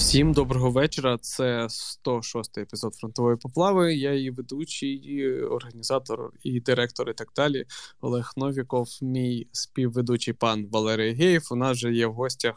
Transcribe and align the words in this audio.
Всім 0.00 0.32
доброго 0.32 0.70
вечора. 0.70 1.18
Це 1.18 1.66
106-й 2.04 2.60
епізод 2.60 2.94
фронтової 2.94 3.36
поплави. 3.36 3.94
Я 3.94 4.14
її 4.14 4.30
ведучий, 4.30 5.32
організатор 5.42 6.32
і 6.42 6.60
директор, 6.60 7.10
і 7.10 7.14
так 7.14 7.28
далі. 7.36 7.64
Олег 8.00 8.32
Новіков, 8.36 8.88
мій 9.02 9.46
співведучий 9.52 10.34
пан 10.34 10.66
Валерій 10.72 11.12
Геєв. 11.12 11.48
У 11.50 11.56
нас 11.56 11.76
же 11.76 11.92
є 11.92 12.06
в 12.06 12.12
гостях 12.12 12.54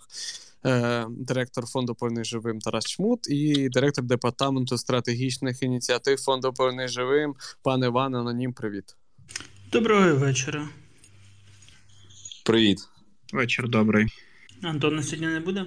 е, 0.66 1.06
директор 1.10 1.66
фонду 1.66 1.96
«Повернись 1.96 2.28
живим 2.28 2.60
Тарас 2.60 2.86
Чмут 2.86 3.30
і 3.30 3.70
директор 3.70 4.04
департаменту 4.04 4.78
стратегічних 4.78 5.64
ініціатив 5.64 6.22
фонду 6.22 6.54
«Повернись 6.54 6.92
живим. 6.92 7.36
Пан 7.64 7.84
Іван 7.84 8.16
Анонім. 8.16 8.54
Привіт. 8.54 8.96
Доброго 9.72 10.16
вечора. 10.16 10.70
Привіт. 12.46 12.80
Вечір 13.34 13.70
добрий. 13.70 14.08
Антона 14.62 15.04
сьогодні 15.04 15.28
не 15.28 15.40
буде? 15.40 15.66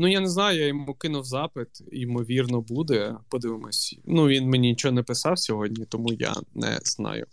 Ну, 0.00 0.06
я 0.06 0.20
не 0.20 0.28
знаю, 0.28 0.58
я 0.58 0.66
йому 0.66 0.94
кинув 0.94 1.24
запит, 1.24 1.68
ймовірно, 1.92 2.60
буде. 2.60 3.16
Подивимось. 3.28 3.98
Ну, 4.04 4.28
він 4.28 4.48
мені 4.48 4.68
нічого 4.68 4.92
не 4.92 5.02
писав 5.02 5.38
сьогодні, 5.38 5.84
тому 5.84 6.12
я 6.12 6.34
не 6.54 6.78
знаю. 6.84 7.26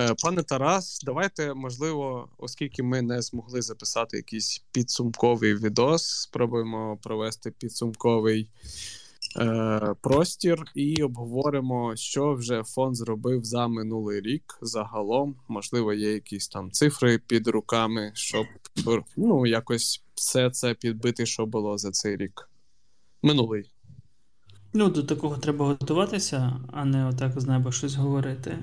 Е, 0.00 0.14
пане 0.22 0.42
Тарас, 0.42 1.00
давайте, 1.04 1.54
можливо, 1.54 2.28
оскільки 2.38 2.82
ми 2.82 3.02
не 3.02 3.22
змогли 3.22 3.62
записати 3.62 4.16
якийсь 4.16 4.64
підсумковий 4.72 5.54
відос, 5.54 6.06
спробуємо 6.06 6.98
провести 7.02 7.50
підсумковий 7.50 8.50
е, 9.40 9.94
простір 10.00 10.64
і 10.74 11.02
обговоримо, 11.02 11.96
що 11.96 12.34
вже 12.34 12.62
фонд 12.62 12.96
зробив 12.96 13.44
за 13.44 13.68
минулий 13.68 14.20
рік 14.20 14.58
загалом. 14.62 15.36
Можливо, 15.48 15.92
є 15.92 16.12
якісь 16.12 16.48
там 16.48 16.70
цифри 16.70 17.18
під 17.18 17.48
руками, 17.48 18.12
щоб 18.14 18.46
ну, 19.16 19.46
якось 19.46 20.03
все 20.14 20.50
це 20.50 20.74
підбити, 20.74 21.26
що 21.26 21.46
було 21.46 21.78
за 21.78 21.90
цей 21.90 22.16
рік. 22.16 22.50
Минулий. 23.22 23.70
Ну, 24.72 24.88
до 24.88 25.02
такого 25.02 25.36
треба 25.36 25.66
готуватися, 25.66 26.60
а 26.72 26.84
не 26.84 27.06
отак 27.06 27.40
з 27.40 27.46
неба 27.46 27.72
щось 27.72 27.94
говорити. 27.94 28.58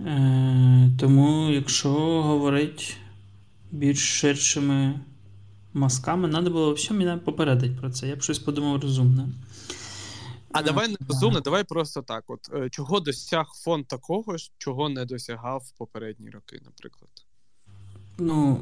Е, 0.00 0.90
Тому, 1.00 1.50
якщо 1.50 1.90
говорити 2.22 2.84
більш 3.70 4.20
ширшими 4.20 5.00
мазками, 5.74 6.28
треба 6.28 6.50
було 6.50 6.74
взагалі 6.74 7.04
мене 7.04 7.16
попередити 7.16 7.76
про 7.80 7.90
це. 7.90 8.08
Я 8.08 8.16
б 8.16 8.22
щось 8.22 8.38
подумав 8.38 8.82
розумне. 8.82 9.28
А 10.52 10.62
давай 10.62 10.88
не 10.88 10.96
розумно, 11.08 11.40
давай 11.40 11.64
просто 11.64 12.02
так. 12.02 12.24
От 12.26 12.48
е, 12.54 12.70
чого 12.70 13.00
досяг 13.00 13.46
фонд 13.64 13.86
такого, 13.86 14.36
чого 14.58 14.88
не 14.88 15.04
досягав 15.04 15.62
попередні 15.78 16.30
роки, 16.30 16.60
наприклад. 16.64 17.10
Ну, 18.18 18.58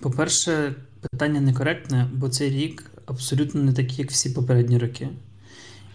по-перше, 0.00 0.74
питання 1.00 1.40
некоректне, 1.40 2.10
бо 2.14 2.28
цей 2.28 2.50
рік 2.50 2.90
абсолютно 3.06 3.62
не 3.62 3.72
такий, 3.72 3.96
як 3.98 4.10
всі 4.10 4.30
попередні 4.30 4.78
роки. 4.78 5.08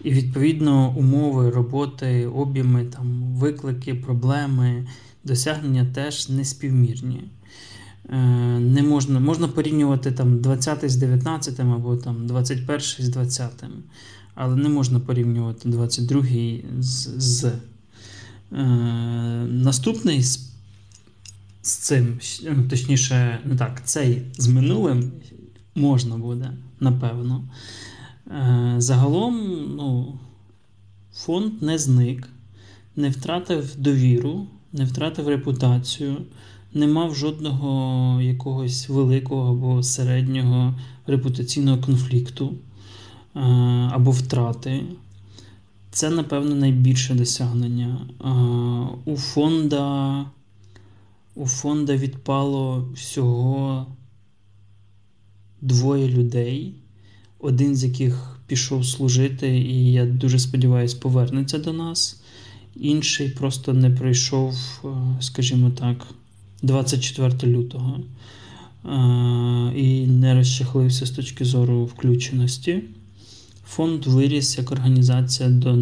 І 0.03 0.11
відповідно 0.11 0.95
умови 0.97 1.49
роботи, 1.49 2.27
об'єми, 2.27 2.85
там, 2.85 3.23
виклики, 3.23 3.95
проблеми, 3.95 4.87
досягнення 5.23 5.85
теж 5.93 6.29
неспівмірні. 6.29 7.23
Е, 8.09 8.17
не 8.59 8.83
можна 8.83 9.19
можна 9.19 9.47
порівнювати 9.47 10.11
там 10.11 10.39
20 10.39 10.89
з 10.89 10.95
19 10.95 11.59
або 11.59 11.97
там 11.97 12.27
21 12.27 12.79
з 12.79 13.09
20, 13.09 13.63
але 14.35 14.55
не 14.55 14.69
можна 14.69 14.99
порівнювати 14.99 15.69
22 15.69 16.23
з. 16.79 17.09
з. 17.17 17.43
Е, 18.51 18.65
Наступний 19.49 20.23
з 21.67 21.71
цим, 21.71 22.19
ну, 22.43 22.67
точніше, 22.69 23.39
не 23.45 23.55
так, 23.55 23.81
цей 23.85 24.21
з 24.37 24.47
минулим 24.47 25.11
можна 25.75 26.17
буде, 26.17 26.51
напевно. 26.79 27.43
Е, 28.27 28.75
загалом, 28.77 29.35
ну, 29.75 30.19
фонд 31.13 31.61
не 31.61 31.77
зник, 31.77 32.29
не 32.95 33.09
втратив 33.09 33.75
довіру, 33.77 34.47
не 34.73 34.85
втратив 34.85 35.27
репутацію, 35.27 36.17
не 36.73 36.87
мав 36.87 37.15
жодного 37.15 38.21
якогось 38.21 38.89
великого 38.89 39.51
або 39.51 39.83
середнього 39.83 40.73
репутаційного 41.07 41.77
конфлікту 41.77 42.53
е, 43.35 43.39
або 43.91 44.11
втрати. 44.11 44.83
Це, 45.91 46.09
напевно, 46.09 46.55
найбільше 46.55 47.13
досягнення. 47.13 47.97
Е, 48.21 48.29
у 49.11 49.17
фонда 49.17 50.25
у 51.37 51.45
фонда 51.45 51.95
відпало 51.95 52.89
всього 52.95 53.85
двоє 55.61 56.07
людей, 56.07 56.73
один 57.39 57.75
з 57.75 57.83
яких 57.83 58.39
пішов 58.47 58.85
служити, 58.85 59.57
і 59.59 59.91
я 59.91 60.05
дуже 60.05 60.39
сподіваюся, 60.39 60.97
повернеться 61.01 61.57
до 61.57 61.73
нас. 61.73 62.21
Інший 62.75 63.29
просто 63.29 63.73
не 63.73 63.89
пройшов, 63.89 64.55
е, 64.85 64.87
скажімо 65.19 65.69
так, 65.69 66.07
24 66.61 67.53
лютого 67.53 67.99
е, 67.99 67.99
і 69.79 70.07
не 70.07 70.35
розчахлився 70.35 71.05
з 71.05 71.11
точки 71.11 71.45
зору 71.45 71.85
включеності. 71.85 72.83
Фонд 73.65 74.05
виріс 74.05 74.57
як 74.57 74.71
організація 74.71 75.49
до 75.49 75.75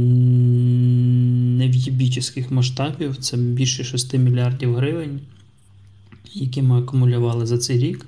нев'єбічних 1.54 2.52
масштабів, 2.52 3.18
це 3.18 3.38
більше 3.38 3.84
6 3.84 4.18
мільярдів 4.18 4.76
гривень 4.76 5.20
які 6.36 6.62
ми 6.62 6.80
акумулювали 6.80 7.46
за 7.46 7.58
цей 7.58 7.80
рік, 7.80 8.06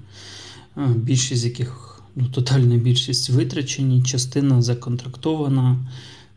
більшість 0.96 1.42
з 1.42 1.46
яких, 1.46 2.02
ну, 2.16 2.28
тотальна 2.28 2.78
більшість 2.78 3.30
витрачені, 3.30 4.04
частина 4.04 4.62
законтрактована 4.62 5.88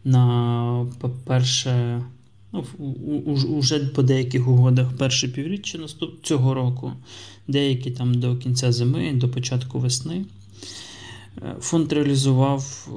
на, 0.04 0.86
по-перше, 1.00 2.02
ну, 2.52 2.64
уже 3.58 3.78
по 3.78 4.02
деяких 4.02 4.48
угодах 4.48 4.92
перше 4.98 5.28
півріччя 5.28 5.78
наступ 5.78 6.22
цього 6.22 6.54
року, 6.54 6.92
деякі 7.48 7.90
там 7.90 8.14
до 8.14 8.36
кінця 8.36 8.72
зими, 8.72 9.12
до 9.14 9.28
початку 9.28 9.78
весни. 9.78 10.24
Е, 11.42 11.56
фонд 11.60 11.92
реалізував 11.92 12.88
е, 12.88 12.92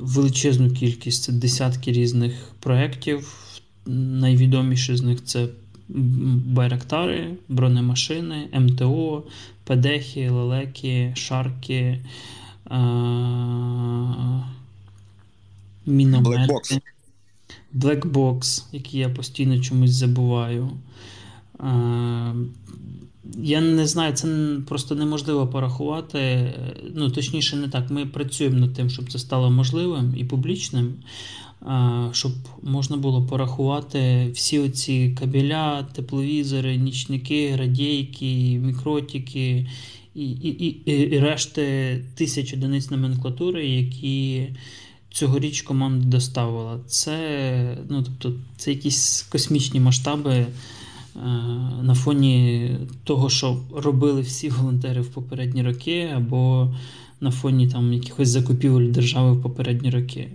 величезну 0.00 0.70
кількість 0.70 1.38
десятки 1.38 1.92
різних 1.92 2.32
проєктів. 2.60 3.34
Найвідоміші 3.86 4.96
з 4.96 5.02
них 5.02 5.24
це 5.24 5.48
Байрактари, 5.88 7.36
бронемашини, 7.48 8.48
МТО, 8.52 9.24
Педехи, 9.64 10.28
Лелеки, 10.30 11.12
Шарки, 11.16 12.04
міномети. 15.86 16.80
Блекбокс, 17.72 18.66
який 18.72 19.00
я 19.00 19.08
постійно 19.08 19.60
чомусь 19.60 19.90
забуваю. 19.90 20.70
Я 23.38 23.60
не 23.60 23.86
знаю, 23.86 24.12
це 24.12 24.56
просто 24.68 24.94
неможливо 24.94 25.46
порахувати. 25.46 26.52
Ну, 26.94 27.10
точніше, 27.10 27.56
не 27.56 27.68
так. 27.68 27.90
Ми 27.90 28.06
працюємо 28.06 28.58
над 28.58 28.74
тим, 28.74 28.90
щоб 28.90 29.12
це 29.12 29.18
стало 29.18 29.50
можливим 29.50 30.14
і 30.16 30.24
публічним 30.24 30.94
щоб 32.12 32.32
можна 32.62 32.96
було 32.96 33.26
порахувати 33.26 34.30
всі 34.34 34.58
оці 34.58 35.16
кабеля, 35.20 35.82
тепловізори, 35.82 36.76
нічники, 36.76 37.56
радійки, 37.56 38.58
мікротики 38.64 39.66
і 40.14 40.30
і, 40.30 40.48
і, 40.48 40.90
і 40.90 41.18
решти 41.18 42.00
тисяч 42.14 42.54
одиниць 42.54 42.90
номенклатури, 42.90 43.66
які 43.66 44.46
цьогоріч 45.10 45.62
команда 45.62 46.06
доставила. 46.06 46.80
Це 46.86 47.78
ну, 47.88 48.02
тобто, 48.02 48.40
це 48.56 48.70
якісь 48.70 49.22
космічні 49.22 49.80
масштаби. 49.80 50.46
На 51.82 51.94
фоні 51.94 52.70
того, 53.04 53.30
що 53.30 53.60
робили 53.74 54.20
всі 54.20 54.48
волонтери 54.48 55.00
в 55.00 55.08
попередні 55.08 55.62
роки, 55.62 56.10
або 56.16 56.74
на 57.20 57.30
фоні 57.30 57.68
там 57.68 57.92
якихось 57.92 58.28
закупівель 58.28 58.90
держави 58.90 59.32
в 59.32 59.42
попередні 59.42 59.90
роки. 59.90 60.28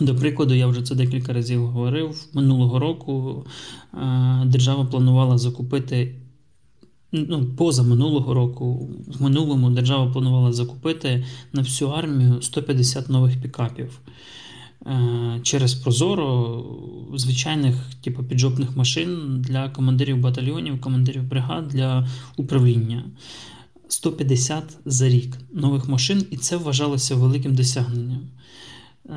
До 0.00 0.14
прикладу, 0.14 0.54
я 0.54 0.66
вже 0.66 0.82
це 0.82 0.94
декілька 0.94 1.32
разів 1.32 1.66
говорив. 1.66 2.26
Минулого 2.32 2.78
року 2.78 3.44
е, 3.94 4.42
держава 4.46 4.84
планувала 4.84 5.38
закупити. 5.38 6.14
Ну, 7.12 7.46
поза 7.56 7.82
минулого 7.82 8.34
року, 8.34 8.90
в 9.18 9.22
минулому 9.22 9.70
держава 9.70 10.12
планувала 10.12 10.52
закупити 10.52 11.24
на 11.52 11.62
всю 11.62 11.90
армію 11.90 12.42
150 12.42 13.08
нових 13.08 13.40
пікапів. 13.42 14.00
Е, 14.86 15.40
через 15.42 15.74
Прозоро 15.74 16.64
звичайних 17.14 17.74
типу, 18.00 18.24
піджопних 18.24 18.76
машин 18.76 19.42
для 19.48 19.68
командирів 19.68 20.20
батальйонів, 20.20 20.80
командирів 20.80 21.22
бригад 21.22 21.68
для 21.68 22.08
управління. 22.36 23.04
150 23.88 24.64
за 24.84 25.08
рік 25.08 25.36
нових 25.52 25.88
машин, 25.88 26.26
і 26.30 26.36
це 26.36 26.56
вважалося 26.56 27.14
великим 27.14 27.54
досягненням. 27.54 28.20
Е, 29.08 29.14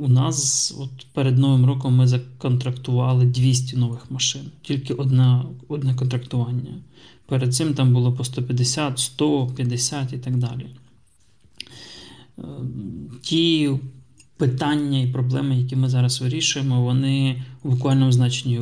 у 0.00 0.08
нас 0.08 0.74
от 0.78 1.06
перед 1.12 1.38
Новим 1.38 1.66
роком 1.66 1.96
ми 1.96 2.06
законтрактували 2.06 3.24
200 3.26 3.76
нових 3.76 4.10
машин, 4.10 4.42
тільки 4.62 4.94
одне, 4.94 5.42
одне 5.68 5.94
контрактування. 5.94 6.74
Перед 7.26 7.54
цим 7.54 7.74
там 7.74 7.92
було 7.92 8.12
по 8.12 8.24
150, 8.24 8.98
150 8.98 10.12
і 10.12 10.18
так 10.18 10.36
далі. 10.36 10.66
ті 13.22 13.70
питання 14.40 15.00
і 15.00 15.06
проблеми, 15.06 15.56
які 15.56 15.76
ми 15.76 15.88
зараз 15.88 16.20
вирішуємо, 16.20 16.82
вони 16.82 17.42
в 17.62 17.70
буквальному 17.70 18.12
значенні 18.12 18.60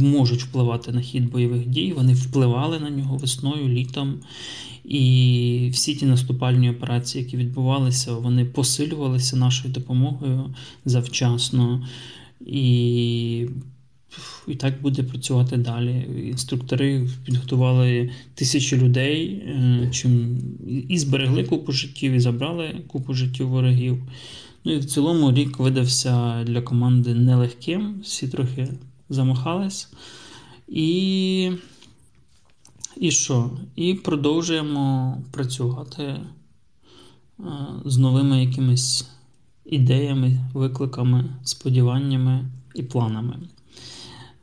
можуть 0.00 0.42
впливати 0.42 0.92
на 0.92 1.00
хід 1.00 1.30
бойових 1.30 1.66
дій. 1.66 1.92
Вони 1.96 2.14
впливали 2.14 2.80
на 2.80 2.90
нього 2.90 3.16
весною, 3.16 3.68
літом. 3.68 4.14
І 4.84 5.70
всі 5.72 5.94
ті 5.94 6.06
наступальні 6.06 6.70
операції, 6.70 7.24
які 7.24 7.36
відбувалися, 7.36 8.12
вони 8.12 8.44
посилювалися 8.44 9.36
нашою 9.36 9.74
допомогою 9.74 10.54
завчасно. 10.84 11.86
І 12.46 13.46
і 14.48 14.54
так 14.54 14.82
буде 14.82 15.02
працювати 15.02 15.56
далі. 15.56 16.06
Інструктори 16.30 17.08
підготували 17.24 18.10
тисячі 18.34 18.76
людей, 18.76 19.26
е, 19.26 19.88
чим 19.92 20.38
і 20.88 20.98
зберегли 20.98 21.44
купу 21.44 21.72
життів, 21.72 22.12
і 22.12 22.20
забрали 22.20 22.74
купу 22.86 23.14
життів 23.14 23.48
ворогів. 23.48 24.02
Ну 24.66 24.72
і 24.72 24.78
в 24.78 24.84
цілому 24.84 25.32
рік 25.32 25.58
видався 25.58 26.44
для 26.44 26.62
команди 26.62 27.14
нелегким, 27.14 28.00
всі 28.02 28.28
трохи 28.28 28.72
замахались. 29.08 29.88
І 30.68 31.50
і 32.96 33.10
що? 33.10 33.50
І 33.76 33.94
продовжуємо 33.94 35.18
працювати 35.30 36.02
е, 36.02 36.24
з 37.84 37.98
новими 37.98 38.44
якимись 38.44 39.08
ідеями, 39.64 40.40
викликами, 40.54 41.24
сподіваннями 41.44 42.50
і 42.74 42.82
планами. 42.82 43.38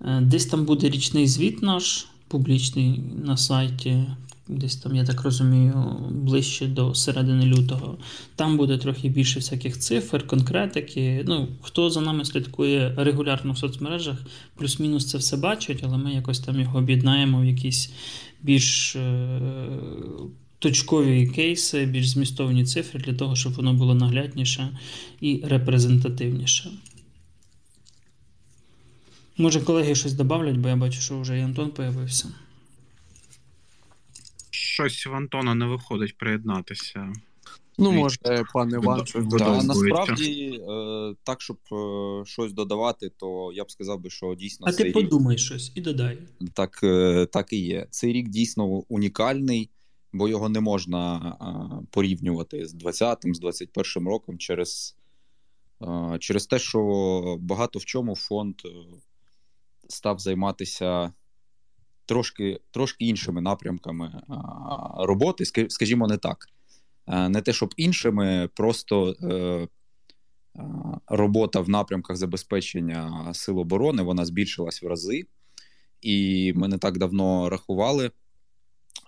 Е, 0.01 0.21
десь 0.21 0.45
там 0.45 0.65
буде 0.65 0.89
річний 0.89 1.27
звіт 1.27 1.61
наш 1.61 2.07
публічний 2.27 3.03
на 3.23 3.37
сайті 3.37 4.05
десь 4.47 4.75
там, 4.75 4.95
я 4.95 5.05
так 5.05 5.21
розумію, 5.21 5.95
ближче 6.11 6.67
до 6.67 6.95
середини 6.95 7.45
лютого. 7.45 7.97
Там 8.35 8.57
буде 8.57 8.77
трохи 8.77 9.09
більше 9.09 9.39
всяких 9.39 9.79
цифр, 9.79 10.27
конкретики. 10.27 11.23
Ну, 11.27 11.47
Хто 11.61 11.89
за 11.89 12.01
нами 12.01 12.25
слідкує 12.25 12.93
регулярно 12.97 13.53
в 13.53 13.57
соцмережах, 13.57 14.17
плюс-мінус 14.55 15.05
це 15.05 15.17
все 15.17 15.37
бачить, 15.37 15.79
але 15.83 15.97
ми 15.97 16.13
якось 16.13 16.39
там 16.39 16.59
його 16.59 16.79
об'єднаємо 16.79 17.41
в 17.41 17.45
якісь 17.45 17.93
більш. 18.41 18.95
Е, 18.95 19.39
точкові 20.63 21.27
кейси, 21.27 21.85
більш 21.85 22.09
змістовні 22.09 22.65
цифри 22.65 22.99
для 22.99 23.13
того, 23.13 23.35
щоб 23.35 23.53
воно 23.53 23.73
було 23.73 23.95
наглядніше 23.95 24.79
і 25.21 25.41
репрезентативніше. 25.45 26.71
Може, 29.37 29.61
колеги 29.61 29.95
щось 29.95 30.13
додавлять, 30.13 30.57
бо 30.57 30.69
я 30.69 30.75
бачу, 30.75 31.01
що 31.01 31.19
вже 31.19 31.37
і 31.37 31.41
Антон 31.41 31.69
появився 31.69 32.29
щось 34.73 35.05
в 35.05 35.13
Антона 35.13 35.55
не 35.55 35.65
виходить 35.65 36.17
приєднатися. 36.17 37.13
Ну, 37.77 37.91
може, 37.91 38.17
пан 38.53 38.69
Іван, 38.69 39.05
Да, 39.15 39.63
насправді, 39.63 40.61
е, 40.69 41.15
так, 41.23 41.41
щоб 41.41 41.57
е, 41.71 42.25
щось 42.25 42.53
додавати, 42.53 43.09
то 43.17 43.51
я 43.53 43.63
б 43.63 43.71
сказав 43.71 43.99
би, 43.99 44.09
що 44.09 44.35
дійсно. 44.35 44.67
А 44.69 44.71
ти 44.71 44.91
подумай 44.91 45.37
щось 45.37 45.71
і 45.75 45.81
додай. 45.81 46.17
Так 46.53 46.79
е, 46.83 47.25
так 47.25 47.53
і 47.53 47.57
є. 47.57 47.87
Цей 47.89 48.13
рік 48.13 48.29
дійсно 48.29 48.65
унікальний, 48.67 49.69
бо 50.13 50.27
його 50.27 50.49
не 50.49 50.59
можна 50.59 51.35
порівнювати 51.91 52.65
з 52.65 52.75
20-м, 52.75 53.35
з 53.35 53.41
21-м 53.41 54.07
роком 54.07 54.37
через 54.37 54.95
через 56.19 56.47
те, 56.47 56.59
що 56.59 57.37
багато 57.39 57.79
в 57.79 57.85
чому 57.85 58.15
фонд 58.15 58.55
став 59.89 60.19
займатися 60.19 61.13
трошки 62.05 62.59
трошки 62.71 63.05
іншими 63.05 63.41
напрямками 63.41 64.21
роботи, 64.97 65.45
скажімо, 65.69 66.07
не 66.07 66.17
так. 66.17 66.47
Не 67.07 67.41
те, 67.41 67.53
щоб 67.53 67.73
іншими, 67.77 68.49
просто 68.53 69.15
е, 69.23 69.67
робота 71.07 71.59
в 71.59 71.69
напрямках 71.69 72.17
забезпечення 72.17 73.31
сил 73.33 73.59
оборони 73.59 74.03
вона 74.03 74.25
збільшилась 74.25 74.83
в 74.83 74.87
рази, 74.87 75.23
і 76.01 76.53
ми 76.55 76.67
не 76.67 76.77
так 76.77 76.97
давно 76.97 77.49
рахували, 77.49 78.11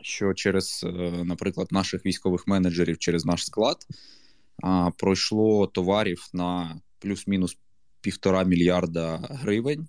що 0.02 0.34
через, 0.34 0.84
е, 0.84 0.90
наприклад, 1.24 1.68
наших 1.72 2.06
військових 2.06 2.48
менеджерів, 2.48 2.98
через 2.98 3.26
наш 3.26 3.46
склад 3.46 3.78
пройшло 4.98 5.68
товарів 5.68 6.30
на 6.34 6.82
плюс-мінус 7.00 7.58
півтора 8.02 8.44
мільярда 8.44 9.18
гривень. 9.30 9.88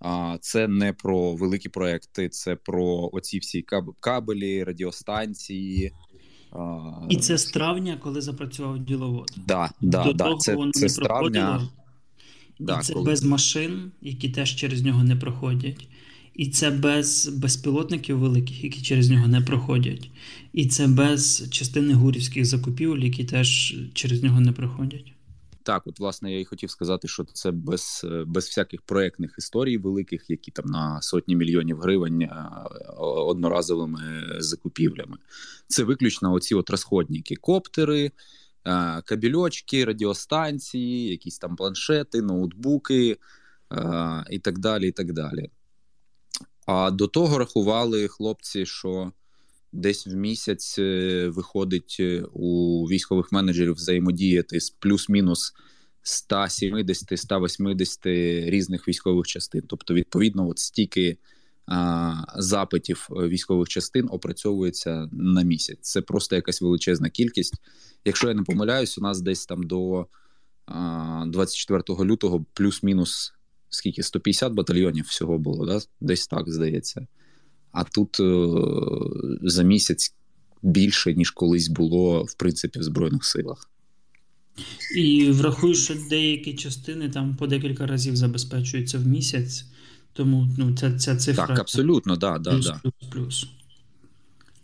А 0.00 0.36
це 0.40 0.68
не 0.68 0.92
про 0.92 1.34
великі 1.34 1.68
проекти, 1.68 2.28
це 2.28 2.56
про 2.56 3.10
оці 3.12 3.38
всі 3.38 3.64
кабелі, 4.00 4.64
радіостанції. 4.64 5.92
І 7.08 7.16
це 7.16 7.38
з 7.38 7.44
травня, 7.44 7.98
коли 8.02 8.20
запрацював 8.20 8.78
діловод. 8.78 9.30
Да, 9.46 9.70
да, 9.80 10.04
До 10.04 10.12
да, 10.12 10.24
того 10.24 10.38
це, 10.38 10.54
воно 10.54 10.72
це 10.72 10.86
не 10.86 10.94
травня. 10.94 11.68
Да, 12.58 12.78
і 12.78 12.82
це 12.82 12.92
коли... 12.92 13.04
без 13.04 13.24
машин, 13.24 13.92
які 14.02 14.28
теж 14.28 14.56
через 14.56 14.82
нього 14.82 15.04
не 15.04 15.16
проходять. 15.16 15.88
І 16.34 16.46
це 16.46 16.70
без 16.70 17.28
безпілотників 17.28 18.18
великих, 18.18 18.64
які 18.64 18.82
через 18.82 19.10
нього 19.10 19.26
не 19.26 19.40
проходять. 19.40 20.10
І 20.52 20.66
це 20.66 20.86
без 20.86 21.48
частини 21.50 21.94
гурівських 21.94 22.44
закупівель, 22.44 22.98
які 22.98 23.24
теж 23.24 23.76
через 23.94 24.22
нього 24.22 24.40
не 24.40 24.52
проходять. 24.52 25.13
Так, 25.64 25.86
от 25.86 26.00
власне 26.00 26.32
я 26.32 26.40
і 26.40 26.44
хотів 26.44 26.70
сказати, 26.70 27.08
що 27.08 27.24
це 27.24 27.50
без 27.50 28.00
е, 28.04 28.24
без 28.26 28.46
всяких 28.46 28.82
проектних 28.82 29.34
історій 29.38 29.78
великих, 29.78 30.30
які 30.30 30.50
там 30.50 30.66
на 30.66 31.02
сотні 31.02 31.36
мільйонів 31.36 31.80
гривень 31.80 32.22
е, 32.22 32.50
одноразовими 32.98 34.22
закупівлями. 34.38 35.16
Це 35.68 35.84
виключно 35.84 36.32
оці 36.32 36.54
от 36.54 36.70
розходники, 36.70 37.36
коптери, 37.36 38.04
е, 38.64 39.02
кабельочки, 39.02 39.84
радіостанції, 39.84 41.10
якісь 41.10 41.38
там 41.38 41.56
планшети, 41.56 42.22
ноутбуки 42.22 43.16
і 44.30 44.38
так 44.38 44.58
далі. 44.58 44.88
і 44.88 44.92
так 44.92 45.12
далі. 45.12 45.50
А 46.66 46.90
до 46.90 47.06
того 47.06 47.38
рахували 47.38 48.08
хлопці, 48.08 48.66
що 48.66 49.12
десь 49.74 50.06
в 50.06 50.14
місяць 50.14 50.78
е, 50.78 51.28
виходить 51.28 51.96
е, 52.00 52.24
у 52.32 52.84
військових 52.84 53.32
менеджерів 53.32 53.74
взаємодіяти 53.74 54.60
з 54.60 54.70
плюс-мінус 54.70 55.54
170-180 56.04 58.50
різних 58.50 58.88
військових 58.88 59.26
частин. 59.26 59.62
Тобто, 59.68 59.94
відповідно, 59.94 60.48
от 60.48 60.58
стільки 60.58 61.18
а, 61.66 62.14
запитів 62.36 63.08
е, 63.10 63.14
військових 63.28 63.68
частин 63.68 64.08
опрацьовується 64.10 65.08
на 65.12 65.42
місяць. 65.42 65.78
Це 65.80 66.02
просто 66.02 66.36
якась 66.36 66.62
величезна 66.62 67.10
кількість. 67.10 67.54
Якщо 68.04 68.28
я 68.28 68.34
не 68.34 68.42
помиляюсь, 68.42 68.98
у 68.98 69.00
нас 69.00 69.20
десь 69.20 69.46
там 69.46 69.62
до 69.62 70.06
а, 70.66 71.24
24 71.26 72.04
лютого 72.04 72.44
плюс-мінус 72.52 73.34
скільки 73.68 74.02
150 74.02 74.52
батальйонів 74.52 75.04
всього 75.04 75.38
було, 75.38 75.66
да? 75.66 75.80
десь 76.00 76.26
так 76.26 76.50
здається 76.50 77.06
а 77.74 77.84
тут 77.84 78.20
е, 78.20 78.58
за 79.42 79.62
місяць 79.62 80.14
більше, 80.62 81.14
ніж 81.14 81.30
колись 81.30 81.68
було 81.68 82.22
в 82.22 82.34
принципі 82.34 82.78
в 82.78 82.82
Збройних 82.82 83.24
силах. 83.24 83.70
І 84.96 85.30
врахуй, 85.30 85.74
що 85.74 85.94
деякі 86.10 86.54
частини 86.54 87.08
там 87.08 87.36
по 87.36 87.46
декілька 87.46 87.86
разів 87.86 88.16
забезпечуються 88.16 88.98
в 88.98 89.06
місяць, 89.06 89.64
тому 90.12 90.48
ну, 90.58 90.76
ця 90.76 90.98
ця 90.98 91.16
цифра. 91.16 91.46
Так, 91.46 91.58
абсолютно, 91.58 92.16
да, 92.16 92.38
да, 92.38 92.50
плюс, 92.50 92.66
да. 92.66 92.80
плюс, 92.82 93.10
плюс. 93.12 93.46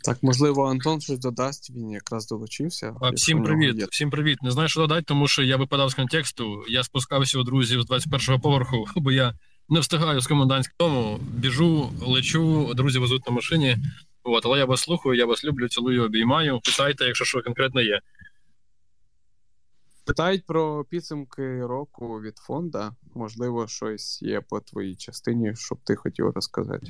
Так, 0.05 0.23
можливо, 0.23 0.71
Антон 0.71 1.01
щось 1.01 1.19
додасть, 1.19 1.71
він 1.71 1.91
якраз 1.91 2.27
долучився. 2.27 2.95
А, 3.01 3.11
всім 3.11 3.43
привіт, 3.45 3.89
всім 3.91 4.11
привіт. 4.11 4.43
Не 4.43 4.51
знаю, 4.51 4.69
що 4.69 4.81
додати, 4.81 5.03
тому 5.03 5.29
що 5.29 5.43
я 5.43 5.57
випадав 5.57 5.91
з 5.91 5.95
контексту. 5.95 6.65
Я 6.69 6.85
спускався 6.85 7.39
у 7.39 7.43
друзів 7.43 7.83
з 7.83 7.87
21-го 7.87 8.41
поверху, 8.41 8.87
бо 8.97 9.13
я 9.13 9.35
не 9.71 9.81
встигаю 9.81 10.21
з 10.21 10.27
комендантського 10.27 10.91
дому, 10.91 11.21
біжу, 11.21 11.91
лечу, 12.07 12.75
друзі 12.75 12.99
везуть 12.99 13.27
на 13.27 13.33
машині. 13.33 13.77
От, 14.23 14.47
але 14.47 14.59
я 14.59 14.65
вас 14.65 14.81
слухаю, 14.81 15.15
я 15.15 15.27
вас 15.27 15.45
люблю, 15.45 15.69
цілую, 15.69 16.05
обіймаю. 16.05 16.61
Питайте, 16.65 17.05
якщо 17.05 17.25
що 17.25 17.43
конкретно 17.43 17.81
є. 17.81 18.01
Питають 20.05 20.47
про 20.47 20.85
підсумки 20.85 21.67
року 21.67 22.21
від 22.21 22.39
фонда. 22.39 22.93
Можливо, 23.15 23.69
щось 23.69 24.23
є 24.23 24.41
по 24.41 24.61
твоїй 24.61 24.97
частині, 24.97 25.53
щоб 25.57 25.79
ти 25.85 25.97
хотів 25.97 26.31
розказати. 26.31 26.87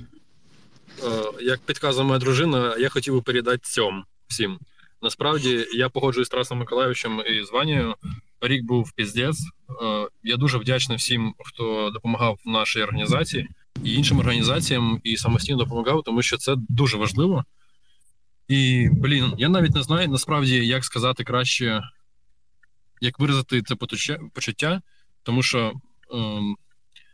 Е, 1.04 1.32
як 1.40 1.60
підказує 1.60 2.06
моя 2.06 2.18
дружина, 2.18 2.76
я 2.76 2.88
хотів 2.88 3.14
би 3.14 3.22
передати 3.22 3.60
цьому 3.62 4.02
всім. 4.26 4.58
Насправді 5.02 5.66
я 5.72 5.88
погоджуюсь 5.88 6.28
з 6.28 6.30
Тарасом 6.30 6.58
Миколаївичем 6.58 7.22
і 7.26 7.44
з 7.44 7.50
Ванією 7.50 7.94
рік 8.40 8.64
був 8.64 8.92
піздець. 8.92 9.40
Е, 9.82 10.08
я 10.22 10.36
дуже 10.36 10.58
вдячний 10.58 10.98
всім, 10.98 11.34
хто 11.38 11.90
допомагав 11.90 12.38
нашій 12.44 12.82
організації 12.82 13.48
і 13.84 13.94
іншим 13.94 14.18
організаціям, 14.18 15.00
і 15.04 15.16
самостійно 15.16 15.58
допомагав, 15.58 16.02
тому 16.02 16.22
що 16.22 16.36
це 16.36 16.54
дуже 16.68 16.96
важливо. 16.96 17.44
І 18.48 18.88
блін, 18.92 19.32
я 19.38 19.48
навіть 19.48 19.74
не 19.74 19.82
знаю 19.82 20.08
насправді, 20.08 20.66
як 20.66 20.84
сказати 20.84 21.24
краще, 21.24 21.82
як 23.00 23.18
виразити 23.18 23.62
це 23.62 23.74
почуття, 24.34 24.82
тому 25.22 25.42
що 25.42 25.72
ем, 26.14 26.56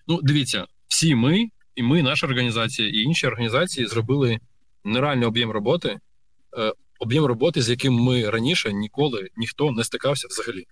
ну, 0.06 0.20
дивіться, 0.22 0.66
всі 0.88 1.14
ми, 1.14 1.48
і 1.74 1.82
ми, 1.82 2.02
наша 2.02 2.26
організація, 2.26 2.88
і 2.88 2.96
інші 2.96 3.26
організації 3.26 3.86
зробили 3.86 4.40
нереальний 4.84 5.28
об'єм 5.28 5.50
роботи. 5.50 5.98
Е, 6.58 6.72
об'єм 6.98 7.24
роботи, 7.24 7.62
з 7.62 7.70
яким 7.70 7.94
ми 7.94 8.30
раніше 8.30 8.72
ніколи 8.72 9.28
ніхто 9.36 9.72
не 9.72 9.84
стикався 9.84 10.28
взагалі. 10.28 10.66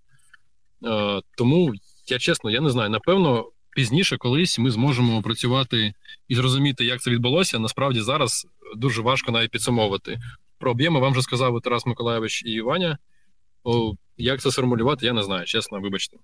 Е, 0.87 1.21
Тому 1.37 1.73
я 2.07 2.19
чесно, 2.19 2.51
я 2.51 2.61
не 2.61 2.71
знаю. 2.71 2.91
Напевно, 2.91 3.51
пізніше 3.71 4.17
колись 4.17 4.59
ми 4.59 4.71
зможемо 4.71 5.23
працювати 5.23 5.95
і 6.29 6.35
зрозуміти, 6.35 6.85
як 6.85 7.01
це 7.01 7.11
відбулося. 7.11 7.59
Насправді 7.59 8.01
зараз 8.01 8.47
дуже 8.77 9.03
важко 9.03 9.33
навіть 9.33 9.51
підсумовувати. 9.51 10.21
Про 10.59 10.71
об'єми 10.71 11.01
вам 11.01 11.13
вже 11.13 11.23
сказав 11.23 11.61
Тарас 11.61 11.87
Миколаєвич 11.87 12.43
і 12.45 12.61
Ваня. 12.61 12.99
Як 14.17 14.41
це 14.41 14.51
сформулювати, 14.51 15.07
я 15.07 15.13
не 15.13 15.23
знаю, 15.23 15.47
чесно, 15.47 15.81
вибачте. 15.81 16.17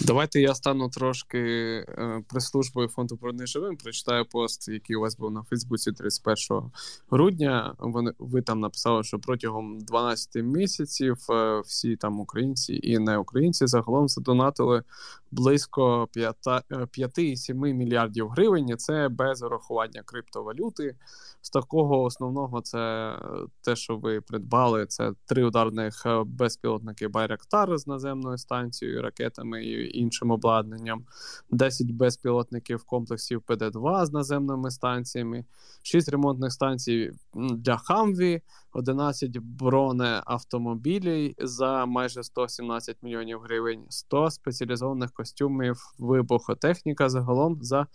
Давайте 0.00 0.40
я 0.40 0.54
стану 0.54 0.88
трошки 0.88 1.38
е, 1.38 2.24
прес-службою 2.28 2.88
фонду 2.88 3.16
«Повернись 3.16 3.50
живим. 3.50 3.76
Прочитаю 3.76 4.24
пост, 4.24 4.68
який 4.68 4.96
у 4.96 5.00
вас 5.00 5.16
був 5.16 5.30
на 5.30 5.42
Фейсбуці 5.42 5.92
31 5.92 6.70
грудня. 7.10 7.74
Вони 7.78 8.12
ви 8.18 8.42
там 8.42 8.60
написали, 8.60 9.02
що 9.02 9.18
протягом 9.18 9.80
12 9.80 10.44
місяців 10.44 11.16
е, 11.30 11.60
всі 11.60 11.96
там 11.96 12.20
українці 12.20 12.80
і 12.82 12.98
не 12.98 13.18
українці 13.18 13.66
загалом 13.66 14.08
задонатили 14.08 14.82
близько 15.30 16.08
5,7 16.16 17.66
е, 17.66 17.72
мільярдів 17.72 18.28
гривень. 18.28 18.78
Це 18.78 19.08
без 19.08 19.42
урахування 19.42 20.02
криптовалюти. 20.04 20.96
З 21.40 21.50
такого 21.50 22.02
основного 22.02 22.60
це 22.60 23.14
те, 23.60 23.76
що 23.76 23.96
ви 23.96 24.20
придбали. 24.20 24.86
Це 24.86 25.12
три 25.26 25.44
ударних 25.44 26.06
безпілотники 26.26 27.08
Байрактар 27.08 27.78
з 27.78 27.86
наземною 27.86 28.38
станцією, 28.38 29.02
ракетами 29.02 29.64
іншим 29.72 30.30
обладнанням, 30.30 31.04
10 31.50 31.90
безпілотників 31.90 32.84
комплексів 32.84 33.42
ПД-2 33.46 34.06
з 34.06 34.12
наземними 34.12 34.70
станціями, 34.70 35.44
6 35.82 36.08
ремонтних 36.08 36.52
станцій 36.52 37.12
для 37.34 37.76
Хамві. 37.76 38.42
11 38.72 39.38
бронеавтомобілів 39.38 41.34
за 41.38 41.86
майже 41.86 42.22
117 42.22 42.96
мільйонів 43.02 43.40
гривень, 43.40 43.84
100 43.88 44.30
спеціалізованих 44.30 45.12
костюмів 45.12 45.76
вибухотехніка 45.98 47.08
загалом 47.08 47.58
за 47.62 47.86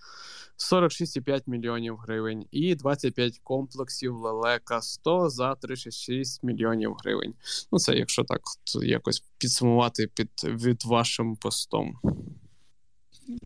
46,5 0.58 1.42
мільйонів 1.48 1.98
гривень, 1.98 2.46
і 2.52 2.76
25 2.76 3.40
комплексів 3.44 4.16
лелека 4.16 4.82
100 4.82 5.30
за 5.30 5.56
36 5.56 6.44
мільйонів 6.44 6.96
гривень. 7.04 7.34
Ну 7.72 7.80
це 7.80 7.94
якщо 7.96 8.24
так 8.24 8.42
якось 8.84 9.24
підсумувати 9.38 10.08
під 10.08 10.30
від 10.44 10.86
вашим 10.86 11.36
постом. 11.36 12.00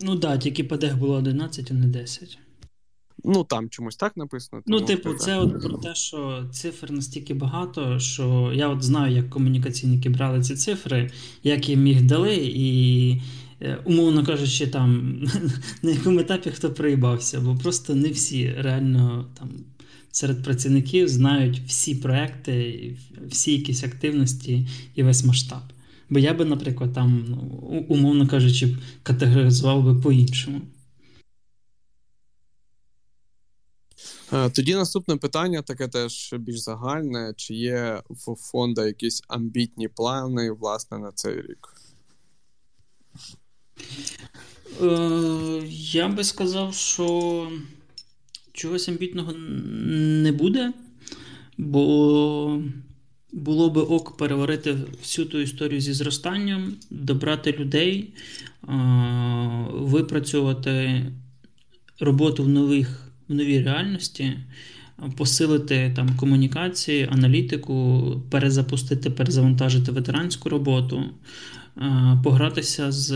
Ну 0.01 0.11
так, 0.11 0.19
да, 0.19 0.37
тільки 0.37 0.63
ПДГ 0.63 0.97
було 0.97 1.15
11, 1.15 1.71
а 1.71 1.73
не 1.73 1.87
10. 1.87 2.39
Ну 3.23 3.43
там 3.43 3.69
чомусь 3.69 3.95
так 3.95 4.17
написано. 4.17 4.61
Ну, 4.65 4.81
типу, 4.81 5.13
це 5.13 5.37
от 5.37 5.61
про 5.61 5.77
те, 5.77 5.95
що 5.95 6.43
цифр 6.51 6.91
настільки 6.91 7.33
багато, 7.33 7.99
що 7.99 8.51
я 8.55 8.67
от 8.67 8.83
знаю, 8.83 9.15
як 9.15 9.29
комунікаційники 9.29 10.09
брали 10.09 10.41
ці 10.41 10.55
цифри, 10.55 11.11
як 11.43 11.69
їм 11.69 11.87
їх 11.87 12.01
дали, 12.01 12.35
і, 12.35 13.21
е, 13.61 13.77
умовно 13.85 14.25
кажучи, 14.25 14.67
там 14.67 15.21
на 15.83 15.91
якому 15.91 16.19
етапі 16.19 16.49
хто 16.49 16.69
приїбався, 16.69 17.39
бо 17.39 17.55
просто 17.55 17.95
не 17.95 18.09
всі 18.09 18.53
реально 18.57 19.25
там. 19.39 19.49
Серед 20.13 20.43
працівників 20.43 21.07
знають 21.07 21.61
всі 21.67 21.95
проекти, 21.95 22.95
всі 23.27 23.51
якісь 23.51 23.83
активності 23.83 24.67
і 24.95 25.03
весь 25.03 25.23
масштаб. 25.23 25.61
Бо 26.09 26.19
я 26.19 26.33
би, 26.33 26.45
наприклад, 26.45 26.93
там, 26.93 27.25
ну, 27.27 27.37
умовно 27.87 28.27
кажучи, 28.27 28.77
категоризував 29.03 29.83
би 29.83 29.95
по-іншому. 29.95 30.61
Тоді 34.31 34.75
наступне 34.75 35.17
питання, 35.17 35.61
таке 35.61 35.87
теж 35.87 36.33
більш 36.39 36.59
загальне: 36.59 37.33
чи 37.37 37.53
є 37.53 38.01
в 38.09 38.35
фонду 38.35 38.85
якісь 38.85 39.23
амбітні 39.27 39.87
плани 39.87 40.51
власне 40.51 40.97
на 40.97 41.11
цей 41.11 41.35
рік? 41.35 41.73
Е, 44.81 45.61
Я 45.69 46.07
би 46.07 46.23
сказав, 46.23 46.73
що 46.73 47.47
чогось 48.53 48.89
амбітного 48.89 49.31
не 49.33 50.31
буде, 50.31 50.73
бо 51.57 52.61
було 53.31 53.69
би 53.69 53.81
ок 53.81 54.17
переварити 54.17 54.77
всю 55.01 55.27
ту 55.27 55.39
історію 55.39 55.81
зі 55.81 55.93
зростанням, 55.93 56.73
добрати 56.89 57.51
людей, 57.51 58.13
е, 58.63 58.67
випрацювати 59.71 61.05
роботу 61.99 62.43
в 62.43 62.47
нових 62.47 63.10
в 63.31 63.35
новій 63.35 63.61
реальності, 63.61 64.33
посилити 65.17 65.91
там 65.95 66.09
комунікації, 66.17 67.07
аналітику, 67.11 68.03
перезапустити, 68.29 69.09
перезавантажити 69.09 69.91
ветеранську 69.91 70.49
роботу, 70.49 71.03
е, 71.77 72.19
погратися 72.23 72.91
з 72.91 73.13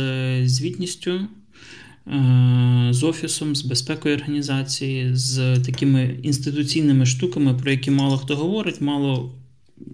звітністю. 0.48 1.20
Е, 2.08 2.88
з 2.92 3.04
офісом, 3.04 3.56
з 3.56 3.62
безпекою 3.62 4.16
організації, 4.16 5.16
з 5.16 5.60
такими 5.60 6.20
інституційними 6.24 7.06
штуками, 7.06 7.54
про 7.54 7.72
які 7.72 7.92
мало 7.92 8.18
хто 8.18 8.36
говорить, 8.36 8.82
мало 8.82 9.36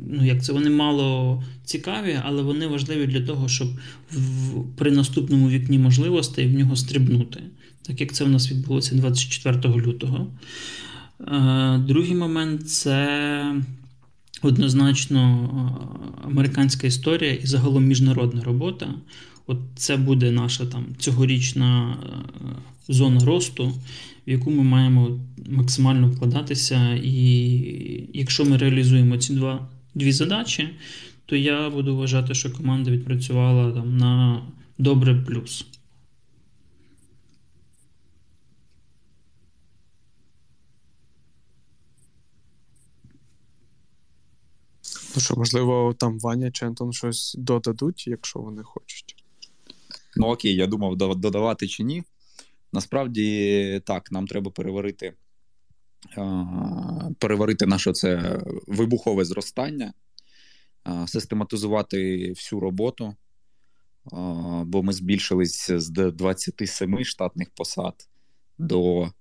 ну 0.08 0.26
як 0.26 0.44
це 0.44 0.54
вони 0.54 0.70
мало 0.70 1.44
цікаві, 1.64 2.20
але 2.24 2.42
вони 2.42 2.68
важливі 2.68 3.08
для 3.08 3.22
того, 3.22 3.48
щоб 3.48 3.68
в, 4.12 4.64
при 4.78 4.92
наступному 4.92 5.50
вікні 5.50 5.80
можливостей 5.80 6.48
в 6.48 6.54
нього 6.54 6.76
стрибнути 6.76 7.40
так 7.82 8.02
як 8.02 8.14
це 8.14 8.24
в 8.24 8.30
нас 8.30 8.52
відбулося 8.52 8.96
24 8.96 9.76
лютого. 9.76 10.28
Е, 11.28 11.78
другий 11.88 12.16
момент 12.16 12.70
це 12.70 13.56
однозначно 14.42 15.22
е, 15.24 16.28
американська 16.28 16.88
історія 16.88 17.34
і 17.34 17.46
загалом 17.46 17.86
міжнародна 17.86 18.44
робота. 18.44 18.94
От 19.48 19.58
Це 19.76 19.98
буде 19.98 20.32
наша 20.32 20.66
там 20.66 20.86
цьогорічна 21.00 21.98
е, 22.04 22.94
зона 22.94 23.26
росту, 23.26 23.74
в 24.28 24.30
яку 24.30 24.52
ми 24.52 24.64
маємо 24.64 25.20
максимально 25.50 26.08
вкладатися. 26.08 26.94
І 27.04 27.20
якщо 28.14 28.46
ми 28.46 28.58
реалізуємо 28.58 29.18
ці 29.18 29.34
два, 29.34 29.68
дві 29.96 30.12
задачі, 30.12 30.70
то 31.26 31.36
я 31.36 31.70
буду 31.70 31.98
вважати, 31.98 32.34
що 32.34 32.52
команда 32.52 32.92
відпрацювала 32.92 33.72
там 33.72 33.98
на 33.98 34.42
добре 34.78 35.16
плюс. 35.16 35.66
Ну 45.16 45.22
що, 45.22 45.36
можливо, 45.36 45.96
там 46.00 46.20
Ваня 46.20 46.52
чи 46.52 46.66
Антон 46.66 46.94
щось 46.94 47.36
додадуть, 47.38 48.08
якщо 48.08 48.40
вони 48.40 48.64
хочуть. 48.64 49.16
Ну 50.16 50.28
окей, 50.28 50.56
я 50.56 50.68
думав, 50.68 50.96
додавати 50.96 51.68
чи 51.68 51.84
ні. 51.84 52.04
Насправді 52.74 53.82
так, 53.86 54.12
нам 54.12 54.28
треба 54.28 54.52
переварити 54.52 55.14
переварити 57.20 57.66
наше 57.66 57.94
це 57.94 58.40
вибухове 58.68 59.26
зростання, 59.26 59.94
систематизувати 61.08 62.30
всю 62.30 62.60
роботу, 62.60 63.16
бо 64.66 64.84
ми 64.84 64.94
збільшились 64.94 65.72
з 65.72 66.12
27 66.12 67.04
штатних 67.04 67.50
посад 67.50 67.94
до 68.58 69.12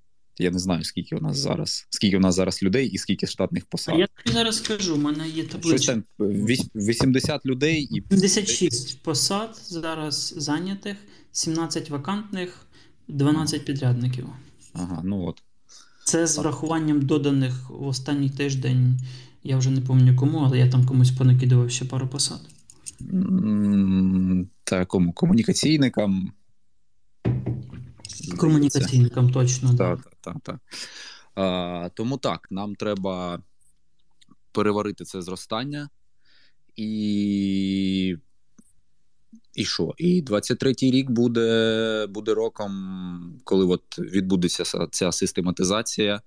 я 0.41 0.51
не 0.51 0.59
знаю, 0.59 0.85
скільки 0.85 1.17
у 1.17 1.21
нас 1.21 1.39
зараз, 1.39 1.87
скільки 1.91 2.17
у 2.17 2.21
нас 2.21 2.35
зараз 2.35 2.63
людей 2.63 2.89
і 2.89 2.99
скільки 2.99 3.27
штатних 3.27 3.67
посад. 3.67 3.95
А 3.95 3.99
я 3.99 4.07
тобі 4.07 4.35
зараз 4.35 4.57
скажу, 4.57 4.95
у 4.95 4.99
мене 4.99 5.29
є 5.29 5.45
таблиця. 5.45 6.03
80 6.19 7.47
людей 7.47 7.83
і 7.83 8.01
56 8.01 9.03
посад 9.03 9.61
зараз 9.65 10.35
зайнятих, 10.37 10.97
17 11.33 11.91
вакантних, 11.91 12.67
12 13.09 13.65
підрядників. 13.65 14.27
Ага, 14.73 15.01
ну 15.05 15.27
от. 15.27 15.43
Це 16.05 16.27
з 16.27 16.39
врахуванням 16.39 17.03
доданих 17.03 17.71
в 17.71 17.87
останній 17.87 18.31
тиждень. 18.31 18.99
Я 19.45 19.57
вже 19.57 19.71
не 19.71 19.81
пам'ятаю 19.81 20.17
кому, 20.17 20.39
але 20.39 20.59
я 20.59 20.71
там 20.71 20.87
комусь 20.87 21.11
понакидував 21.11 21.71
ще 21.71 21.85
пару 21.85 22.09
посад. 22.09 22.41
Та 24.65 24.85
кому? 24.85 25.13
Комунікаційникам. 25.13 26.33
Комунікаційникам 28.37 29.31
точно. 29.31 29.75
Так, 29.77 30.11
так, 30.21 30.37
так. 30.43 30.61
так. 31.35 31.93
Тому 31.95 32.19
так, 32.19 32.47
нам 32.51 32.75
треба 32.75 33.43
переварити 34.53 35.05
це 35.05 35.23
зростання. 35.23 35.89
І 36.77 38.17
і 39.55 39.65
що? 39.65 39.95
І 39.99 40.23
23-й 40.23 40.91
рік 40.91 41.11
буде 41.11 42.07
буде 42.11 42.35
роком, 42.35 43.41
коли 43.45 43.65
от 43.65 43.99
відбудеться 43.99 44.87
ця 44.91 45.13
систематизація. 45.13 46.21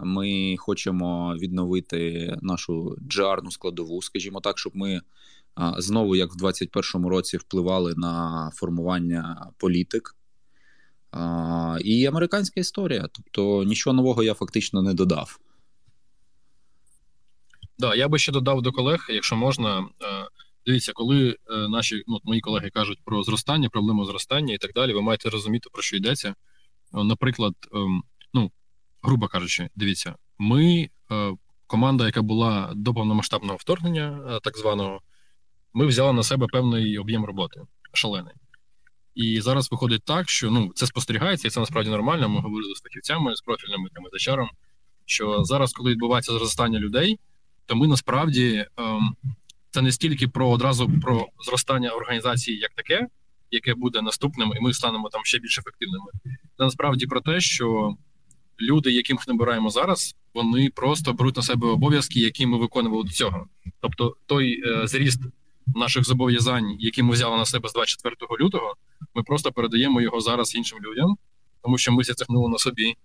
Ми 0.00 0.56
хочемо 0.58 1.36
відновити 1.38 2.34
нашу 2.42 2.96
джарну 3.08 3.50
складову, 3.50 4.02
скажімо 4.02 4.40
так, 4.40 4.58
щоб 4.58 4.76
ми 4.76 5.00
знову, 5.78 6.16
як 6.16 6.34
в 6.34 6.44
21-му 6.44 7.08
році, 7.08 7.36
впливали 7.36 7.94
на 7.96 8.50
формування 8.54 9.50
політик. 9.58 10.16
А, 11.12 11.78
І 11.84 12.06
американська 12.06 12.60
історія. 12.60 13.08
Тобто 13.12 13.64
нічого 13.64 13.94
нового 13.94 14.22
я 14.22 14.34
фактично 14.34 14.82
не 14.82 14.94
додав. 14.94 15.38
Да, 17.78 17.94
я 17.94 18.08
би 18.08 18.18
ще 18.18 18.32
додав 18.32 18.62
до 18.62 18.72
колег, 18.72 19.06
якщо 19.08 19.36
можна. 19.36 19.78
Е, 19.80 19.84
дивіться, 20.66 20.92
коли 20.94 21.30
е, 21.30 21.68
наші 21.68 22.02
ну, 22.06 22.20
мої 22.24 22.40
колеги 22.40 22.70
кажуть 22.70 22.98
про 23.04 23.22
зростання, 23.22 23.68
проблему 23.68 24.04
зростання 24.04 24.54
і 24.54 24.58
так 24.58 24.72
далі, 24.72 24.92
ви 24.92 25.02
маєте 25.02 25.30
розуміти, 25.30 25.68
про 25.72 25.82
що 25.82 25.96
йдеться. 25.96 26.34
Наприклад, 26.92 27.54
ем, 27.74 28.02
ну, 28.34 28.50
грубо 29.02 29.28
кажучи, 29.28 29.68
дивіться, 29.76 30.14
ми, 30.38 30.88
команда, 31.66 32.06
яка 32.06 32.22
була 32.22 32.72
до 32.74 32.94
повномасштабного 32.94 33.56
вторгнення, 33.56 34.40
так 34.42 34.58
званого, 34.58 35.00
ми 35.72 35.86
взяли 35.86 36.12
на 36.12 36.22
себе 36.22 36.46
певний 36.46 36.98
об'єм 36.98 37.24
роботи 37.24 37.60
шалений. 37.92 38.34
І 39.14 39.40
зараз 39.40 39.70
виходить 39.70 40.02
так, 40.04 40.30
що 40.30 40.50
ну 40.50 40.72
це 40.74 40.86
спостерігається, 40.86 41.48
і 41.48 41.50
це 41.50 41.60
насправді 41.60 41.90
нормально. 41.90 42.28
Ми 42.28 42.40
говорили 42.40 42.74
з 42.74 42.80
фахівцями, 42.80 43.36
з 43.36 43.40
профільними 43.40 43.88
там 43.94 44.04
з 44.12 44.28
HR, 44.28 44.46
що 45.06 45.44
зараз, 45.44 45.72
коли 45.72 45.90
відбувається 45.90 46.32
зростання 46.32 46.78
людей, 46.78 47.18
то 47.66 47.76
ми 47.76 47.86
насправді 47.86 48.66
ем, 48.76 49.16
це 49.70 49.82
не 49.82 49.92
стільки 49.92 50.28
про 50.28 50.50
одразу 50.50 50.90
про 51.02 51.28
зростання 51.46 51.90
організації 51.90 52.58
як 52.58 52.70
таке, 52.74 53.08
яке 53.50 53.74
буде 53.74 54.02
наступним, 54.02 54.52
і 54.56 54.60
ми 54.60 54.74
станемо 54.74 55.08
там 55.08 55.20
ще 55.24 55.38
більш 55.38 55.58
ефективними. 55.58 56.06
Це 56.58 56.64
насправді 56.64 57.06
про 57.06 57.20
те, 57.20 57.40
що 57.40 57.96
люди, 58.60 58.90
яким 58.90 59.16
ми 59.16 59.22
набираємо 59.26 59.70
зараз, 59.70 60.16
вони 60.34 60.70
просто 60.70 61.12
беруть 61.12 61.36
на 61.36 61.42
себе 61.42 61.68
обов'язки, 61.68 62.20
які 62.20 62.46
ми 62.46 62.58
виконували 62.58 63.04
до 63.04 63.10
цього. 63.10 63.46
Тобто 63.80 64.16
той 64.26 64.62
е, 64.66 64.86
зріст 64.86 65.20
наших 65.74 66.04
зобов'язань, 66.04 66.76
які 66.78 67.02
ми 67.02 67.12
взяли 67.12 67.36
на 67.36 67.44
себе 67.44 67.68
з 67.68 67.72
24 67.72 68.16
лютого, 68.40 68.74
ми 69.14 69.22
просто 69.22 69.52
передаємо 69.52 70.00
його 70.00 70.20
зараз 70.20 70.54
іншим 70.54 70.78
людям, 70.82 71.16
тому 71.62 71.78
що 71.78 71.92
ми 71.92 72.04
затягнули 72.04 72.48
на 72.50 72.58
собі. 72.58 72.96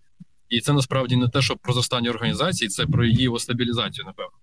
І 0.49 0.61
це 0.61 0.73
насправді 0.73 1.15
не 1.15 1.27
те, 1.27 1.41
що 1.41 1.55
про 1.55 1.73
зростання 1.73 2.09
організації, 2.09 2.69
це 2.69 2.85
про 2.85 3.05
її 3.05 3.39
стабілізацію, 3.39 4.05
напевно. 4.05 4.37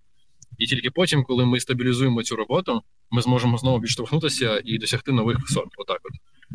І 0.58 0.66
тільки 0.66 0.90
потім, 0.90 1.24
коли 1.24 1.46
ми 1.46 1.60
стабілізуємо 1.60 2.22
цю 2.22 2.36
роботу, 2.36 2.82
ми 3.10 3.22
зможемо 3.22 3.58
знову 3.58 3.78
відштовхнутися 3.78 4.62
і 4.64 4.78
досягти 4.78 5.12
нових 5.12 5.40
висот. 5.40 5.68
Отак, 5.76 6.00
от 6.04 6.12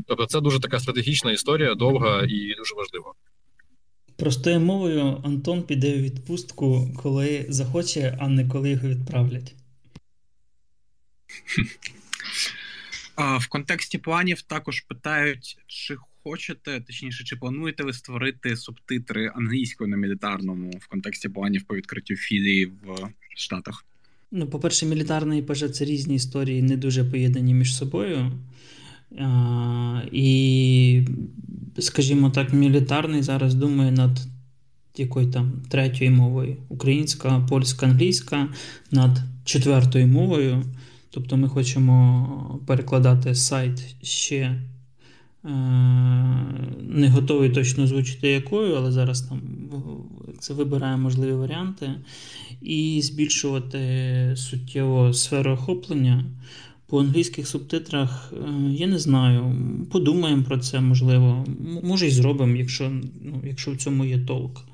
тобто, 0.08 0.26
це 0.26 0.42
дуже 0.42 0.60
така 0.60 0.80
стратегічна 0.80 1.32
історія, 1.32 1.76
довга 1.76 2.22
і 2.22 2.56
дуже 2.58 2.76
важлива. 2.76 3.14
Простою 4.16 4.60
мовою 4.60 5.22
Антон 5.24 5.64
піде 5.64 5.96
у 5.96 6.02
відпустку, 6.02 6.90
коли 7.04 7.46
захоче, 7.50 8.18
а 8.20 8.28
не 8.28 8.50
коли 8.50 8.70
його 8.70 8.88
відправлять. 8.88 9.56
В 13.40 13.48
контексті 13.48 13.98
планів 13.98 14.42
також 14.42 14.82
питають, 14.82 15.58
чи 15.68 15.98
хочете, 16.24 16.82
точніше, 16.82 17.24
чи 17.24 17.36
плануєте 17.36 17.84
ви 17.84 17.94
створити 17.94 18.56
субтитри 18.56 19.32
англійською 19.36 19.90
на 19.90 19.98
мілітарному 19.98 20.72
в 20.82 20.88
контексті 20.88 21.30
планів 21.30 21.64
по 21.64 21.76
відкриттю 21.76 22.16
філії 22.16 22.66
в 22.66 23.10
Штатах? 23.36 23.86
Ну, 24.32 24.48
по-перше, 24.48 24.86
мілітарний 24.86 25.40
і 25.40 25.42
ПЖ 25.42 25.72
це 25.72 25.86
різні 25.86 26.16
історії, 26.16 26.62
не 26.62 26.78
дуже 26.78 27.04
поєднані 27.04 27.54
між 27.54 27.76
собою. 27.76 28.32
А, 29.20 30.02
І, 30.12 31.08
скажімо 31.80 32.30
так, 32.30 32.54
мілітарний 32.54 33.22
зараз 33.24 33.54
думає 33.54 33.92
над 33.92 34.20
якою 34.98 35.32
там 35.32 35.62
третьою 35.70 36.12
мовою: 36.12 36.58
українська, 36.70 37.46
польська, 37.50 37.86
англійська, 37.86 38.48
над 38.92 39.20
четвертою 39.46 40.08
мовою. 40.08 40.64
Тобто 41.10 41.38
ми 41.38 41.48
хочемо 41.48 42.60
перекладати 42.66 43.36
сайт 43.36 43.96
ще 44.02 44.36
е, 44.36 44.60
не 46.82 47.10
готовий 47.10 47.50
точно 47.50 47.84
озвучити 47.84 48.30
якою, 48.30 48.76
але 48.76 48.92
зараз 48.92 49.22
там 49.22 49.42
це 50.40 50.54
вибираємо 50.54 51.04
можливі 51.04 51.34
варіанти, 51.34 51.92
і 52.62 53.02
збільшувати 53.04 54.34
суттєво 54.36 55.14
сферу 55.14 55.52
охоплення. 55.52 56.26
По 56.88 57.00
англійських 57.00 57.48
субтитрах 57.48 58.34
е, 58.34 58.72
я 58.72 58.88
не 58.88 59.00
знаю. 59.00 59.56
Подумаємо 59.92 60.44
про 60.44 60.58
це, 60.58 60.82
можливо. 60.82 61.46
Може 61.84 62.08
і 62.08 62.12
зробимо, 62.12 62.56
якщо 62.56 62.92
ну, 63.22 63.42
якщо 63.44 63.72
в 63.72 63.78
цьому 63.78 64.06
є 64.06 64.20
толк. 64.20 64.66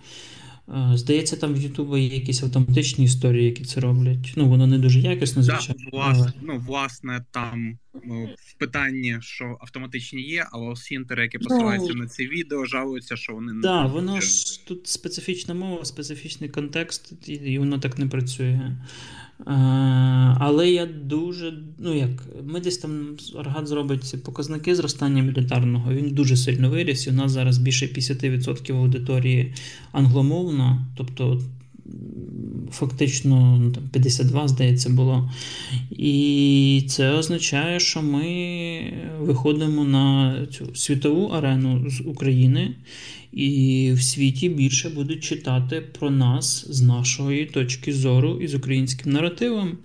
Е, 0.69 0.97
здається, 0.97 1.35
там 1.35 1.53
в 1.53 1.61
Ютубі 1.61 1.99
є 1.99 2.15
якісь 2.15 2.43
автоматичні 2.43 3.05
історії, 3.05 3.45
які 3.45 3.63
це 3.63 3.79
роблять. 3.79 4.33
Ну, 4.35 4.49
воно 4.49 4.67
не 4.67 4.77
дуже 4.77 4.99
якісно, 4.99 5.43
звичайно. 5.43 5.81
Да, 5.91 5.97
власне, 5.97 6.33
ну, 6.41 6.63
власне, 6.67 7.25
там 7.31 7.79
ну, 8.05 8.29
в 8.37 8.57
питанні, 8.57 9.17
що 9.21 9.57
автоматичні 9.61 10.21
є, 10.21 10.47
але 10.51 10.67
осінтери, 10.67 11.23
які 11.23 11.37
ну, 11.41 11.47
посилаються 11.47 11.93
ну, 11.93 12.01
на 12.01 12.07
ці 12.07 12.27
відео, 12.27 12.65
жалуються, 12.65 13.15
що 13.15 13.33
вони 13.33 13.53
не. 13.53 13.61
Так, 13.61 13.91
воно 13.91 14.21
ж 14.21 14.67
тут 14.67 14.87
специфічна 14.87 15.53
мова, 15.53 15.85
специфічний 15.85 16.49
контекст, 16.49 17.29
і 17.29 17.59
воно 17.59 17.79
так 17.79 17.97
не 17.97 18.07
працює. 18.07 18.77
Е, 19.39 19.43
але 20.39 20.69
я 20.69 20.85
дуже, 20.85 21.53
ну 21.79 21.97
як, 21.97 22.09
ми 22.43 22.59
десь 22.59 22.77
там 22.77 23.07
Аргат 23.37 23.67
зробить 23.67 24.03
ці 24.03 24.17
показники 24.17 24.75
зростання 24.75 25.23
мілітарного, 25.23 25.93
він 25.93 26.09
дуже 26.09 26.37
сильно 26.37 26.69
виріс. 26.69 27.07
І 27.07 27.09
у 27.09 27.13
нас 27.13 27.31
зараз 27.31 27.57
більше 27.57 27.85
50% 27.85 28.77
аудиторії 28.77 29.53
англомовна, 29.91 30.85
тобто 30.97 31.41
фактично 32.71 33.57
ну, 33.61 33.71
там, 33.71 33.83
52, 33.91 34.47
здається, 34.47 34.89
було. 34.89 35.31
І 35.91 36.85
це 36.89 37.11
означає, 37.11 37.79
що 37.79 38.01
ми 38.01 38.93
виходимо 39.19 39.83
на 39.83 40.35
цю 40.51 40.75
світову 40.75 41.27
арену 41.27 41.89
з 41.89 42.01
України. 42.01 42.75
І 43.35 43.91
в 43.95 44.01
світі 44.01 44.49
більше 44.49 44.89
будуть 44.89 45.23
читати 45.23 45.81
про 45.99 46.11
нас 46.11 46.65
з 46.69 46.81
нашої 46.81 47.45
точки 47.45 47.93
зору 47.93 48.41
і 48.41 48.47
з 48.47 48.55
українським 48.55 49.11
наративом. 49.11 49.77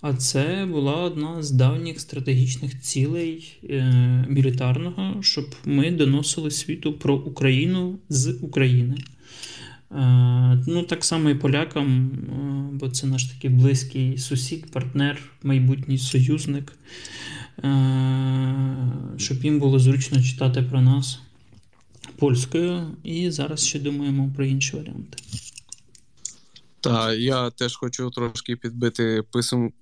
А 0.00 0.14
це 0.14 0.68
була 0.70 0.94
одна 0.94 1.42
з 1.42 1.50
давніх 1.50 2.00
стратегічних 2.00 2.80
цілей 2.80 3.58
е, 3.70 4.26
мілітарного, 4.28 5.22
щоб 5.22 5.54
ми 5.64 5.90
доносили 5.90 6.50
світу 6.50 6.92
про 6.92 7.14
Україну 7.14 7.98
з 8.08 8.38
України. 8.42 8.96
Е, 9.92 10.64
ну, 10.66 10.82
Так 10.82 11.04
само 11.04 11.30
і 11.30 11.34
полякам, 11.34 12.06
е, 12.06 12.76
бо 12.76 12.88
це 12.88 13.06
наш 13.06 13.24
такий 13.24 13.50
близький 13.50 14.18
сусід, 14.18 14.70
партнер, 14.70 15.22
майбутній 15.42 15.98
союзник, 15.98 16.72
щоб 19.16 19.44
їм 19.44 19.58
було 19.58 19.78
зручно 19.78 20.22
читати 20.22 20.62
про 20.62 20.80
нас 20.80 21.20
польською, 22.18 22.96
і 23.04 23.30
зараз 23.30 23.66
ще 23.66 23.78
думаємо 23.78 24.32
про 24.36 24.44
інші 24.44 24.76
варіанти. 24.76 25.18
Так, 26.80 27.18
я 27.18 27.50
теж 27.50 27.76
хочу 27.76 28.10
трошки 28.10 28.56
підбити 28.56 29.22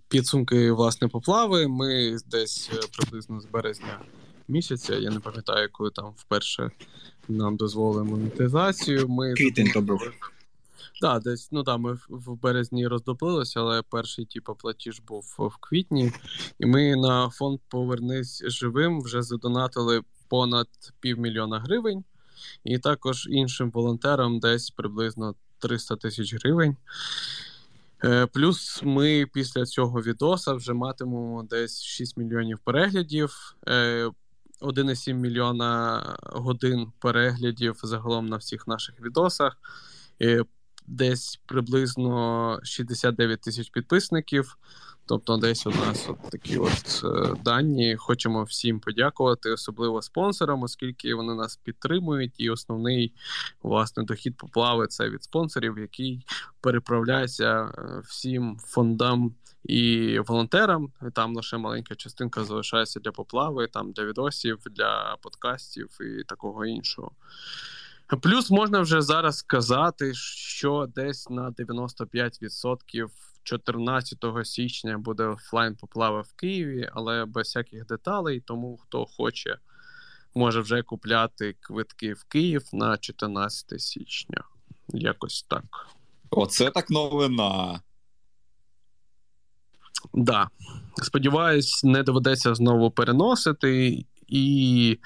підсумки 0.08 0.72
власне 0.72 1.08
поплави. 1.08 1.68
Ми 1.68 2.18
десь 2.30 2.70
е, 2.72 2.80
приблизно 2.96 3.40
з 3.40 3.46
березня 3.46 4.00
місяця. 4.48 4.94
Я 4.94 5.10
не 5.10 5.20
пам'ятаю, 5.20 5.68
коли 5.72 5.90
там 5.90 6.12
вперше 6.16 6.70
нам 7.28 7.56
дозволили 7.56 8.04
монетизацію. 8.04 9.08
Ми 9.08 9.34
Квітень 9.34 9.70
то 9.74 9.80
був. 9.80 10.00
Так, 11.00 11.22
десь 11.22 11.48
ну 11.52 11.62
да, 11.62 11.76
ми 11.76 11.98
в 12.08 12.40
березні 12.42 12.86
роздоплилися, 12.86 13.60
але 13.60 13.82
перший 13.82 14.24
типу, 14.24 14.54
платіж 14.54 15.00
був 15.00 15.34
в 15.38 15.56
квітні, 15.60 16.12
і 16.58 16.66
ми 16.66 16.96
на 16.96 17.30
фонд 17.30 17.60
Повернись 17.68 18.42
живим 18.46 19.00
вже 19.00 19.22
задонатили 19.22 20.02
понад 20.28 20.68
півмільйона 21.00 21.60
гривень 21.60 22.04
і 22.64 22.78
також 22.78 23.28
іншим 23.30 23.70
волонтерам 23.70 24.40
десь 24.40 24.70
приблизно 24.70 25.34
300 25.58 25.96
тисяч 25.96 26.34
гривень. 26.34 26.76
Е, 28.04 28.26
плюс 28.26 28.80
ми 28.84 29.26
після 29.32 29.64
цього 29.64 30.02
відоса 30.02 30.52
вже 30.52 30.72
матимемо 30.72 31.46
десь 31.50 31.82
6 31.82 32.16
мільйонів 32.16 32.58
переглядів, 32.58 33.56
1,7 33.66 35.10
е, 35.10 35.14
мільйона 35.14 36.02
годин 36.22 36.92
переглядів 36.98 37.80
загалом 37.82 38.26
на 38.26 38.36
всіх 38.36 38.66
наших 38.66 39.00
відосах, 39.00 39.56
е, 40.22 40.44
десь 40.86 41.40
приблизно 41.46 42.60
69 42.62 43.40
тисяч 43.40 43.70
підписників. 43.70 44.56
Тобто, 45.08 45.36
десь 45.36 45.66
у 45.66 45.70
нас 45.70 46.08
от 46.08 46.30
такі 46.30 46.58
от 46.58 47.02
е, 47.04 47.34
дані. 47.44 47.96
Хочемо 47.96 48.44
всім 48.44 48.80
подякувати, 48.80 49.50
особливо 49.50 50.02
спонсорам, 50.02 50.62
оскільки 50.62 51.14
вони 51.14 51.34
нас 51.34 51.56
підтримують. 51.56 52.34
І 52.38 52.50
основний 52.50 53.12
власне 53.62 54.02
дохід 54.02 54.36
поплави 54.36 54.86
це 54.86 55.08
від 55.08 55.24
спонсорів, 55.24 55.78
який 55.78 56.26
переправляється 56.60 57.62
е, 57.64 58.02
всім 58.04 58.58
фондам 58.64 59.34
і 59.64 60.18
волонтерам. 60.18 60.92
Там 61.12 61.36
лише 61.36 61.56
маленька 61.56 61.94
частинка 61.94 62.44
залишається 62.44 63.00
для 63.00 63.12
поплави, 63.12 63.66
там 63.66 63.92
для 63.92 64.04
відосів, 64.04 64.58
для 64.70 65.16
подкастів 65.22 65.98
і 66.00 66.24
такого 66.24 66.66
іншого. 66.66 67.10
Плюс 68.06 68.50
можна 68.50 68.80
вже 68.80 69.02
зараз 69.02 69.38
сказати, 69.38 70.14
що 70.14 70.86
десь 70.94 71.30
на 71.30 71.50
95% 71.50 73.08
14 73.42 74.24
січня 74.44 74.98
буде 74.98 75.24
офлайн 75.24 75.76
поплава 75.76 76.20
в 76.20 76.32
Києві, 76.32 76.90
але 76.92 77.24
без 77.24 77.46
всяких 77.46 77.86
деталей. 77.86 78.40
Тому 78.40 78.76
хто 78.76 79.06
хоче, 79.06 79.58
може 80.34 80.60
вже 80.60 80.82
купляти 80.82 81.56
квитки 81.60 82.12
в 82.12 82.24
Київ 82.24 82.62
на 82.72 82.98
14 82.98 83.80
січня. 83.80 84.44
Якось 84.88 85.42
так. 85.42 85.88
Оце 86.30 86.70
так 86.70 86.90
новина. 86.90 87.80
Да. 90.14 90.48
Сподіваюсь, 91.02 91.84
не 91.84 92.02
доведеться 92.02 92.54
знову 92.54 92.90
переносити, 92.90 94.04
і 94.28 94.98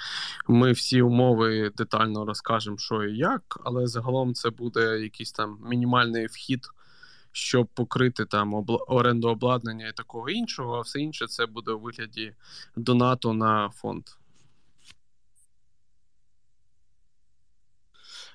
ми 0.48 0.72
всі 0.72 1.02
умови 1.02 1.72
детально 1.76 2.24
розкажемо, 2.24 2.78
що 2.78 3.04
і 3.04 3.16
як, 3.16 3.61
але 3.64 3.87
загалом 3.87 4.35
це 4.35 4.50
буде 4.50 5.00
якийсь 5.00 5.33
там 5.33 5.59
мінімальний 5.70 6.26
вхід, 6.26 6.66
щоб 7.33 7.66
покрити 7.66 8.24
там 8.24 8.54
обла- 8.54 8.85
оренду 8.87 9.28
обладнання 9.28 9.88
і 9.88 9.92
такого 9.92 10.30
іншого, 10.30 10.76
а 10.76 10.80
все 10.80 11.00
інше 11.00 11.26
це 11.26 11.46
буде 11.46 11.72
у 11.72 11.80
вигляді 11.80 12.33
донату 12.76 13.33
на 13.33 13.70
фонд. 13.70 14.04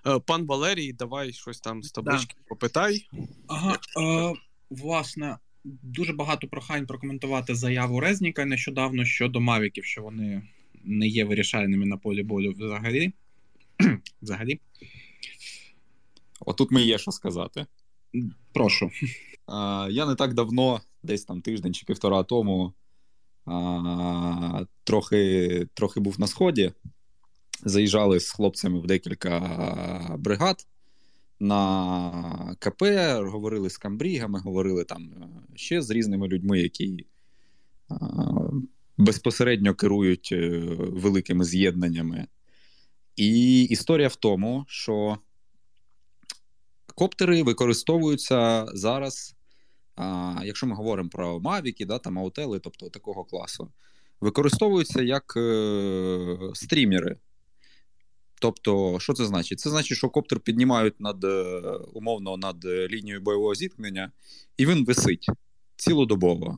Е, 0.07 0.19
Пан 0.19 0.45
Валерій, 0.45 0.93
давай 0.93 1.33
щось 1.33 1.59
там 1.59 1.83
з 1.83 1.91
таблички 1.91 2.35
попитай. 2.47 3.07
Ага, 3.47 3.73
е, 3.73 4.33
власне, 4.69 5.37
дуже 5.63 6.13
багато 6.13 6.47
прохань 6.47 6.85
прокоментувати 6.85 7.55
заяву 7.55 7.99
Резніка 7.99 8.45
нещодавно 8.45 9.05
щодо 9.05 9.39
Мавіків, 9.39 9.85
що 9.85 10.01
вони 10.01 10.41
не 10.85 11.07
є 11.07 11.25
вирішальними 11.25 11.85
на 11.85 11.97
полі 11.97 12.23
болю 12.23 12.53
взагалі. 12.57 13.13
взагалі. 14.21 14.59
Отут 16.39 16.71
мені 16.71 16.87
є 16.87 16.97
що 16.97 17.11
сказати. 17.11 17.65
Прошу. 18.53 18.91
А, 19.47 19.87
Я 19.91 20.05
не 20.05 20.15
так 20.15 20.33
давно, 20.33 20.81
десь 21.03 21.25
там 21.25 21.41
тиждень 21.41 21.73
чи 21.73 21.85
півтора 21.85 22.23
тому, 22.23 22.73
а, 23.45 24.65
трохи, 24.83 25.67
трохи 25.73 25.99
був 25.99 26.19
на 26.19 26.27
сході. 26.27 26.71
Заїжджали 27.63 28.19
з 28.19 28.31
хлопцями 28.31 28.79
в 28.79 28.87
декілька 28.87 30.15
бригад 30.19 30.67
на 31.39 32.55
КП, 32.59 32.83
говорили 33.19 33.69
з 33.69 33.77
камбрігами, 33.77 34.39
говорили 34.39 34.83
там 34.83 35.09
ще 35.55 35.81
з 35.81 35.89
різними 35.89 36.27
людьми, 36.27 36.59
які 36.59 37.05
безпосередньо 38.97 39.75
керують 39.75 40.29
е, 40.31 40.49
великими 40.77 41.45
з'єднаннями. 41.45 42.27
І 43.15 43.63
історія 43.63 44.07
в 44.07 44.15
тому, 44.15 44.65
що 44.67 45.17
коптери 46.95 47.43
використовуються 47.43 48.65
зараз, 48.73 49.35
а, 49.95 50.41
якщо 50.45 50.67
ми 50.67 50.75
говоримо 50.75 51.09
про 51.09 51.39
Мавіки, 51.39 51.85
да, 51.85 51.99
там 51.99 52.19
аутели, 52.19 52.59
тобто 52.59 52.89
такого 52.89 53.23
класу, 53.23 53.71
використовуються 54.21 55.01
як 55.01 55.33
е, 55.37 56.37
стрімери. 56.53 57.17
Тобто, 58.39 58.99
що 58.99 59.13
це 59.13 59.25
значить? 59.25 59.59
Це 59.59 59.69
значить, 59.69 59.97
що 59.97 60.09
коптер 60.09 60.39
піднімають 60.39 60.99
над 60.99 61.23
е, 61.23 61.61
умовно 61.93 62.37
над 62.37 62.65
лінією 62.65 63.21
бойового 63.21 63.55
зіткнення, 63.55 64.11
і 64.57 64.65
він 64.65 64.85
висить 64.85 65.29
цілодобово, 65.75 66.57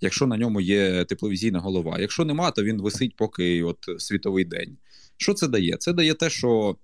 якщо 0.00 0.26
на 0.26 0.36
ньому 0.36 0.60
є 0.60 1.04
тепловізійна 1.04 1.60
голова. 1.60 1.98
Якщо 1.98 2.24
нема, 2.24 2.50
то 2.50 2.62
він 2.62 2.82
висить 2.82 3.16
поки 3.16 3.62
от 3.62 3.78
світовий 3.98 4.44
день. 4.44 4.76
Що 5.16 5.34
це 5.34 5.48
дає? 5.48 5.76
Це 5.76 5.92
дає 5.92 6.14
те, 6.14 6.30
що 6.30 6.76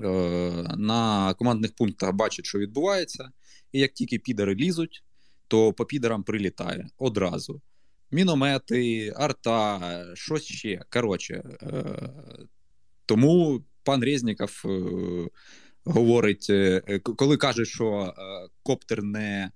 е, 0.00 0.08
на 0.76 1.34
командних 1.34 1.72
пунктах 1.74 2.12
бачать, 2.12 2.46
що 2.46 2.58
відбувається, 2.58 3.30
і 3.72 3.80
як 3.80 3.92
тільки 3.92 4.18
підери 4.18 4.54
лізуть, 4.54 5.04
то 5.48 5.72
по 5.72 5.84
підерам 5.84 6.22
прилітає 6.22 6.88
одразу. 6.98 7.60
Міномети, 8.10 9.12
арта, 9.16 10.04
щось 10.14 10.44
ще. 10.44 10.80
Коротше, 10.90 11.42
е, 11.62 11.84
тому 13.06 13.62
пан 13.82 14.04
Резніков 14.04 14.62
е, 14.64 14.70
говорить, 15.84 16.46
е, 16.50 16.98
коли 16.98 17.36
каже, 17.36 17.64
що 17.64 18.14
е, 18.18 18.48
коптер 18.62 19.02
не. 19.02 19.50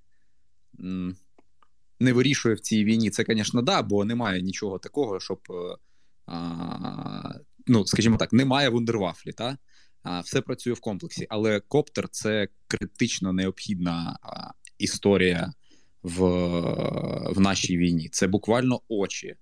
м, 0.80 1.16
Не 2.00 2.12
вирішує 2.12 2.54
в 2.54 2.60
цій 2.60 2.84
війні, 2.84 3.10
це, 3.10 3.24
звісно, 3.28 3.62
да, 3.62 3.82
бо 3.82 4.04
немає 4.04 4.42
нічого 4.42 4.78
такого, 4.78 5.20
щоб 5.20 5.40
е, 5.50 5.76
а, 6.26 7.34
ну, 7.66 7.86
скажімо 7.86 8.16
так, 8.16 8.32
немає 8.32 8.68
вундервафлі, 8.68 9.32
та? 9.32 9.58
А, 10.02 10.20
все 10.20 10.40
працює 10.40 10.72
в 10.72 10.80
комплексі. 10.80 11.26
Але 11.30 11.60
коптер 11.60 12.08
це 12.08 12.48
критично 12.68 13.32
необхідна 13.32 14.18
а, 14.22 14.50
історія 14.78 15.52
в, 16.02 16.20
в 17.32 17.40
нашій 17.40 17.76
війні. 17.76 18.08
Це 18.12 18.26
буквально 18.26 18.80
очі. 18.88 19.36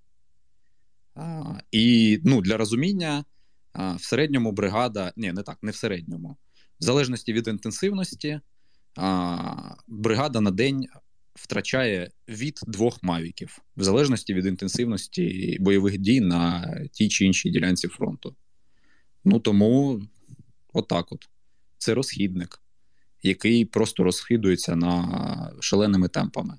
А, 1.15 1.43
і 1.71 2.19
ну, 2.25 2.41
для 2.41 2.57
розуміння, 2.57 3.25
а, 3.73 3.95
в 3.95 4.03
середньому 4.03 4.53
бригада, 4.53 5.13
ні, 5.17 5.33
не 5.33 5.43
так, 5.43 5.59
не 5.63 5.71
в 5.71 5.77
середньому. 5.77 6.37
В 6.81 6.85
залежності 6.85 7.33
від 7.33 7.49
інтенсивності, 7.49 8.41
а, 8.97 9.75
бригада 9.87 10.41
на 10.41 10.51
день 10.51 10.87
втрачає 11.35 12.11
від 12.29 12.61
двох 12.67 13.03
мавіків, 13.03 13.59
в 13.77 13.83
залежності 13.83 14.35
від 14.35 14.47
інтенсивності 14.47 15.57
бойових 15.61 15.99
дій 15.99 16.21
на 16.21 16.75
тій 16.93 17.09
чи 17.09 17.25
іншій 17.25 17.51
ділянці 17.51 17.89
фронту. 17.89 18.35
Ну 19.25 19.39
тому 19.39 20.03
отак 20.73 21.13
от. 21.13 21.29
Це 21.79 21.95
розхідник, 21.95 22.63
який 23.23 23.65
просто 23.65 24.05
розхидується 24.05 24.77
на 24.77 25.53
шаленими 25.61 26.09
темпами. 26.09 26.59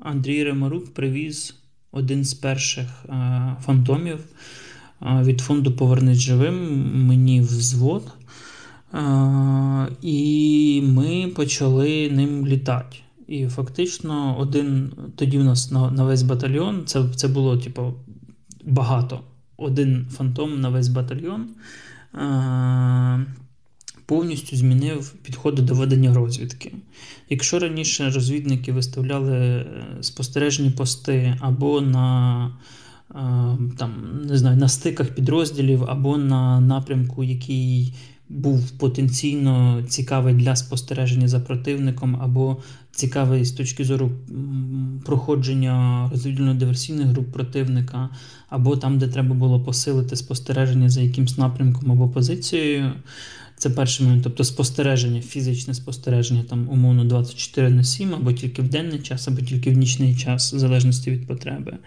Андрій 0.00 0.44
Ремарук 0.44 0.94
привіз 0.94 1.54
один 1.92 2.24
з 2.24 2.34
перших 2.34 3.04
е, 3.08 3.56
фантомів 3.62 4.18
е, 5.02 5.22
від 5.22 5.40
фонду 5.40 5.72
Повернись 5.72 6.18
живим 6.18 6.84
мені 7.06 7.40
взвод. 7.40 8.12
Е, 8.94 9.88
І 10.02 10.82
ми 10.84 11.32
почали 11.36 12.10
ним 12.10 12.46
літати. 12.46 12.96
І 13.28 13.46
фактично, 13.46 14.38
один 14.38 14.92
тоді 15.16 15.38
в 15.38 15.44
нас 15.44 15.70
на, 15.70 15.90
на 15.90 16.04
весь 16.04 16.22
батальйон, 16.22 16.82
це, 16.86 17.04
це 17.16 17.28
було 17.28 17.56
типу, 17.56 17.94
багато. 18.64 19.20
Один 19.56 20.06
фантом 20.10 20.60
на 20.60 20.68
весь 20.68 20.88
батальйон 20.88 21.48
повністю 24.10 24.56
змінив 24.56 25.12
підходи 25.22 25.62
до 25.62 25.74
ведення 25.74 26.14
розвідки. 26.14 26.72
Якщо 27.28 27.58
раніше 27.58 28.10
розвідники 28.10 28.72
виставляли 28.72 29.36
е, 29.36 29.66
спостережні 30.00 30.70
пости 30.70 31.36
або 31.40 31.80
на 31.80 32.46
е, 33.10 33.14
там, 33.78 33.92
не 34.24 34.38
знаю, 34.38 34.56
на 34.56 34.68
стиках 34.68 35.08
підрозділів, 35.14 35.84
або 35.84 36.16
на 36.16 36.60
напрямку, 36.60 37.24
який 37.24 37.94
був 38.28 38.70
потенційно 38.70 39.82
цікавий 39.88 40.34
для 40.34 40.56
спостереження 40.56 41.28
за 41.28 41.40
противником, 41.40 42.16
або 42.22 42.56
цікавий 42.90 43.44
з 43.44 43.52
точки 43.52 43.84
зору 43.84 44.10
проходження 45.04 46.10
розвідувально-диверсійних 46.14 47.06
груп 47.06 47.32
противника, 47.32 48.08
або 48.48 48.76
там, 48.76 48.98
де 48.98 49.08
треба 49.08 49.34
було 49.34 49.60
посилити 49.60 50.16
спостереження 50.16 50.88
за 50.88 51.00
якимсь 51.00 51.38
напрямком 51.38 51.92
або 51.92 52.08
позицією. 52.08 52.92
Це 53.60 53.70
перший 53.70 54.06
момент, 54.06 54.24
тобто 54.24 54.44
спостереження, 54.44 55.20
фізичне 55.20 55.74
спостереження, 55.74 56.42
там 56.42 56.68
умовно 56.70 57.04
24 57.04 57.70
на 57.70 57.84
7, 57.84 58.14
або 58.14 58.32
тільки 58.32 58.62
в 58.62 58.68
денний 58.68 58.98
час, 58.98 59.28
або 59.28 59.40
тільки 59.40 59.70
в 59.70 59.78
нічний 59.78 60.16
час, 60.16 60.52
в 60.52 60.58
залежності 60.58 61.10
від 61.10 61.26
потреби. 61.26 61.78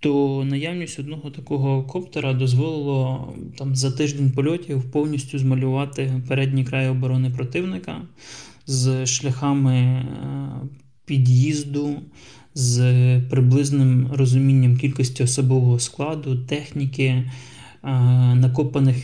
То 0.00 0.44
наявність 0.48 0.98
одного 0.98 1.30
такого 1.30 1.82
коптера 1.82 2.32
дозволило 2.32 3.32
там 3.58 3.76
за 3.76 3.90
тиждень 3.90 4.30
польотів 4.30 4.90
повністю 4.90 5.38
змалювати 5.38 6.22
передній 6.28 6.64
край 6.64 6.88
оборони 6.88 7.30
противника 7.30 8.02
з 8.66 9.06
шляхами 9.06 10.06
під'їзду, 11.04 11.96
з 12.54 12.80
приблизним 13.30 14.12
розумінням 14.12 14.76
кількості 14.76 15.22
особового 15.22 15.78
складу, 15.78 16.36
техніки 16.36 17.24
накопаних 18.34 18.96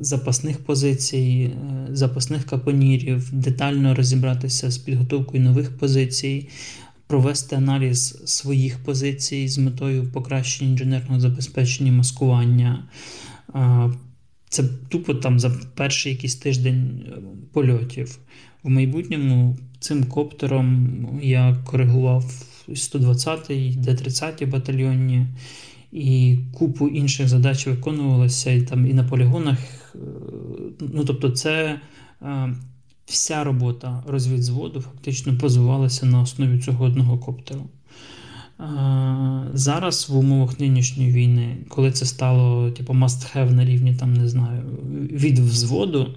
запасних 0.00 0.64
позицій, 0.64 1.50
запасних 1.90 2.44
капонірів, 2.44 3.30
детально 3.32 3.94
розібратися 3.94 4.70
з 4.70 4.78
підготовкою 4.78 5.42
нових 5.42 5.78
позицій, 5.78 6.48
провести 7.06 7.56
аналіз 7.56 8.22
своїх 8.24 8.78
позицій 8.78 9.48
з 9.48 9.58
метою 9.58 10.10
покращення 10.12 10.70
інженерного 10.70 11.20
забезпечення 11.20 11.92
маскування. 11.92 12.84
Це 14.48 14.64
тупо 14.88 15.14
там 15.14 15.40
за 15.40 15.50
перший 15.74 16.12
якийсь 16.12 16.36
тиждень 16.36 17.04
польотів. 17.52 18.18
В 18.62 18.68
майбутньому 18.68 19.56
цим 19.80 20.04
коптером 20.04 20.88
я 21.22 21.56
коригував 21.66 22.24
120-й, 22.68 23.76
Д-30 23.76 24.50
батальйонні 24.50 25.26
і 25.92 26.38
купу 26.52 26.88
інших 26.88 27.28
задач 27.28 27.66
виконувалося 27.66 28.50
і 28.50 28.62
там 28.62 28.86
і 28.86 28.94
на 28.94 29.04
полігонах. 29.04 29.58
Ну, 30.80 31.04
тобто, 31.04 31.30
це 31.30 31.80
е, 32.22 32.56
вся 33.06 33.44
робота 33.44 34.02
розвідзводу 34.06 34.80
фактично 34.80 35.32
базувалася 35.32 36.06
на 36.06 36.20
основі 36.20 36.58
цього 36.58 36.84
одного 36.84 37.18
коптеру. 37.18 37.66
Зараз 39.52 40.08
в 40.08 40.16
умовах 40.16 40.60
нинішньої 40.60 41.12
війни, 41.12 41.56
коли 41.68 41.92
це 41.92 42.06
стало 42.06 42.70
типу, 42.70 42.92
must 42.92 43.36
have 43.36 43.52
на 43.52 43.64
рівні 43.64 43.94
там, 43.94 44.14
не 44.14 44.28
знаю, 44.28 44.62
від 45.10 45.38
взводу, 45.38 46.14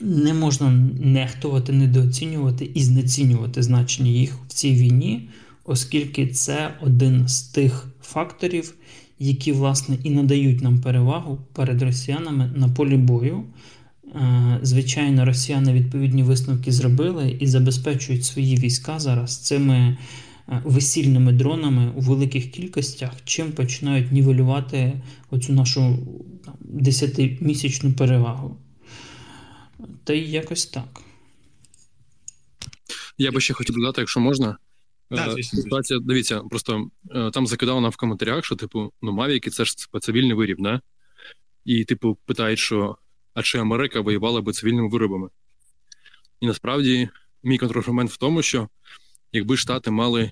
не 0.00 0.34
можна 0.34 0.70
нехтувати, 1.00 1.72
недооцінювати 1.72 2.70
і 2.74 2.82
знецінювати 2.82 3.62
значення 3.62 4.10
їх 4.10 4.38
в 4.48 4.52
цій 4.52 4.74
війні, 4.74 5.28
оскільки 5.68 6.26
це 6.26 6.74
один 6.80 7.28
з 7.28 7.42
тих 7.42 7.86
факторів, 8.02 8.74
які, 9.18 9.52
власне, 9.52 9.98
і 10.04 10.10
надають 10.10 10.62
нам 10.62 10.80
перевагу 10.80 11.38
перед 11.52 11.82
росіянами 11.82 12.52
на 12.56 12.68
полі 12.68 12.96
бою. 12.96 13.44
Е, 14.14 14.58
звичайно, 14.62 15.24
росіяни 15.24 15.72
відповідні 15.72 16.22
висновки 16.22 16.72
зробили 16.72 17.36
і 17.40 17.46
забезпечують 17.46 18.24
свої 18.24 18.56
війська 18.56 19.00
зараз 19.00 19.38
цими 19.38 19.76
е, 20.48 20.62
весільними 20.64 21.32
дронами 21.32 21.92
у 21.96 22.00
великих 22.00 22.50
кількостях, 22.50 23.12
чим 23.24 23.52
починають 23.52 24.12
нівелювати 24.12 25.02
оцю 25.30 25.52
нашу 25.52 25.98
десятимісячну 26.60 27.92
перевагу. 27.92 28.56
Та 30.04 30.12
й 30.12 30.30
якось 30.30 30.66
так. 30.66 31.00
Я 33.18 33.32
би 33.32 33.40
ще 33.40 33.54
хотів 33.54 33.74
додати, 33.74 34.00
якщо 34.00 34.20
можна. 34.20 34.56
Да, 35.10 35.34
е, 35.38 35.42
Ситуація, 35.42 36.00
дивіться, 36.00 36.40
просто 36.40 36.90
там 37.32 37.46
закидав 37.46 37.80
нам 37.80 37.90
в 37.90 37.96
коментарях, 37.96 38.44
що, 38.44 38.56
типу, 38.56 38.92
ну, 39.02 39.12
Мавіки 39.12 39.50
це 39.50 39.64
ж 39.64 39.74
цивільний 40.00 40.34
виріб, 40.34 40.56
да? 40.60 40.80
І, 41.64 41.84
типу, 41.84 42.18
питають, 42.26 42.58
що 42.58 42.96
а 43.34 43.42
чи 43.42 43.58
Америка 43.58 44.00
воювала 44.00 44.40
би 44.40 44.52
цивільними 44.52 44.88
виробами. 44.88 45.28
І 46.40 46.46
насправді 46.46 47.08
мій 47.42 47.58
контраргумент 47.58 48.10
в 48.10 48.16
тому, 48.16 48.42
що 48.42 48.68
якби 49.32 49.56
Штати 49.56 49.90
мали 49.90 50.30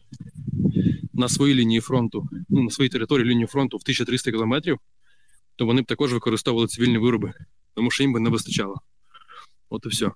на 1.12 1.28
своїй 1.28 1.54
лінії 1.54 1.80
фронту, 1.80 2.28
ну, 2.48 2.62
на 2.62 2.70
своїй 2.70 2.90
території 2.90 3.28
лінію 3.28 3.46
фронту 3.46 3.76
в 3.76 3.80
1300 3.80 4.30
кілометрів, 4.30 4.78
то 5.56 5.66
вони 5.66 5.82
б 5.82 5.86
також 5.86 6.12
використовували 6.12 6.68
цивільні 6.68 6.98
вироби, 6.98 7.32
тому 7.74 7.90
що 7.90 8.02
їм 8.02 8.12
би 8.12 8.20
не 8.20 8.30
вистачало. 8.30 8.80
От 9.70 9.86
і 9.86 9.88
все. 9.88 10.10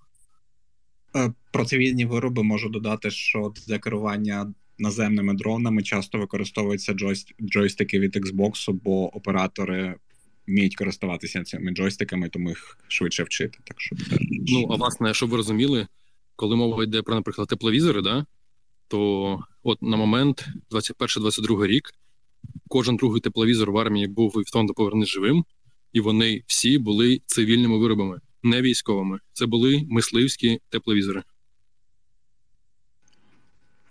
Про 1.52 1.64
цивільні 1.64 2.04
вироби 2.04 2.42
можу 2.42 2.68
додати, 2.68 3.10
що 3.10 3.52
для 3.66 3.78
керування 3.78 4.54
наземними 4.78 5.34
дронами 5.34 5.82
часто 5.82 6.18
використовуються 6.18 6.94
джойстики 7.40 7.98
від 7.98 8.16
Xbox, 8.16 8.72
бо 8.72 9.16
оператори 9.16 9.94
вміють 10.48 10.76
користуватися 10.76 11.42
цими 11.42 11.72
джойстиками, 11.72 12.28
тому 12.28 12.48
їх 12.48 12.78
швидше 12.88 13.22
вчити. 13.22 13.58
Так 13.64 13.80
що. 13.80 13.96
Ну, 14.48 14.66
а 14.70 14.76
власне, 14.76 15.14
щоб 15.14 15.30
ви 15.30 15.36
розуміли, 15.36 15.86
коли 16.36 16.56
мова 16.56 16.84
йде 16.84 17.02
про, 17.02 17.14
наприклад, 17.14 17.48
тепловізори, 17.48 18.02
да, 18.02 18.26
то 18.88 19.40
от 19.62 19.82
на 19.82 19.96
момент 19.96 20.48
21-22 20.70 21.66
рік 21.66 21.94
кожен 22.68 22.96
другий 22.96 23.20
тепловізор 23.20 23.72
в 23.72 23.78
армії 23.78 24.06
був 24.06 24.34
і 24.36 24.40
в 24.40 24.74
повернений 24.74 25.06
живим, 25.06 25.44
і 25.92 26.00
вони 26.00 26.42
всі 26.46 26.78
були 26.78 27.20
цивільними 27.26 27.78
виробами, 27.78 28.20
не 28.42 28.62
військовими. 28.62 29.18
Це 29.32 29.46
були 29.46 29.86
мисливські 29.88 30.60
тепловізори. 30.68 31.22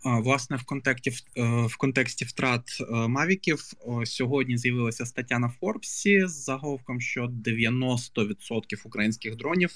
Власне, 0.04 0.58
в 0.58 0.64
контексті 0.64 1.12
е, 1.38 1.66
в 1.66 1.78
контексті 1.78 2.26
втрат 2.26 2.64
е, 2.82 3.08
мавіків 3.08 3.60
сьогодні 4.06 4.58
з'явилася 4.58 5.06
стаття 5.06 5.40
на 5.40 5.50
Форбсі 5.50 6.28
з 6.28 6.44
заголовком, 6.44 7.02
що 7.02 7.26
90% 7.26 8.60
українських 8.86 9.36
дронів 9.36 9.72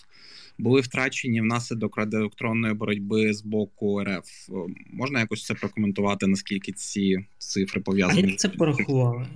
були 0.57 0.81
втрачені 0.81 1.41
внаслідок 1.41 1.97
радіоелектронної 1.97 2.73
боротьби 2.73 3.33
з 3.33 3.41
боку 3.41 4.03
РФ. 4.03 4.49
Е, 4.49 4.53
можна 4.93 5.19
якось 5.19 5.45
це 5.45 5.53
прокоментувати, 5.53 6.27
наскільки 6.27 6.71
ці 6.71 7.25
цифри 7.37 7.81
пов'язані? 7.81 8.23
А 8.23 8.27
як 8.27 8.39
це 8.39 8.49
порахували? 8.49 9.27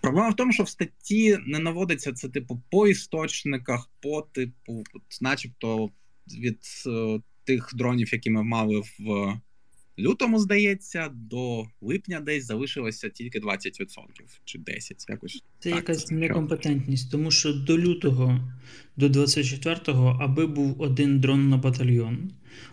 Проблема 0.00 0.28
в 0.28 0.36
тому, 0.36 0.52
що 0.52 0.62
в 0.62 0.68
статті 0.68 1.38
не 1.46 1.58
наводиться 1.58 2.12
це, 2.12 2.28
типу, 2.28 2.62
по 2.70 2.88
істочниках, 2.88 3.90
по 4.00 4.22
типу, 4.22 4.84
начебто 5.20 5.90
від 6.26 6.58
тих 7.44 7.70
дронів, 7.74 8.12
які 8.12 8.30
ми 8.30 8.42
мали 8.42 8.80
в 8.80 9.32
лютому, 9.98 10.38
здається, 10.38 11.10
до 11.14 11.66
липня 11.80 12.20
десь 12.20 12.46
залишилося 12.46 13.08
тільки 13.08 13.40
20% 13.40 13.70
чи 14.44 14.58
10%. 14.58 15.10
якось. 15.10 15.42
Це 15.58 15.70
так, 15.70 15.78
якась 15.78 16.04
це 16.04 16.14
некомпетентність, 16.14 17.10
тому 17.10 17.30
що 17.30 17.52
до 17.52 17.78
лютого, 17.78 18.52
до 18.96 19.08
24-го, 19.08 20.18
аби 20.20 20.46
був 20.46 20.80
один 20.80 21.20
дрон 21.20 21.48
на 21.48 21.56
батальйон. 21.56 22.30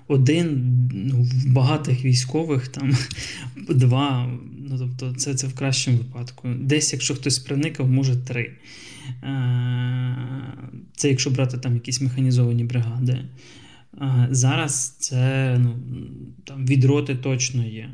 Один 0.07 0.71
ну, 0.93 1.23
в 1.23 1.51
багатих 1.51 2.05
військових, 2.05 2.67
там 2.67 2.91
два. 3.69 4.39
Ну 4.57 4.77
тобто, 4.79 5.19
це 5.19 5.35
це 5.35 5.47
в 5.47 5.55
кращому 5.55 5.97
випадку. 5.97 6.47
Десь, 6.59 6.93
якщо 6.93 7.15
хтось 7.15 7.39
проникав, 7.39 7.89
може 7.89 8.15
три. 8.15 8.57
Це 10.95 11.09
якщо 11.09 11.29
брати 11.29 11.57
там 11.57 11.73
якісь 11.73 12.01
механізовані 12.01 12.63
бригади. 12.63 13.25
Зараз 14.29 14.89
це 14.99 15.55
ну, 15.59 15.75
там, 16.43 16.65
від 16.65 17.21
точно 17.21 17.65
є. 17.65 17.89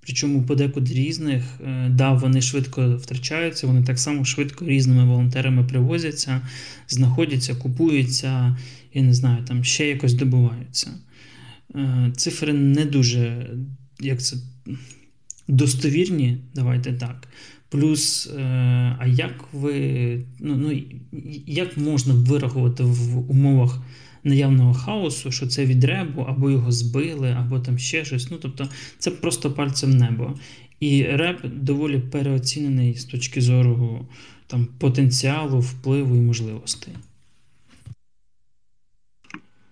Причому 0.00 0.42
подекуди 0.42 0.94
різних, 0.94 1.42
е, 1.64 1.88
да, 1.90 2.12
вони 2.12 2.42
швидко 2.42 2.96
втрачаються, 2.96 3.66
вони 3.66 3.82
так 3.82 3.98
само 3.98 4.24
швидко 4.24 4.64
різними 4.64 5.04
волонтерами 5.04 5.64
привозяться, 5.64 6.40
знаходяться, 6.88 7.54
купуються 7.54 8.56
і 8.92 9.02
не 9.02 9.14
знаю, 9.14 9.44
там 9.44 9.64
ще 9.64 9.88
якось 9.88 10.14
добуваються. 10.14 10.90
Е, 11.74 12.12
цифри 12.16 12.52
не 12.52 12.84
дуже 12.84 13.50
як 14.00 14.22
це, 14.22 14.36
достовірні, 15.48 16.38
давайте 16.54 16.92
так. 16.92 17.28
Плюс, 17.68 18.26
е, 18.26 18.42
а 18.98 19.06
як 19.06 19.44
ви, 19.52 20.24
ну, 20.40 20.56
ну, 20.56 20.82
як 21.46 21.76
можна 21.76 22.14
вирахувати 22.14 22.82
в 22.82 23.30
умовах 23.30 23.82
наявного 24.24 24.74
хаосу, 24.74 25.32
що 25.32 25.46
це 25.46 25.66
від 25.66 25.84
ребу, 25.84 26.22
або 26.22 26.50
його 26.50 26.72
збили, 26.72 27.30
або 27.30 27.60
там 27.60 27.78
ще 27.78 28.04
щось. 28.04 28.30
Ну, 28.30 28.38
тобто, 28.38 28.68
це 28.98 29.10
просто 29.10 29.50
пальцем 29.52 29.90
небо. 29.90 30.38
І 30.80 31.02
реп 31.02 31.46
доволі 31.46 31.98
переоцінений 31.98 32.94
з 32.94 33.04
точки 33.04 33.40
зору 33.40 34.08
там, 34.46 34.66
потенціалу, 34.66 35.60
впливу 35.60 36.16
і 36.16 36.20
можливостей. 36.20 36.94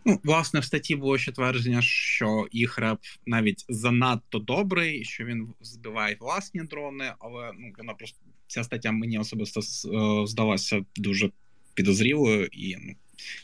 Ну, 0.05 0.21
власне, 0.25 0.61
в 0.61 0.65
статті 0.65 0.97
було 0.97 1.19
ще 1.19 1.33
твердження, 1.33 1.83
що 1.83 2.47
їх 2.53 2.79
реп 2.79 2.99
навіть 3.27 3.65
занадто 3.69 4.39
добрий, 4.39 5.05
що 5.05 5.25
він 5.25 5.49
збиває 5.61 6.17
власні 6.21 6.61
дрони, 6.61 7.13
але 7.19 7.53
ну, 7.59 7.73
вона 7.79 7.95
просто 7.95 8.19
ця 8.47 8.65
стаття 8.65 8.93
мені 8.93 9.19
особисто 9.19 9.61
е, 9.61 10.27
здалася 10.27 10.85
дуже 10.97 11.31
підозрілою, 11.75 12.49
і 12.53 12.77
ну, 12.77 12.95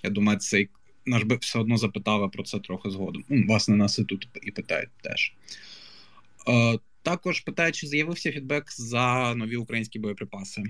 я 0.03 0.11
думаю, 0.11 0.38
цей 0.38 0.69
наш 1.07 1.23
би 1.23 1.37
все 1.37 1.59
одно 1.59 1.77
запитали 1.77 2.29
про 2.29 2.43
це 2.43 2.59
трохи 2.59 2.90
згодом. 2.90 3.25
Ну, 3.29 3.45
Власне, 3.47 3.77
нас 3.77 3.99
і 3.99 4.05
тут 4.05 4.29
і 4.43 4.51
питають 4.51 4.90
теж. 5.03 5.33
Е, 6.49 6.79
Також 7.03 7.40
питають, 7.40 7.75
чи 7.75 7.87
з'явився 7.87 8.33
фідбек 8.33 8.64
за 8.73 9.35
нові 9.35 9.57
українські 9.57 9.99
боєприпаси? 9.99 10.62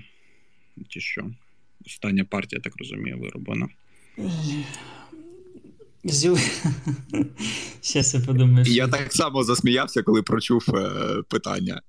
Чи 0.87 0.99
що? 0.99 1.31
Остання 1.85 2.25
партія, 2.25 2.61
так 2.61 2.73
розумію, 2.77 3.19
вироблена. 3.19 3.69
Щас 7.81 8.13
я 8.13 8.19
подумаю. 8.19 8.65
Я 8.67 8.87
так 8.87 9.13
само 9.13 9.43
засміявся, 9.43 10.03
коли 10.03 10.23
прочув 10.23 10.65
е, 10.75 11.21
питання. 11.29 11.81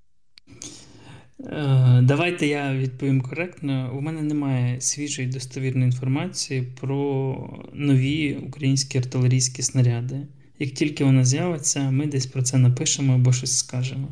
Е, 1.39 2.01
давайте 2.03 2.47
я 2.47 2.73
відповім 2.73 3.21
коректно. 3.21 3.93
У 3.97 4.01
мене 4.01 4.21
немає 4.21 4.81
свіжої 4.81 5.27
достовірної 5.27 5.85
інформації 5.85 6.61
про 6.61 7.35
нові 7.73 8.35
українські 8.35 8.97
артилерійські 8.97 9.61
снаряди. 9.61 10.27
Як 10.59 10.71
тільки 10.71 11.03
вона 11.03 11.25
з'явиться, 11.25 11.91
ми 11.91 12.07
десь 12.07 12.25
про 12.25 12.41
це 12.41 12.57
напишемо 12.57 13.13
або 13.13 13.33
щось 13.33 13.57
скажемо. 13.57 14.07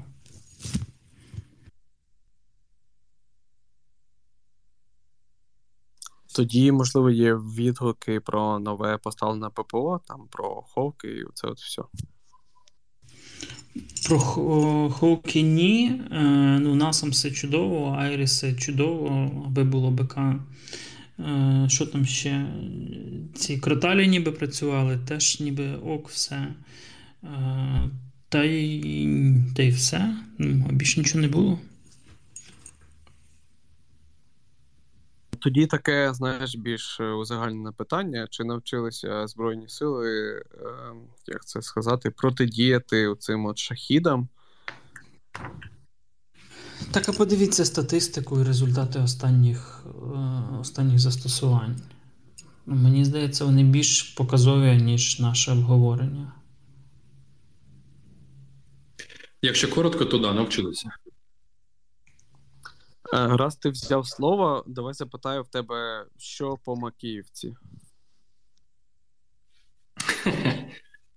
Тоді, 6.35 6.71
можливо, 6.71 7.09
є 7.09 7.35
відгуки 7.35 8.19
про 8.19 8.59
нове 8.59 8.97
поставлене 8.97 9.49
ППО, 9.49 10.01
там 10.07 10.27
про 10.31 10.61
Ховки 10.61 11.07
і 11.07 11.23
це 11.33 11.47
от 11.47 11.57
все. 11.57 11.81
Про 14.07 14.19
Хоукі 14.89 15.43
ні. 15.43 16.01
Е, 16.11 16.23
ну, 16.61 16.75
Насам 16.75 17.09
все 17.09 17.31
чудово, 17.31 17.95
Айріси 17.99 18.53
чудово, 18.53 19.31
аби 19.45 19.63
було 19.63 19.91
БК. 19.91 20.17
Е, 21.19 21.65
що 21.69 21.85
там 21.85 22.05
ще? 22.05 22.45
Ці 23.35 23.57
кроталі 23.57 24.07
ніби 24.07 24.31
працювали, 24.31 24.99
теж 25.07 25.39
ніби 25.39 25.75
ок, 25.75 26.09
все. 26.09 26.47
Е, 27.23 27.89
та 28.29 28.43
й 28.43 29.07
та 29.55 29.63
й 29.63 29.69
все. 29.69 30.15
Ну, 30.37 30.67
Більше 30.71 30.99
нічого 30.99 31.21
не 31.21 31.27
було. 31.27 31.59
Тоді 35.45 35.67
таке, 35.67 36.13
знаєш, 36.13 36.55
більш 36.55 36.99
узагальнене 36.99 37.71
питання: 37.71 38.27
чи 38.29 38.43
навчилися 38.43 39.27
Збройні 39.27 39.69
сили, 39.69 40.41
як 41.27 41.45
це 41.45 41.61
сказати, 41.61 42.09
протидіяти 42.09 43.15
цим 43.19 43.45
от 43.45 43.57
шахідам? 43.57 44.27
Так, 46.91 47.09
а 47.09 47.11
подивіться 47.11 47.65
статистику 47.65 48.39
і 48.39 48.43
результати 48.43 48.99
останніх 48.99 49.85
останніх 50.59 50.99
застосувань. 50.99 51.81
Мені 52.65 53.05
здається, 53.05 53.45
вони 53.45 53.63
більш 53.63 54.03
показові, 54.03 54.81
ніж 54.81 55.19
наше 55.19 55.51
обговорення. 55.51 56.33
Якщо 59.41 59.69
коротко, 59.69 60.05
то 60.05 60.17
да, 60.17 60.33
навчилися. 60.33 60.89
Е, 63.13 63.37
раз 63.37 63.55
ти 63.55 63.69
взяв 63.69 64.07
слово, 64.07 64.63
давай 64.67 64.93
запитаю 64.93 65.43
в 65.43 65.47
тебе, 65.47 66.05
що 66.17 66.57
по 66.65 66.75
Макіївці? 66.75 67.55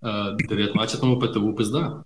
19-му 0.01 1.23
е, 1.23 1.27
ПТУ 1.27 1.55
пизда. 1.55 2.03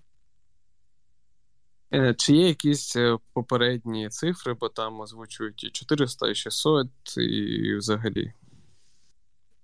Е, 1.94 2.16
чи 2.18 2.36
є 2.36 2.48
якісь 2.48 2.98
попередні 3.34 4.10
цифри, 4.10 4.54
бо 4.54 4.70
там 4.70 5.00
озвучують 5.00 5.64
і 5.64 5.70
400, 5.70 6.30
і 6.30 6.36
600, 6.36 6.88
і 7.18 7.76
взагалі? 7.76 8.34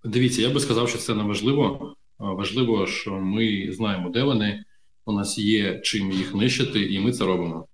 Дивіться, 0.04 0.42
я 0.42 0.50
би 0.50 0.60
сказав, 0.60 0.90
що 0.90 0.98
це 0.98 1.16
не 1.16 1.24
важливо. 1.24 1.96
Важливо, 2.20 2.88
що 2.88 3.12
ми 3.12 3.70
знаємо, 3.72 4.10
де 4.10 4.24
вони. 4.24 4.64
У 5.06 5.12
нас 5.12 5.38
є 5.38 5.80
чим 5.80 6.12
їх 6.12 6.36
нищити, 6.36 6.86
і 6.86 7.00
ми 7.00 7.12
це 7.12 7.26
робимо. 7.26 7.68
Е, 7.68 7.70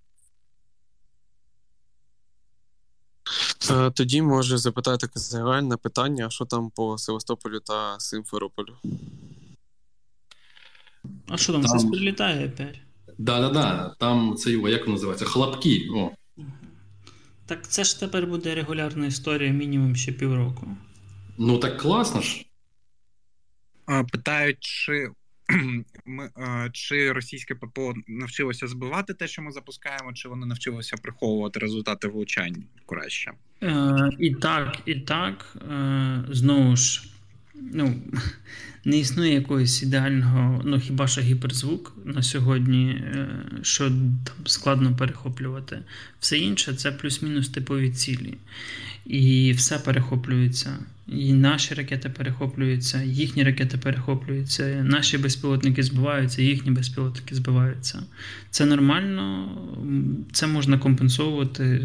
тоді 3.93 4.21
може 4.21 4.57
запитати 4.57 5.07
загальне 5.15 5.77
питання: 5.77 6.29
що 6.29 6.45
там 6.45 6.69
по 6.69 6.97
Севастополю 6.97 7.59
та 7.59 7.99
Симферополю? 7.99 8.75
А 11.27 11.37
що 11.37 11.53
там, 11.53 11.63
там... 11.63 11.79
це 11.79 11.87
прилітає 11.87 12.47
опять? 12.47 12.79
Да-да-да, 13.17 13.95
там 13.99 14.35
це 14.37 14.51
його, 14.51 14.69
як 14.69 14.81
воно 14.81 14.93
називається? 14.93 15.25
Хлопки. 15.25 15.89
О. 15.95 16.11
Так 17.45 17.67
це 17.67 17.83
ж 17.83 17.99
тепер 17.99 18.27
буде 18.27 18.55
регулярна 18.55 19.05
історія 19.07 19.51
мінімум 19.51 19.95
ще 19.95 20.11
півроку. 20.11 20.67
Ну 21.37 21.57
так 21.57 21.77
класно 21.77 22.21
ж. 22.21 22.45
Питають, 24.11 24.57
чи 24.59 25.11
ми, 26.05 26.29
чи 26.73 27.11
російське 27.11 27.55
ППО 27.55 27.93
навчилося 28.07 28.67
збивати 28.67 29.13
те, 29.13 29.27
що 29.27 29.41
ми 29.41 29.51
запускаємо, 29.51 30.13
чи 30.13 30.29
воно 30.29 30.45
навчилося 30.45 30.97
приховувати 30.97 31.59
результати 31.59 32.07
влучань 32.07 32.63
краще? 32.85 33.31
Е, 33.63 34.09
І 34.19 34.35
так, 34.35 34.77
і 34.85 34.95
так. 34.95 35.57
Е, 35.71 36.23
Знову 36.29 36.75
ж, 36.75 37.03
ну, 37.73 37.95
не 38.85 38.99
існує 38.99 39.33
якогось 39.33 39.83
ідеального, 39.83 40.61
ну 40.65 40.79
хіба 40.79 41.07
що 41.07 41.21
гіперзвук 41.21 41.93
на 42.05 42.23
сьогодні, 42.23 42.89
е, 42.89 43.27
що 43.61 43.89
там 43.89 44.35
складно 44.45 44.95
перехоплювати. 44.95 45.79
Все 46.19 46.37
інше 46.37 46.73
це 46.73 46.91
плюс-мінус 46.91 47.49
типові 47.49 47.91
цілі. 47.91 48.33
І 49.05 49.51
все 49.57 49.79
перехоплюється. 49.79 50.77
І 51.07 51.33
наші 51.33 51.73
ракети 51.73 52.09
перехоплюються, 52.09 53.03
їхні 53.03 53.43
ракети 53.43 53.77
перехоплюються, 53.77 54.83
наші 54.83 55.17
безпілотники 55.17 55.83
збиваються, 55.83 56.41
їхні 56.41 56.71
безпілотники 56.71 57.35
збиваються. 57.35 58.03
Це 58.49 58.65
нормально, 58.65 59.49
це 60.31 60.47
можна 60.47 60.77
компенсовувати 60.77 61.81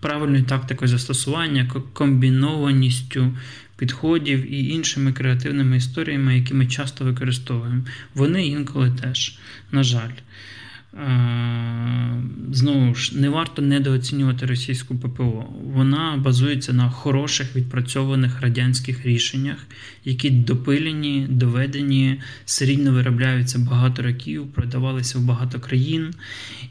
правильною 0.00 0.44
тактикою 0.44 0.88
застосування, 0.88 1.70
комбінованістю 1.92 3.32
підходів 3.76 4.52
і 4.52 4.68
іншими 4.68 5.12
креативними 5.12 5.76
історіями, 5.76 6.38
які 6.38 6.54
ми 6.54 6.66
часто 6.66 7.04
використовуємо. 7.04 7.84
Вони 8.14 8.46
інколи 8.46 8.90
теж, 8.90 9.38
на 9.72 9.82
жаль. 9.82 10.12
Е, 10.94 12.22
знову 12.52 12.94
ж 12.94 13.18
не 13.18 13.28
варто 13.28 13.62
недооцінювати 13.62 14.46
російську 14.46 14.98
ППО. 14.98 15.46
Вона 15.64 16.16
базується 16.24 16.72
на 16.72 16.90
хороших 16.90 17.56
відпрацьованих 17.56 18.40
радянських 18.40 19.06
рішеннях, 19.06 19.66
які 20.04 20.30
допилені, 20.30 21.26
доведені, 21.30 22.20
серійно 22.44 22.92
виробляються 22.92 23.58
багато 23.58 24.02
років, 24.02 24.46
продавалися 24.46 25.18
в 25.18 25.22
багато 25.22 25.60
країн, 25.60 26.14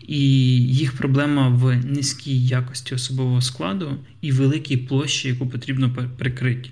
і 0.07 0.19
їх 0.67 0.93
проблема 0.93 1.49
в 1.49 1.75
низькій 1.85 2.45
якості 2.45 2.95
особового 2.95 3.41
складу 3.41 3.97
і 4.21 4.31
великій 4.31 4.77
площі, 4.77 5.27
яку 5.27 5.47
потрібно 5.47 6.07
прикрити. 6.17 6.69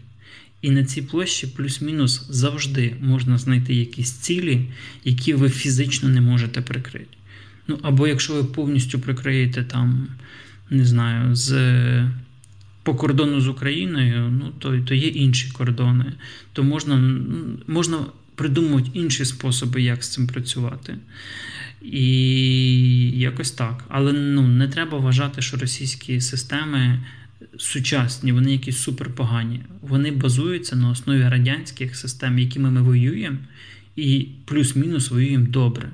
І 0.61 0.71
на 0.71 0.83
цій 0.83 1.01
площі 1.01 1.47
плюс-мінус 1.47 2.25
завжди 2.29 2.95
можна 3.01 3.37
знайти 3.37 3.73
якісь 3.73 4.11
цілі, 4.11 4.61
які 5.05 5.33
ви 5.33 5.49
фізично 5.49 6.09
не 6.09 6.21
можете 6.21 6.61
прикрити. 6.61 7.17
Ну, 7.67 7.79
або 7.81 8.07
якщо 8.07 8.33
ви 8.33 8.43
повністю 8.43 8.99
прикриєте 8.99 9.63
там, 9.63 10.07
не 10.69 10.85
знаю, 10.85 11.35
з. 11.35 12.07
По 12.83 12.95
кордону 12.95 13.41
з 13.41 13.47
Україною, 13.47 14.29
ну 14.29 14.51
то 14.59 14.79
то 14.79 14.93
є 14.93 15.07
інші 15.07 15.51
кордони, 15.51 16.13
то 16.53 16.63
можна 16.63 17.21
можна 17.67 18.05
придумувати 18.35 18.89
інші 18.93 19.25
способи, 19.25 19.81
як 19.81 20.03
з 20.03 20.09
цим 20.09 20.27
працювати. 20.27 20.97
І 21.81 22.09
якось 23.19 23.51
так. 23.51 23.85
Але 23.89 24.13
ну, 24.13 24.47
не 24.47 24.67
треба 24.67 24.97
вважати, 24.97 25.41
що 25.41 25.57
російські 25.57 26.21
системи 26.21 26.99
сучасні, 27.57 28.31
вони 28.31 28.51
якісь 28.51 28.77
суперпогані. 28.77 29.63
Вони 29.81 30.11
базуються 30.11 30.75
на 30.75 30.89
основі 30.89 31.29
радянських 31.29 31.95
систем, 31.95 32.39
якими 32.39 32.71
ми 32.71 32.81
воюємо, 32.81 33.37
і 33.95 34.27
плюс-мінус 34.45 35.11
воюємо 35.11 35.47
добре. 35.47 35.91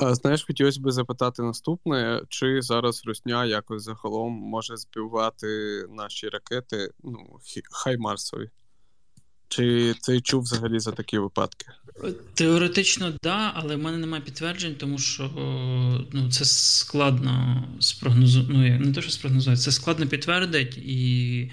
Знаєш, 0.00 0.44
хотілося 0.44 0.80
б 0.80 0.90
запитати 0.90 1.42
наступне: 1.42 2.22
чи 2.28 2.62
зараз 2.62 3.02
Русня 3.06 3.44
якось 3.44 3.82
загалом 3.82 4.32
може 4.32 4.76
збивати 4.76 5.46
наші 5.90 6.28
ракети, 6.28 6.90
ну, 7.04 7.38
хай 7.70 7.98
Марсові? 7.98 8.50
Чи 9.56 9.94
ти 10.02 10.20
чув 10.20 10.42
взагалі 10.42 10.78
за 10.78 10.92
такі 10.92 11.18
випадки? 11.18 11.66
Теоретично 12.34 13.12
да, 13.22 13.52
але 13.54 13.76
в 13.76 13.78
мене 13.78 13.98
немає 13.98 14.22
підтверджень, 14.22 14.74
тому 14.74 14.98
що 14.98 15.30
ну, 16.12 16.30
це 16.30 16.44
складно 16.44 17.64
спрогнозувати. 17.80 18.52
Ну, 18.52 18.86
не 18.86 18.92
те, 18.92 19.02
що 19.02 19.10
спрогнозувати, 19.10 19.62
це 19.62 19.72
складно 19.72 20.06
підтвердити 20.06 20.80
і. 20.84 21.50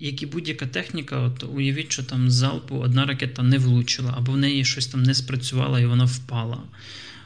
Як 0.00 0.22
і 0.22 0.26
будь-яка 0.26 0.66
техніка, 0.66 1.18
от 1.18 1.44
уявіть, 1.54 1.92
що 1.92 2.02
там 2.02 2.30
залпу 2.30 2.76
одна 2.76 3.04
ракета 3.04 3.42
не 3.42 3.58
влучила, 3.58 4.14
або 4.16 4.32
в 4.32 4.36
неї 4.36 4.64
щось 4.64 4.86
там 4.86 5.02
не 5.02 5.14
спрацювало 5.14 5.78
і 5.78 5.86
вона 5.86 6.04
впала. 6.04 6.62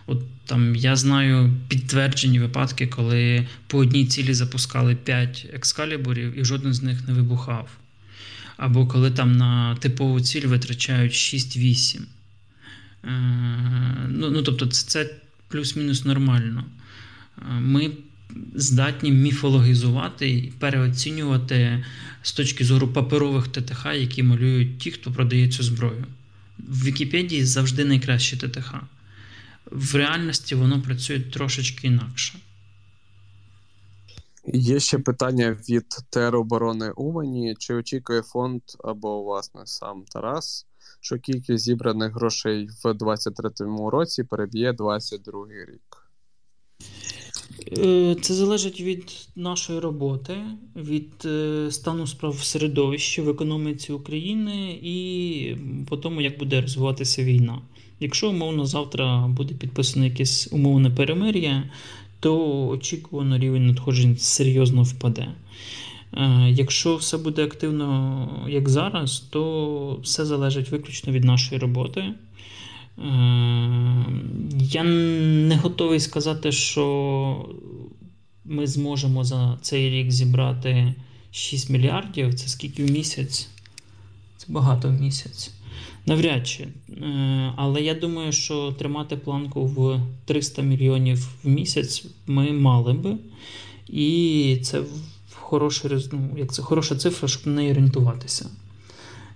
От 0.07 0.23
там 0.47 0.77
я 0.77 0.97
знаю 0.97 1.55
підтверджені 1.69 2.41
випадки, 2.41 2.87
коли 2.87 3.47
по 3.67 3.79
одній 3.79 4.07
цілі 4.07 4.35
запускали 4.35 4.95
5 4.95 5.47
екскалібурів 5.53 6.39
і 6.39 6.45
жоден 6.45 6.75
з 6.75 6.83
них 6.83 7.09
не 7.09 7.15
вибухав. 7.15 7.69
Або 8.61 8.87
коли 8.87 9.11
там 9.11 9.37
на 9.37 9.75
типову 9.77 10.21
ціль 10.21 10.47
витрачають 10.47 11.13
6-8. 11.13 12.01
Е, 13.05 13.11
ну, 14.09 14.31
ну, 14.31 14.43
Тобто, 14.43 14.67
це, 14.67 14.87
це 14.87 15.15
плюс-мінус 15.49 16.05
нормально. 16.05 16.65
Е, 17.39 17.43
ми 17.61 17.91
здатні 18.55 19.13
міфологізувати 19.13 20.31
і 20.31 20.53
переоцінювати 20.59 21.85
з 22.23 22.33
точки 22.33 22.65
зору 22.65 22.89
паперових 22.89 23.49
ТТХ, 23.49 23.87
які 23.95 24.23
малюють 24.23 24.79
ті, 24.79 24.91
хто 24.91 25.13
продає 25.13 25.49
цю 25.49 25.63
зброю. 25.63 26.05
В 26.59 26.85
Вікіпедії 26.85 27.45
завжди 27.45 27.85
найкраще 27.85 28.37
ТТХ 28.37 28.75
в 29.71 29.95
реальності 29.95 30.55
воно 30.55 30.83
працює 30.83 31.21
трошечки 31.21 31.87
інакше. 31.87 32.39
Є 34.53 34.81
ще 34.81 34.99
питання 34.99 35.57
від 35.69 35.87
тероборони 36.11 36.91
Умані. 36.91 37.55
Чи 37.59 37.75
очікує 37.75 38.23
фонд 38.23 38.63
або, 38.85 39.23
власне, 39.23 39.61
сам 39.65 40.05
Тарас, 40.13 40.67
що 41.01 41.19
кількість 41.19 41.65
зібраних 41.65 42.15
грошей 42.15 42.67
в 42.67 42.95
2023 42.95 43.67
році 43.91 44.25
переб'є 44.25 44.73
2022 44.73 45.47
рік? 45.49 46.11
Е, 47.79 48.17
це 48.21 48.35
залежить 48.35 48.81
від 48.81 49.29
нашої 49.37 49.79
роботи, 49.79 50.37
від 50.77 51.13
е, 51.25 51.69
стану 51.71 52.07
справ 52.07 52.33
в 52.33 52.45
середовищі 52.45 53.23
в 53.23 53.29
економіці 53.29 53.93
України 53.93 54.79
і 54.83 55.57
по 55.89 55.97
тому, 55.97 56.21
як 56.21 56.39
буде 56.39 56.61
розвиватися 56.61 57.25
війна. 57.25 57.63
Якщо 58.01 58.31
умовно 58.31 58.67
завтра 58.67 59.29
буде 59.29 59.55
підписано 59.55 60.05
якесь 60.05 60.49
умовне 60.53 60.91
перемир'я, 60.91 61.71
то 62.21 62.67
очікувано 62.69 63.39
рівень 63.39 63.67
надходжень 63.67 64.17
серйозно 64.17 64.83
впаде. 64.83 65.29
Е, 66.17 66.51
якщо 66.51 66.97
все 66.97 67.19
буде 67.19 67.45
активно, 67.45 68.47
як 68.49 68.69
зараз, 68.69 69.21
то 69.21 70.01
все 70.03 70.25
залежить 70.25 70.71
виключно 70.71 71.13
від 71.13 71.25
нашої 71.25 71.61
роботи. 71.61 72.01
Е, 72.01 72.15
я 74.59 74.85
не 74.85 75.57
готовий 75.63 76.01
сказати, 76.01 76.53
що 76.53 77.49
ми 78.45 78.67
зможемо 78.67 79.25
за 79.25 79.59
цей 79.63 79.91
рік 79.91 80.11
зібрати 80.11 80.95
6 81.31 81.71
мільярдів, 81.71 82.35
це 82.35 82.49
скільки 82.49 82.85
в 82.85 82.91
місяць? 82.91 83.49
Це 84.37 84.47
багато 84.49 84.89
в 84.89 84.93
місяць. 84.93 85.60
Навряд 86.07 86.47
чи. 86.47 86.63
Е, 86.63 87.53
але 87.57 87.83
я 87.83 87.95
думаю, 87.95 88.33
що 88.33 88.73
тримати 88.79 89.17
планку 89.17 89.67
в 89.67 90.01
300 90.25 90.63
мільйонів 90.63 91.29
в 91.45 91.49
місяць 91.49 92.05
ми 92.27 92.53
мали 92.53 92.93
би. 92.93 93.17
І 93.89 94.59
це 94.63 94.83
хороший, 95.35 95.91
ну, 96.13 96.31
як 96.39 96.53
це 96.53 96.63
хороша 96.63 96.97
цифра, 96.97 97.29
щоб 97.29 97.47
на 97.47 97.53
неї 97.53 97.71
орієнтуватися. 97.71 98.51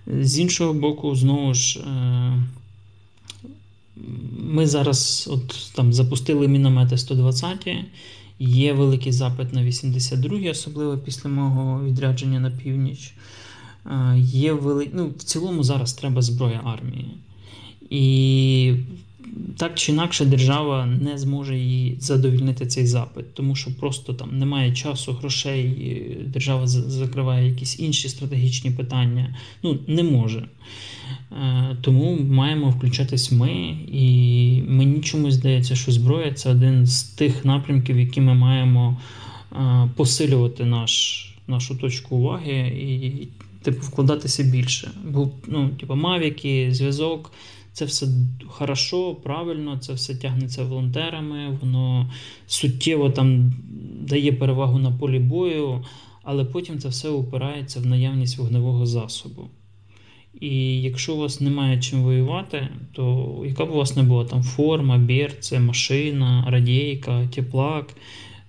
З 0.07 0.39
іншого 0.39 0.73
боку, 0.73 1.15
знову 1.15 1.53
ж, 1.53 1.79
е, 1.79 2.43
ми 4.39 4.67
зараз 4.67 5.29
от, 5.31 5.71
там, 5.75 5.93
запустили 5.93 6.47
міномети 6.47 6.97
120 6.97 7.67
Є 8.39 8.73
великий 8.73 9.11
запит 9.11 9.53
на 9.53 9.61
82-й, 9.61 10.49
особливо 10.49 10.97
після 10.97 11.29
мого 11.29 11.85
відрядження 11.85 12.39
на 12.39 12.51
північ. 12.51 13.13
Є 14.17 14.53
вели... 14.53 14.89
ну, 14.93 15.09
В 15.17 15.23
цілому 15.23 15.63
зараз 15.63 15.93
треба 15.93 16.21
зброя 16.21 16.61
армії. 16.63 17.11
І 17.89 18.73
так 19.57 19.75
чи 19.75 19.91
інакше 19.91 20.25
держава 20.25 20.85
не 20.85 21.17
зможе 21.17 21.57
її 21.57 21.97
задовільнити 21.99 22.65
цей 22.65 22.85
запит, 22.87 23.33
тому 23.33 23.55
що 23.55 23.75
просто 23.79 24.13
там 24.13 24.39
немає 24.39 24.73
часу, 24.73 25.13
грошей, 25.13 26.17
держава 26.25 26.67
закриває 26.67 27.49
якісь 27.49 27.79
інші 27.79 28.09
стратегічні 28.09 28.71
питання. 28.71 29.35
Ну, 29.63 29.79
не 29.87 30.03
може. 30.03 30.47
Е, 31.31 31.77
тому 31.81 32.17
маємо 32.19 32.69
включатись 32.69 33.31
ми, 33.31 33.77
і 33.91 34.63
мені 34.67 35.01
чомусь 35.01 35.33
здається, 35.33 35.75
що 35.75 35.91
зброя 35.91 36.33
це 36.33 36.51
один 36.51 36.85
з 36.85 37.03
тих 37.03 37.45
напрямків, 37.45 37.99
які 37.99 38.21
ми 38.21 38.33
маємо 38.33 38.97
е, 39.51 39.89
посилювати 39.95 40.65
наш, 40.65 41.21
нашу 41.47 41.75
точку 41.75 42.15
уваги 42.15 42.57
і 42.67 43.27
типу, 43.65 43.85
вкладатися 43.85 44.43
більше. 44.43 44.91
Бо 45.05 45.29
ну, 45.47 45.69
типу, 45.69 45.95
мавіки, 45.95 46.67
зв'язок. 46.71 47.31
Це 47.73 47.85
все 47.85 48.07
хорошо, 48.47 49.15
правильно, 49.15 49.77
це 49.77 49.93
все 49.93 50.15
тягнеться 50.15 50.63
волонтерами, 50.63 51.57
воно 51.61 52.11
суттєво 52.47 53.09
там 53.09 53.53
дає 54.01 54.31
перевагу 54.31 54.79
на 54.79 54.91
полі 54.91 55.19
бою, 55.19 55.85
але 56.23 56.45
потім 56.45 56.79
це 56.79 56.87
все 56.87 57.09
опирається 57.09 57.79
в 57.79 57.85
наявність 57.85 58.37
вогневого 58.37 58.85
засобу. 58.85 59.49
І 60.41 60.81
якщо 60.81 61.15
у 61.15 61.17
вас 61.17 61.41
немає 61.41 61.81
чим 61.81 62.03
воювати, 62.03 62.67
то 62.91 63.43
яка 63.47 63.65
б 63.65 63.71
у 63.71 63.75
вас 63.75 63.95
не 63.95 64.03
була 64.03 64.25
там 64.25 64.43
форма, 64.43 64.97
берце, 64.97 65.59
машина, 65.59 66.45
радійка, 66.47 67.27
теплак, 67.27 67.93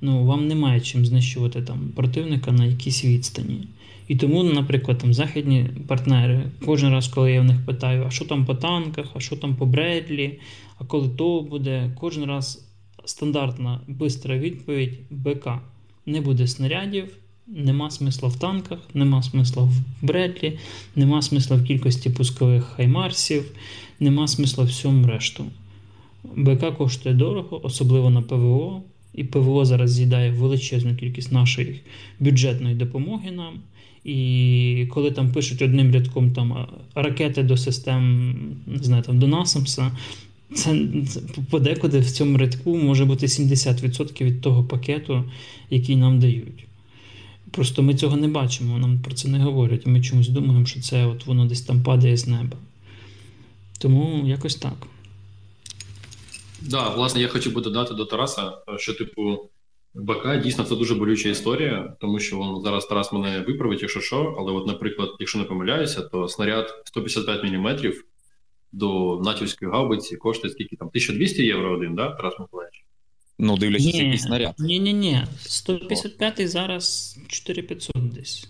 ну 0.01 0.25
вам 0.25 0.49
немає 0.49 0.81
чим 0.81 1.07
знищувати 1.07 1.63
там 1.63 1.93
противника 1.97 2.53
на 2.53 2.65
якійсь 2.65 3.05
відстані. 3.05 3.69
І 4.09 4.17
тому, 4.17 4.43
наприклад, 4.43 4.99
там 4.99 5.15
західні 5.15 5.71
партнери, 5.87 6.51
кожен 6.65 6.93
раз, 6.93 7.09
коли 7.09 7.33
я 7.33 7.41
в 7.41 7.45
них 7.45 7.67
питаю, 7.67 8.05
а 8.07 8.11
що 8.11 8.25
там 8.25 8.47
по 8.47 8.55
танках, 8.55 9.07
а 9.15 9.21
що 9.21 9.37
там 9.37 9.57
по 9.57 9.67
Бредлі, 9.67 10.41
а 10.79 10.85
коли 10.85 11.09
то 11.09 11.41
буде, 11.41 11.91
кожен 12.01 12.25
раз 12.25 12.67
стандартна 13.05 13.81
бистра 13.89 14.39
відповідь 14.39 14.99
БК. 15.11 15.49
Не 16.07 16.21
буде 16.21 16.47
снарядів, 16.47 17.17
нема 17.47 17.91
смисла 17.91 18.29
в 18.29 18.39
танках, 18.39 18.79
нема 18.95 19.23
смисла 19.23 19.63
в 19.63 19.75
Бредлі, 20.03 20.59
нема 20.97 21.23
смисла 21.23 21.57
в 21.57 21.65
кількості 21.65 22.11
пускових 22.11 22.65
хаймарсів, 22.65 23.53
нема 24.01 24.29
смисла 24.29 24.65
всьому 24.65 25.07
решту. 25.07 25.45
БК 26.25 26.77
коштує 26.79 27.15
дорого, 27.15 27.67
особливо 27.67 28.11
на 28.11 28.23
ПВО. 28.23 28.83
І 29.15 29.25
ПВО 29.25 29.65
зараз 29.65 29.93
з'їдає 29.93 30.31
величезну 30.31 30.97
кількість 30.97 31.33
нашої 31.33 31.81
бюджетної 32.21 32.75
допомоги 32.75 33.31
нам. 33.31 33.55
І 34.07 34.87
коли 34.91 35.11
там 35.11 35.33
пишуть 35.33 35.63
одним 35.63 35.93
рядком 35.93 36.31
там 36.31 36.67
ракети 36.95 37.43
до 37.43 37.57
систем, 37.57 38.35
не 38.67 38.83
знаю, 38.83 39.03
там 39.03 39.19
до 39.19 39.27
Насамса, 39.27 39.93
це 40.55 40.87
подекуди 41.51 42.01
в 42.01 42.11
цьому 42.11 42.39
рядку 42.39 42.77
може 42.77 43.05
бути 43.05 43.27
70% 43.27 44.25
від 44.25 44.41
того 44.41 44.65
пакету, 44.65 45.25
який 45.71 45.97
нам 45.97 46.21
дають. 46.21 46.67
Просто 47.51 47.83
ми 47.83 47.95
цього 47.95 48.17
не 48.17 48.29
бачимо, 48.29 48.79
нам 48.79 48.99
про 48.99 49.15
це 49.15 49.29
не 49.29 49.39
говорять. 49.39 49.87
Ми 49.87 50.01
чомусь 50.01 50.29
думаємо, 50.29 50.67
що 50.67 50.81
це 50.81 51.07
от 51.07 51.27
воно 51.27 51.47
десь 51.47 51.63
там 51.63 51.83
падає 51.83 52.17
з 52.17 52.27
неба. 52.27 52.57
Тому 53.79 54.27
якось 54.27 54.55
так. 54.55 54.77
Так, 54.81 54.89
да, 56.61 56.89
власне, 56.89 57.21
я 57.21 57.29
хотів 57.29 57.55
би 57.55 57.61
додати 57.61 57.95
до 57.95 58.05
Тараса, 58.05 58.53
що, 58.77 58.95
типу, 58.95 59.39
БК 59.97 60.41
дійсно 60.43 60.65
це 60.65 60.77
дуже 60.77 60.95
болюча 60.95 61.29
історія, 61.29 61.97
тому 62.01 62.19
що 62.21 62.37
вон, 62.37 62.63
зараз 62.63 62.87
Тарас 62.87 63.13
мене 63.13 63.45
виправить, 63.47 63.83
якщо 63.83 64.01
що. 64.01 64.37
Але, 64.39 64.53
от, 64.53 64.67
наприклад, 64.67 65.09
якщо 65.19 65.39
не 65.39 65.45
помиляюся, 65.45 66.03
то 66.03 66.29
снаряд 66.29 66.83
155 66.85 67.45
мм 67.45 67.93
до 68.73 69.21
натівської 69.25 69.71
гаубиці 69.71 70.17
коштує 70.17 70.53
скільки 70.53 70.77
там 70.77 70.89
1200 70.89 71.43
євро 71.43 71.75
один, 71.75 71.95
да, 71.95 72.11
Тарас 72.11 72.39
Миколаївич? 72.39 72.85
Ну, 73.39 73.57
дивлячись, 73.57 73.95
який 73.95 74.19
снаряд. 74.19 74.55
Ні, 74.59 74.81
ні, 74.81 74.93
ні. 74.93 75.25
155 75.41 76.49
зараз 76.49 77.19
4500 77.29 78.13
десь. 78.13 78.49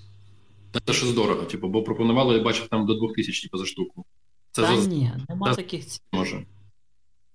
Це 0.87 0.93
щось 0.93 1.13
дорого, 1.13 1.43
типу, 1.43 1.69
бо 1.69 1.83
пропонували, 1.83 2.37
я 2.37 2.43
бачив, 2.43 2.69
там 2.69 2.87
до 2.87 2.95
2000 2.95 3.43
типу, 3.43 3.59
за 3.59 3.67
штуку. 3.67 4.05
Це 4.53 4.63
Та 4.63 4.77
за... 4.77 4.89
ні, 4.89 5.11
нема 5.29 5.47
Та... 5.47 5.55
таких 5.55 5.87
цін. 5.87 6.01
Може. 6.13 6.47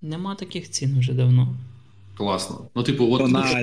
Нема 0.01 0.35
таких 0.35 0.69
цін 0.69 0.99
вже 0.99 1.13
давно. 1.13 1.57
Класно. 2.21 2.69
Ну, 2.75 2.83
типу, 2.83 3.13
от 3.13 3.19
просто, 3.21 3.53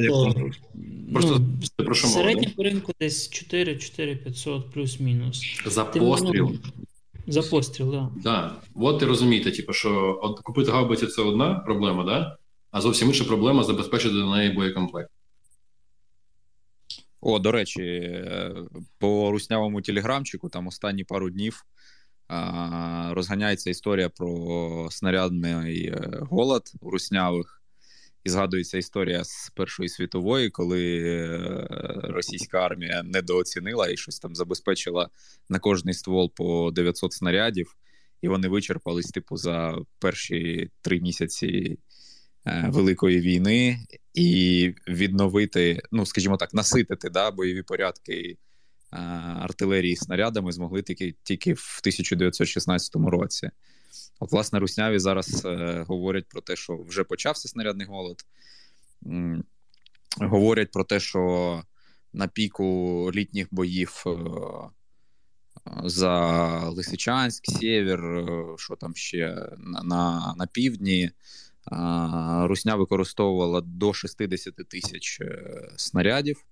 просто 1.12 1.42
ну, 1.78 1.84
про 1.84 1.94
що 1.94 2.06
середній 2.06 2.48
по 2.48 2.62
ринку 2.62 2.92
десь 3.00 3.28
4 3.30 3.76
4500 3.76 4.72
плюс-мінус. 4.72 5.62
За 5.66 5.84
Тим, 5.84 6.02
постріл. 6.02 6.50
Ну, 6.52 6.58
за 7.26 7.42
постріл, 7.42 7.92
так. 7.92 8.10
Да. 8.16 8.20
Да. 8.22 8.54
От 8.74 8.98
ти 8.98 9.06
розумієте, 9.06 9.50
типу, 9.50 9.72
що 9.72 10.20
от 10.22 10.40
купити 10.40 10.70
гаубиці 10.70 11.06
це 11.06 11.22
одна 11.22 11.54
проблема, 11.54 12.04
да? 12.04 12.36
а 12.70 12.80
зовсім 12.80 13.08
інша 13.08 13.24
проблема 13.24 13.64
забезпечити 13.64 14.14
до 14.14 14.26
неї 14.26 14.50
боєкомплект. 14.50 15.10
О, 17.20 17.38
до 17.38 17.52
речі, 17.52 18.14
по 18.98 19.30
руснявому 19.30 19.82
телеграмчику 19.82 20.48
там 20.48 20.66
останні 20.66 21.04
пару 21.04 21.30
днів 21.30 21.64
розганяється 23.10 23.70
історія 23.70 24.08
про 24.08 24.88
снарядний 24.90 25.86
е, 25.86 26.18
голод 26.30 26.62
у 26.80 26.90
руснявих. 26.90 27.57
І 28.28 28.30
згадується 28.30 28.78
історія 28.78 29.24
з 29.24 29.50
Першої 29.54 29.88
світової, 29.88 30.50
коли 30.50 30.98
е, 30.98 31.68
російська 32.02 32.58
армія 32.58 33.02
недооцінила 33.02 33.88
і 33.88 33.96
щось 33.96 34.18
там 34.18 34.34
забезпечила 34.34 35.08
на 35.48 35.58
кожний 35.58 35.94
ствол 35.94 36.32
по 36.34 36.70
900 36.70 37.12
снарядів, 37.12 37.76
і 38.22 38.28
вони 38.28 38.48
вичерпались, 38.48 39.10
типу, 39.10 39.36
за 39.36 39.76
перші 39.98 40.70
три 40.80 41.00
місяці 41.00 41.78
е, 42.46 42.68
Великої 42.68 43.20
війни, 43.20 43.78
і 44.14 44.74
відновити, 44.88 45.80
ну 45.92 46.06
скажімо 46.06 46.36
так, 46.36 46.54
наситити 46.54 47.10
да, 47.10 47.30
бойові 47.30 47.62
порядки 47.62 48.36
е, 48.92 48.96
артилерії 49.40 49.96
снарядами 49.96 50.52
змогли 50.52 50.82
тільки, 50.82 51.14
тільки 51.22 51.52
в 51.52 51.78
1916 51.82 52.96
році. 52.96 53.50
От, 54.20 54.32
власне, 54.32 54.58
русняві 54.58 54.98
зараз 54.98 55.44
е, 55.44 55.84
говорять 55.88 56.26
про 56.28 56.40
те, 56.40 56.56
що 56.56 56.76
вже 56.76 57.04
почався 57.04 57.48
снарядний 57.48 57.86
голод. 57.86 58.24
М- 59.06 59.44
говорять 60.20 60.70
про 60.70 60.84
те, 60.84 61.00
що 61.00 61.62
на 62.12 62.28
піку 62.28 63.10
літніх 63.14 63.48
боїв 63.50 64.04
е- 64.06 64.12
за 65.84 66.58
Лисичанськ, 66.68 67.50
Сєвєр, 67.50 68.04
е- 68.04 68.54
що 68.58 68.76
там 68.76 68.94
ще 68.94 69.48
на, 69.58 69.82
на, 69.82 70.34
на 70.36 70.46
півдні. 70.46 71.02
Е, 71.02 71.12
Русня 72.46 72.74
використовувала 72.76 73.60
до 73.60 73.92
60 73.92 74.54
тисяч 74.68 75.20
е, 75.20 75.70
снарядів. 75.76 76.44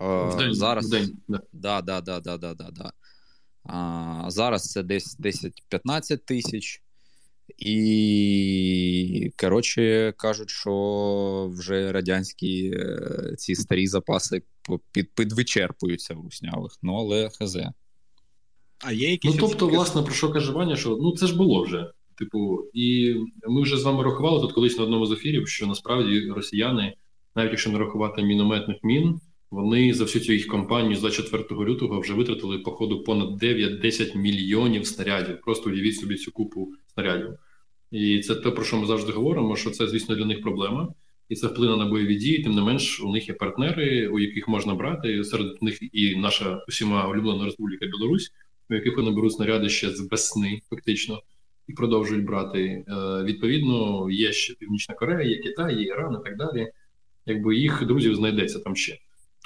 В 0.00 0.36
день, 0.38 0.54
Зараз 0.54 0.86
в 0.86 0.90
день. 0.90 1.18
Да, 1.52 1.80
да, 1.82 2.00
да, 2.00 2.20
да, 2.20 2.38
да, 2.38 2.54
да, 2.54 2.70
да. 2.70 2.92
А, 3.64 4.24
Зараз 4.28 4.70
це 4.70 4.82
десь 4.82 5.18
10-15 5.20 6.18
тисяч. 6.18 6.82
І, 7.58 9.32
коротше, 9.36 10.14
кажуть, 10.16 10.50
що 10.50 11.50
вже 11.52 11.92
радянські 11.92 12.70
е, 12.74 13.34
ці 13.38 13.54
старі 13.54 13.86
запаси 13.86 14.42
під, 14.92 15.14
підвичерпуються 15.14 16.14
в 16.14 16.20
руснявих, 16.20 16.72
ну 16.82 16.94
але 16.94 17.28
хз. 17.28 17.56
А 18.84 18.92
є 18.92 19.10
якісь. 19.10 19.34
Ну, 19.34 19.40
тобто, 19.40 19.68
власне, 19.68 20.02
про 20.02 20.14
що 20.14 20.32
каже 20.32 20.52
Ваня, 20.52 20.76
що 20.76 20.98
ну 21.00 21.16
це 21.16 21.26
ж 21.26 21.36
було 21.36 21.62
вже. 21.62 21.90
Типу, 22.18 22.64
і 22.74 23.14
ми 23.48 23.62
вже 23.62 23.76
з 23.76 23.82
вами 23.82 24.04
рахували 24.04 24.40
тут 24.40 24.52
колись 24.52 24.78
на 24.78 24.84
одному 24.84 25.06
з 25.06 25.12
ефірів, 25.12 25.48
що 25.48 25.66
насправді 25.66 26.30
росіяни, 26.30 26.94
навіть 27.34 27.50
якщо 27.50 27.70
не 27.70 27.78
рахувати 27.78 28.22
мінометних 28.22 28.76
мін, 28.82 29.20
вони 29.50 29.94
за 29.94 30.04
всю 30.04 30.24
цю 30.24 30.32
їх 30.32 30.46
кампанію 30.46 30.96
з 30.96 31.00
24 31.00 31.60
лютого 31.64 32.00
вже 32.00 32.14
витратили 32.14 32.58
по 32.58 32.70
ходу 32.70 33.02
понад 33.04 33.42
9-10 33.42 34.16
мільйонів 34.16 34.86
снарядів. 34.86 35.40
Просто 35.40 35.70
уявіть 35.70 35.96
собі 35.96 36.16
цю 36.16 36.32
купу 36.32 36.72
снарядів. 36.94 37.30
І 37.90 38.20
це 38.20 38.34
те, 38.34 38.50
про 38.50 38.64
що 38.64 38.76
ми 38.76 38.86
завжди 38.86 39.12
говоримо, 39.12 39.56
що 39.56 39.70
це, 39.70 39.86
звісно, 39.86 40.14
для 40.14 40.24
них 40.24 40.42
проблема. 40.42 40.94
і 41.28 41.34
це 41.34 41.46
вплине 41.46 41.76
на 41.76 41.86
бойові 41.86 42.14
дії. 42.14 42.42
Тим 42.42 42.54
не 42.54 42.62
менш, 42.62 43.00
у 43.00 43.12
них 43.12 43.28
є 43.28 43.34
партнери, 43.34 44.08
у 44.08 44.18
яких 44.18 44.48
можна 44.48 44.74
брати. 44.74 45.24
Серед 45.24 45.62
них 45.62 45.78
і 45.92 46.16
наша 46.16 46.64
усіма 46.68 47.08
улюблена 47.08 47.44
Республіка 47.44 47.86
Білорусь, 47.86 48.32
у 48.70 48.74
яких 48.74 48.96
вони 48.96 49.10
беруть 49.10 49.32
снаряди 49.32 49.68
ще 49.68 49.90
з 49.90 50.08
весни, 50.10 50.60
фактично, 50.70 51.22
і 51.66 51.72
продовжують 51.72 52.24
брати. 52.24 52.60
Е, 52.60 52.84
відповідно, 53.24 54.08
є 54.10 54.32
ще 54.32 54.54
Північна 54.54 54.94
Корея, 54.94 55.30
є 55.30 55.38
Китай, 55.38 55.76
є 55.78 55.86
Іран 55.86 56.18
і 56.20 56.24
так 56.24 56.36
далі. 56.36 56.72
Якби 57.26 57.56
їх 57.56 57.86
друзів 57.86 58.14
знайдеться 58.14 58.58
там 58.58 58.76
ще. 58.76 58.98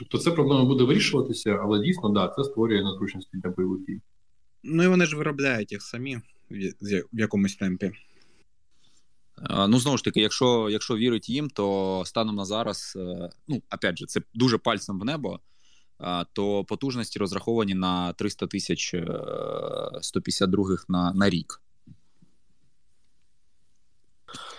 Тобто, 0.03 0.19
це 0.19 0.31
проблема 0.31 0.65
буде 0.65 0.85
вирішуватися, 0.85 1.51
але 1.63 1.81
дійсно, 1.81 2.09
да, 2.09 2.29
це 2.29 2.45
створює 2.45 2.83
незручності 2.83 3.37
для 3.37 3.51
бойових 3.51 3.85
дій. 3.85 4.01
Ну 4.63 4.83
і 4.83 4.87
вони 4.87 5.07
ж 5.07 5.17
виробляють 5.17 5.73
їх 5.73 5.83
самі 5.83 6.21
в 7.13 7.21
якомусь 7.21 7.57
темпі. 7.57 7.93
Ну, 9.69 9.79
знову 9.79 9.97
ж 9.97 10.05
таки, 10.05 10.21
якщо 10.21 10.69
якщо 10.71 10.97
вірить 10.97 11.29
їм, 11.29 11.51
то 11.51 12.03
станом 12.07 12.37
на 12.37 12.45
зараз, 12.45 12.93
е, 12.97 13.31
ну, 13.49 13.63
опять 13.75 13.99
же, 13.99 14.07
це 14.07 14.21
дуже 14.35 14.59
пальцем 14.59 15.01
в 15.01 15.05
небо, 15.05 15.41
то 16.33 16.65
потужності 16.65 17.19
розраховані 17.19 17.75
на 17.75 18.13
300 18.13 18.47
тисяч 18.47 18.95
152 20.01 20.73
е, 20.73 20.77
на, 20.89 21.13
на 21.13 21.31
рік. 21.31 21.61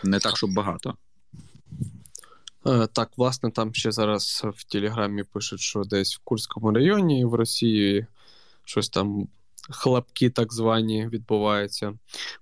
Не 0.04 0.20
так, 0.20 0.38
щоб 0.38 0.54
багато. 0.54 0.98
Е, 2.66 2.88
так, 2.88 3.11
власне, 3.18 3.51
там 3.51 3.74
ще 3.74 3.91
зараз 3.91 4.45
в 4.55 4.64
Телеграмі 4.64 5.24
пишуть, 5.24 5.59
що 5.59 5.84
десь 5.84 6.16
в 6.16 6.20
Курському 6.24 6.72
районі 6.72 7.26
в 7.26 7.34
Росії 7.34 8.07
щось 8.66 8.89
там 8.89 9.28
хлопки 9.70 10.30
так 10.30 10.53
звані 10.53 11.07
відбуваються. 11.07 11.93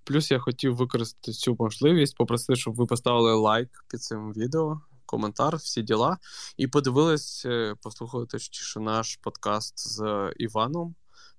Плюс 0.03 0.31
я 0.31 0.39
хотів 0.39 0.75
використати 0.75 1.31
цю 1.31 1.55
можливість, 1.59 2.17
попросити, 2.17 2.55
щоб 2.55 2.75
ви 2.75 2.85
поставили 2.85 3.33
лайк 3.33 3.85
під 3.87 4.03
цим 4.03 4.33
відео, 4.33 4.81
коментар, 5.05 5.55
всі 5.55 5.81
діла, 5.81 6.17
і 6.57 6.67
подивились, 6.67 7.45
е, 7.45 7.75
послухали 7.81 8.25
точніше 8.25 8.79
наш 8.79 9.15
подкаст 9.15 9.87
з 9.87 10.31
Іваном. 10.37 10.95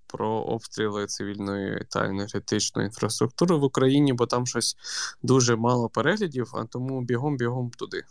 Про 0.06 0.28
обстріли 0.28 1.06
цивільної 1.06 1.86
та 1.90 2.06
енергетичної 2.06 2.86
інфраструктури 2.86 3.56
в 3.56 3.64
Україні, 3.64 4.12
бо 4.12 4.26
там 4.26 4.46
щось 4.46 4.76
дуже 5.22 5.56
мало 5.56 5.88
переглядів, 5.88 6.50
а 6.54 6.64
тому 6.64 7.02
бігом-бігом 7.02 7.70
туди. 7.76 8.04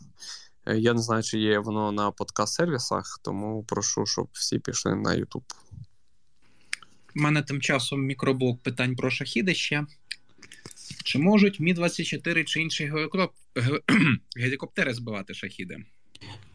Е, 0.66 0.78
я 0.78 0.94
не 0.94 1.02
знаю, 1.02 1.24
чи 1.24 1.40
є 1.40 1.60
воно 1.60 1.92
на 1.92 2.12
подкаст-сервісах, 2.12 3.20
тому 3.22 3.64
прошу, 3.64 4.06
щоб 4.06 4.28
всі 4.32 4.60
пішли 4.60 4.96
на 4.96 5.10
YouTube. 5.10 5.44
У 7.16 7.20
мене 7.20 7.42
тим 7.42 7.62
часом 7.62 8.02
мікроблок 8.02 8.64
питань 8.64 8.96
про 8.96 9.10
шахіди 9.10 9.56
ще. 9.56 9.86
Чи 11.04 11.20
можуть 11.20 11.60
Мі-24 11.60 12.44
чи 12.44 12.62
інші 12.62 12.94
гелікоптери 14.38 14.94
збивати 14.94 15.34
шахіди? 15.34 15.78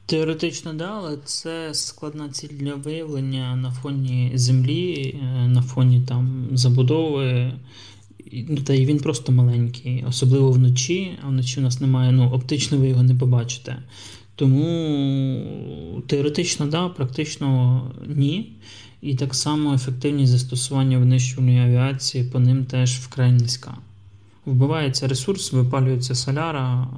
Теоретично, 0.07 0.75
да, 0.75 0.91
але 0.91 1.17
це 1.25 1.75
складна 1.75 2.29
ціль 2.29 2.49
для 2.49 2.75
виявлення 2.75 3.57
на 3.57 3.73
фоні 3.73 4.33
землі, 4.35 5.15
е, 5.23 5.49
на 5.49 5.63
фоні 5.63 6.03
там 6.09 6.49
забудови. 6.53 7.53
Ну, 8.33 8.57
Та 8.57 8.74
й 8.74 8.87
він 8.87 8.99
просто 8.99 9.33
маленький, 9.33 10.05
особливо 10.09 10.51
вночі, 10.51 11.18
а 11.22 11.29
вночі 11.29 11.61
у 11.61 11.62
нас 11.62 11.81
немає, 11.81 12.12
ну, 12.12 12.31
оптично 12.31 12.79
ви 12.79 12.89
його 12.89 13.03
не 13.03 13.14
побачите. 13.14 13.77
Тому 14.35 16.03
теоретично, 16.07 16.66
да, 16.66 16.89
практично 16.89 17.81
ні. 18.07 18.53
І 19.03 19.14
так 19.14 19.35
само 19.35 19.74
ефективність 19.74 20.33
застосування 20.33 20.99
винищувальної 20.99 21.59
авіації 21.59 22.24
по 22.24 22.39
ним 22.39 22.64
теж 22.64 22.99
вкрай 22.99 23.33
низька. 23.33 23.77
Вбивається 24.47 25.09
ресурс, 25.09 25.53
випалюється 25.53 26.14
соляра, 26.14 26.89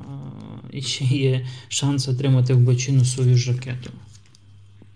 і 0.73 0.83
ще 0.83 1.05
є 1.05 1.47
шанс 1.69 2.09
отримати 2.09 2.55
в 2.55 2.59
бочину 2.59 3.05
свою 3.05 3.37
ж 3.37 3.53
ракету. 3.53 3.91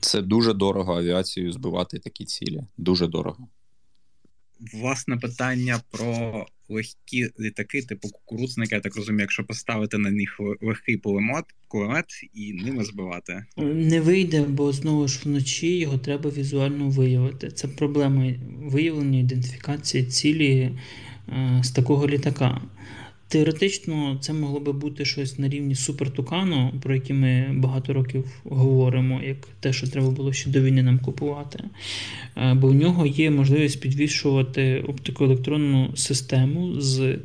Це 0.01 0.23
дуже 0.23 0.55
дорого 0.55 0.99
авіацію 0.99 1.53
збивати 1.53 1.99
такі 1.99 2.25
цілі. 2.25 2.61
Дуже 2.79 3.07
дорого. 3.07 3.49
Власне 4.75 5.17
питання 5.17 5.81
про 5.91 6.47
легкі 6.69 7.29
літаки, 7.41 7.83
типу 7.83 8.09
кукурудзника, 8.09 8.75
я 8.75 8.81
так 8.81 8.97
розумію, 8.97 9.21
якщо 9.21 9.45
поставити 9.45 9.99
на 9.99 10.11
них 10.11 10.41
легкий 10.61 10.97
пулемет, 10.97 11.45
кулемет 11.69 12.05
і 12.35 12.53
ними 12.53 12.85
збивати. 12.85 13.45
Не 13.57 14.01
вийде, 14.01 14.43
бо 14.43 14.73
знову 14.73 15.09
ж 15.09 15.21
вночі 15.25 15.79
його 15.79 15.99
треба 15.99 16.31
візуально 16.31 16.89
виявити. 16.89 17.51
Це 17.51 17.69
проблема 17.69 18.33
виявлення 18.63 19.19
ідентифікації 19.19 20.05
цілі 20.05 20.51
е, 21.29 21.61
з 21.65 21.71
такого 21.71 22.09
літака. 22.09 22.61
Теоретично 23.33 24.19
це 24.21 24.33
могло 24.33 24.61
би 24.61 24.73
бути 24.73 25.05
щось 25.05 25.39
на 25.39 25.49
рівні 25.49 25.75
супертукану, 25.75 26.73
про 26.83 26.95
який 26.95 27.17
ми 27.17 27.47
багато 27.53 27.93
років 27.93 28.25
говоримо, 28.45 29.21
як 29.23 29.49
те, 29.61 29.73
що 29.73 29.87
треба 29.87 30.11
було 30.11 30.33
ще 30.33 30.51
до 30.51 30.61
війни 30.61 30.83
нам 30.83 30.99
купувати. 30.99 31.65
Е, 32.37 32.55
бо 32.55 32.69
в 32.69 32.75
нього 32.75 33.07
є 33.07 33.31
можливість 33.31 33.81
підвішувати 33.81 34.85
оптикоелектронну 34.89 35.97
систему 35.97 36.81
з 36.81 37.19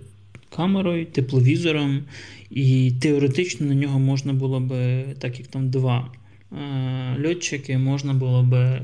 камерою, 0.55 1.05
тепловізором, 1.05 2.03
і 2.51 2.93
теоретично 3.01 3.68
на 3.68 3.76
нього 3.76 3.99
можна 3.99 4.34
було 4.34 4.60
би, 4.60 5.03
так 5.20 5.39
як 5.39 5.47
там 5.47 5.70
два 5.70 6.12
е, 6.51 7.28
льотчики, 7.28 7.78
можна 7.78 8.14
було 8.14 8.43
би 8.43 8.60
е, 8.60 8.84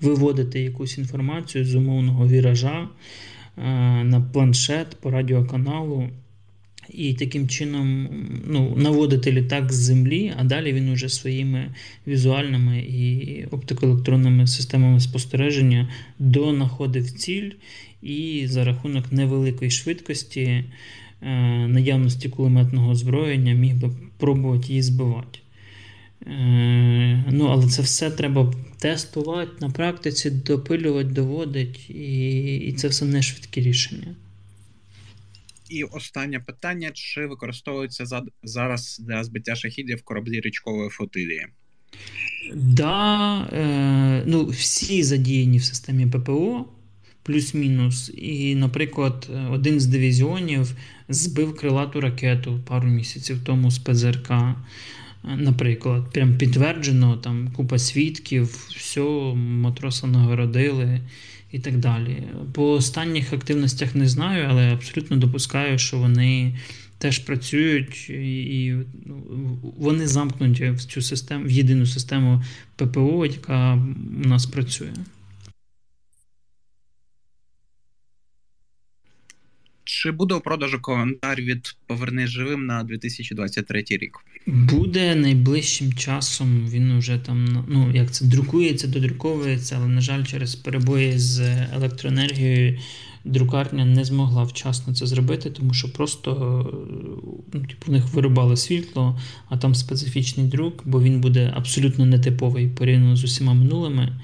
виводити 0.00 0.60
якусь 0.60 0.98
інформацію 0.98 1.64
з 1.64 1.74
умовного 1.74 2.28
віража. 2.28 2.88
Е, 3.58 3.62
на 4.04 4.20
планшет 4.20 4.96
по 5.00 5.10
радіоканалу. 5.10 6.08
І 6.88 7.14
таким 7.14 7.48
чином 7.48 8.08
ну, 8.46 8.76
наводити 8.76 9.32
літак 9.32 9.72
з 9.72 9.76
землі, 9.76 10.32
а 10.36 10.44
далі 10.44 10.72
він 10.72 10.88
уже 10.88 11.08
своїми 11.08 11.74
візуальними 12.06 12.78
і 12.78 13.44
оптикоелектронними 13.50 14.46
системами 14.46 15.00
спостереження 15.00 15.88
донаходив 16.18 17.10
ціль 17.10 17.50
і 18.02 18.42
за 18.46 18.64
рахунок 18.64 19.12
невеликої 19.12 19.70
швидкості, 19.70 20.42
е, 20.42 20.64
наявності 21.68 22.28
кулеметного 22.28 22.90
озброєння 22.90 23.52
міг 23.52 23.74
би 23.74 23.90
пробувати 24.18 24.68
її 24.68 24.82
збивати. 24.82 25.38
Е, 26.26 27.24
ну, 27.30 27.46
Але 27.46 27.68
це 27.68 27.82
все 27.82 28.10
треба 28.10 28.52
тестувати 28.78 29.52
на 29.60 29.70
практиці, 29.70 30.30
допилювати, 30.30 31.08
доводити, 31.08 31.92
і, 31.92 32.56
і 32.56 32.72
це 32.72 32.88
все 32.88 33.04
не 33.04 33.22
швидкі 33.22 33.60
рішення. 33.60 34.14
І 35.68 35.84
останнє 35.84 36.40
питання: 36.40 36.90
чи 36.94 37.26
використовуються 37.26 38.06
за, 38.06 38.22
зараз 38.42 38.98
для 38.98 39.24
збиття 39.24 39.54
шахідів 39.54 40.02
кораблі 40.02 40.40
річкової 40.40 40.90
флотилії? 40.90 41.46
Да, 42.54 43.38
е, 43.52 44.22
ну, 44.26 44.46
всі 44.46 45.02
задіяні 45.02 45.58
в 45.58 45.64
системі 45.64 46.06
ППО, 46.06 46.66
плюс-мінус. 47.22 48.12
І, 48.16 48.54
наприклад, 48.54 49.30
один 49.50 49.80
з 49.80 49.86
дивізіонів 49.86 50.76
збив 51.08 51.56
крилату 51.56 52.00
ракету 52.00 52.60
пару 52.66 52.88
місяців 52.88 53.38
тому 53.44 53.70
з 53.70 53.78
ПЗРК. 53.78 54.32
Наприклад, 55.24 56.12
прям 56.12 56.36
підтверджено, 56.36 57.16
там 57.16 57.48
купа 57.56 57.78
свідків, 57.78 58.44
все, 58.76 59.00
матроса 59.34 60.06
нагородили 60.06 61.00
і 61.52 61.58
так 61.58 61.78
далі. 61.78 62.22
По 62.52 62.72
останніх 62.72 63.32
активностях 63.32 63.94
не 63.94 64.08
знаю, 64.08 64.46
але 64.50 64.72
абсолютно 64.72 65.16
допускаю, 65.16 65.78
що 65.78 65.98
вони 65.98 66.56
теж 66.98 67.18
працюють 67.18 68.10
і 68.10 68.74
ну, 69.06 69.58
вони 69.78 70.06
замкнуті 70.06 70.70
в 70.70 70.84
цю 70.84 71.02
систему, 71.02 71.44
в 71.44 71.50
єдину 71.50 71.86
систему 71.86 72.42
ППО, 72.76 73.26
яка 73.26 73.74
у 74.24 74.28
нас 74.28 74.46
працює. 74.46 74.92
Чи 80.02 80.10
буде 80.10 80.34
у 80.34 80.40
продажу 80.40 80.82
календар 80.82 81.40
від 81.40 81.76
Поверни 81.86 82.26
живим 82.26 82.66
на 82.66 82.82
2023 82.82 83.84
рік? 83.90 84.18
Буде 84.46 85.14
найближчим 85.14 85.92
часом. 85.92 86.68
Він 86.68 86.90
уже 86.90 87.18
там 87.18 87.64
ну 87.68 87.90
як 87.94 88.10
це 88.10 88.24
друкується, 88.24 88.88
додруковується, 88.88 89.76
але 89.78 89.88
на 89.88 90.00
жаль, 90.00 90.24
через 90.24 90.54
перебої 90.54 91.18
з 91.18 91.40
електроенергією 91.74 92.78
друкарня 93.24 93.84
не 93.84 94.04
змогла 94.04 94.42
вчасно 94.42 94.94
це 94.94 95.06
зробити, 95.06 95.50
тому 95.50 95.74
що 95.74 95.92
просто 95.92 96.30
ну, 97.52 97.60
типу, 97.60 97.84
у 97.88 97.92
них 97.92 98.14
вирубали 98.14 98.56
світло, 98.56 99.20
а 99.48 99.56
там 99.56 99.74
специфічний 99.74 100.46
друк, 100.46 100.82
бо 100.84 101.02
він 101.02 101.20
буде 101.20 101.52
абсолютно 101.56 102.06
нетиповий 102.06 102.68
порівняно 102.68 103.16
з 103.16 103.24
усіма 103.24 103.54
минулими. 103.54 104.20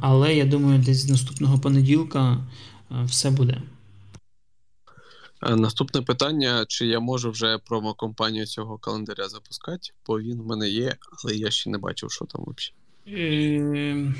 Але 0.00 0.34
я 0.34 0.44
думаю, 0.44 0.78
десь 0.78 0.98
з 0.98 1.08
наступного 1.08 1.58
понеділка 1.58 2.46
все 3.06 3.30
буде. 3.30 3.62
Е, 5.42 5.56
наступне 5.56 6.02
питання: 6.02 6.64
чи 6.68 6.86
я 6.86 7.00
можу 7.00 7.30
вже 7.30 7.58
промокомпанію 7.58 8.46
цього 8.46 8.78
календаря 8.78 9.28
запускати? 9.28 9.88
Бо 10.06 10.20
він 10.20 10.40
в 10.40 10.46
мене 10.46 10.68
є, 10.68 10.96
але 11.24 11.34
я 11.34 11.50
ще 11.50 11.70
не 11.70 11.78
бачив, 11.78 12.12
що 12.12 12.24
там 12.24 12.44
взагалі. 12.46 13.22
Е, 13.22 14.14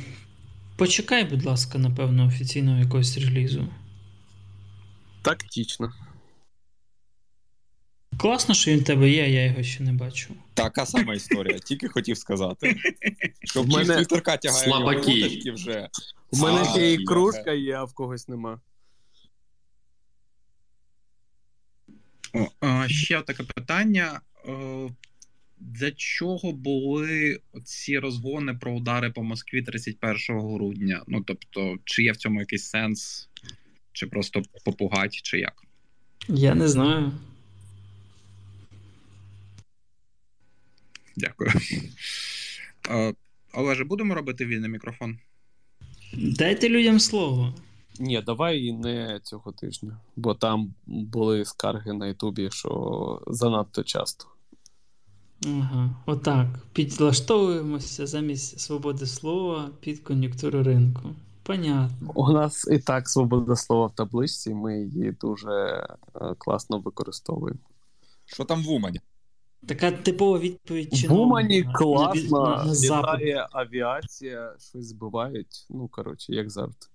почекай, 0.77 1.25
будь 1.25 1.45
ласка, 1.45 1.79
напевно, 1.79 2.27
офіційного 2.27 2.79
якогось 2.79 3.19
релізу. 3.19 3.69
Тактично. 5.23 5.93
Класно, 8.19 8.55
що 8.55 8.71
він 8.71 8.81
в 8.81 8.85
тебе 8.85 9.11
є, 9.11 9.31
я 9.31 9.45
його 9.45 9.63
ще 9.63 9.83
не 9.83 9.93
бачу. 9.93 10.35
Така 10.55 10.87
сама 10.87 11.15
історія, 11.15 11.59
тільки 11.59 11.89
хотів 11.89 12.19
сказати. 12.19 12.77
Що 13.45 13.63
в 13.63 13.69
мене 13.69 13.95
мене 13.95 14.37
тягає 14.37 15.53
вже. 15.53 15.89
У 16.31 16.37
мене 16.37 16.65
ще 16.65 16.93
і 16.93 17.05
кружка 17.05 17.53
є, 17.53 17.75
а 17.75 17.85
в 17.85 17.93
когось 17.93 18.29
нема. 18.29 18.53
О, 18.53 18.55
а, 18.55 18.59
ще 22.87 23.23
таке 23.23 23.43
питання. 23.43 24.21
Е, 24.49 24.91
Для 25.59 25.91
чого 25.91 26.53
були 26.53 27.41
ці 27.65 27.99
розгони 27.99 28.55
про 28.55 28.73
удари 28.73 29.11
по 29.11 29.23
Москві 29.23 29.63
31 29.63 30.41
грудня? 30.41 31.03
Ну 31.07 31.23
тобто, 31.27 31.79
чи 31.85 32.03
є 32.03 32.13
в 32.13 32.17
цьому 32.17 32.41
якийсь 32.41 32.65
сенс, 32.65 33.29
чи 33.93 34.07
просто 34.07 34.43
попугать, 34.65 35.21
чи 35.23 35.39
як? 35.39 35.55
Я 36.29 36.55
не 36.55 36.69
знаю. 36.69 37.13
Дякую. 41.17 41.51
Е, 42.91 43.15
Олеже, 43.53 43.85
будемо 43.85 44.15
робити 44.15 44.47
вільний 44.47 44.71
мікрофон? 44.71 45.19
Дайте 46.13 46.69
людям 46.69 47.01
слово. 47.01 47.55
Ні, 47.99 48.23
давай 48.27 48.65
і 48.65 48.73
не 48.73 49.21
цього 49.23 49.53
тижня, 49.53 49.97
бо 50.17 50.35
там 50.35 50.75
були 50.87 51.45
скарги 51.45 51.93
на 51.93 52.07
Ютубі, 52.07 52.51
що 52.51 53.23
занадто 53.27 53.83
часто. 53.83 54.27
Ага, 55.47 55.91
отак. 56.07 56.47
Підлаштовуємося 56.73 58.07
замість 58.07 58.61
свободи 58.61 59.07
слова 59.07 59.71
під 59.81 60.01
кон'юнктуру 60.01 60.63
ринку. 60.63 61.03
Понятно. 61.43 62.13
У 62.15 62.33
нас 62.33 62.69
і 62.71 62.79
так 62.79 63.09
свобода 63.09 63.57
слова 63.57 63.87
в 63.87 63.95
табличці, 63.95 64.55
ми 64.55 64.81
її 64.81 65.13
дуже 65.21 65.51
е, 65.51 66.35
класно 66.39 66.79
використовуємо. 66.79 67.61
Що 68.25 68.45
там 68.45 68.63
в 68.63 68.71
Умані? 68.71 69.01
Така 69.67 69.93
типова 69.93 70.39
відповідь 70.39 70.95
чи 70.95 71.09
В 71.09 71.13
Умані 71.13 71.63
класно, 71.63 72.65
літає 72.67 73.49
авіація, 73.53 74.55
щось 74.59 74.87
збивають. 74.87 75.67
Ну, 75.71 75.89
коротше, 75.89 76.35
як 76.35 76.51
завжди. 76.51 76.87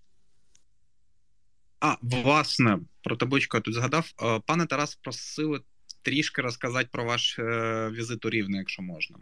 А, 1.80 1.96
власне, 2.02 2.80
про 3.04 3.16
табличку 3.16 3.58
я 3.58 3.62
тут 3.62 3.74
згадав. 3.74 4.12
Е, 4.22 4.42
Пане 4.46 4.66
Тарас, 4.66 4.96
просили 4.96 5.62
трішки 6.02 6.42
розказати 6.42 6.90
про 6.92 7.06
ваш 7.06 7.40
е, 7.40 7.90
візит 7.94 8.26
у 8.26 8.30
Рівне, 8.30 8.58
якщо 8.58 8.82
можна. 8.82 9.18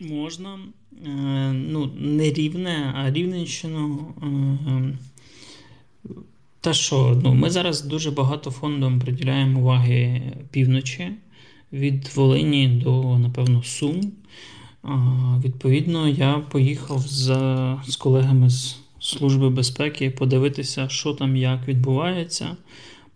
Можна. 0.00 0.58
Е, 1.06 1.52
ну, 1.52 1.92
не 1.98 2.30
рівне, 2.30 2.92
а 2.96 3.10
Рівненщину. 3.10 4.14
Е, 4.22 4.98
та 6.60 6.72
що, 6.72 7.20
ну, 7.24 7.34
ми 7.34 7.50
зараз 7.50 7.82
дуже 7.82 8.10
багато 8.10 8.50
фондом 8.50 9.00
приділяємо 9.00 9.60
уваги 9.60 10.22
півночі 10.50 11.12
від 11.72 12.08
Волині 12.14 12.68
до, 12.68 13.18
напевно, 13.18 13.62
Сум. 13.62 14.12
Відповідно, 15.44 16.08
я 16.08 16.38
поїхав 16.38 16.98
за, 16.98 17.82
з 17.86 17.96
колегами 17.96 18.50
з 18.50 18.76
Служби 19.00 19.50
безпеки 19.50 20.10
подивитися, 20.10 20.88
що 20.88 21.12
там 21.12 21.36
як 21.36 21.68
відбувається, 21.68 22.56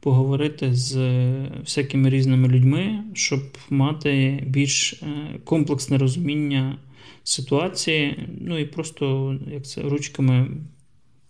поговорити 0.01 0.75
з 0.75 0.97
е, 0.97 1.51
всякими 1.61 2.11
різними 2.11 2.49
людьми, 2.49 3.05
щоб 3.15 3.41
мати 3.71 4.45
більш 4.47 4.93
е, 4.93 5.07
комплексне 5.45 5.99
розуміння 5.99 6.79
ситуації, 7.25 8.29
ну 8.41 8.59
і 8.59 8.65
просто 8.65 9.37
як 9.53 9.67
це 9.67 9.83
ручками 9.83 10.51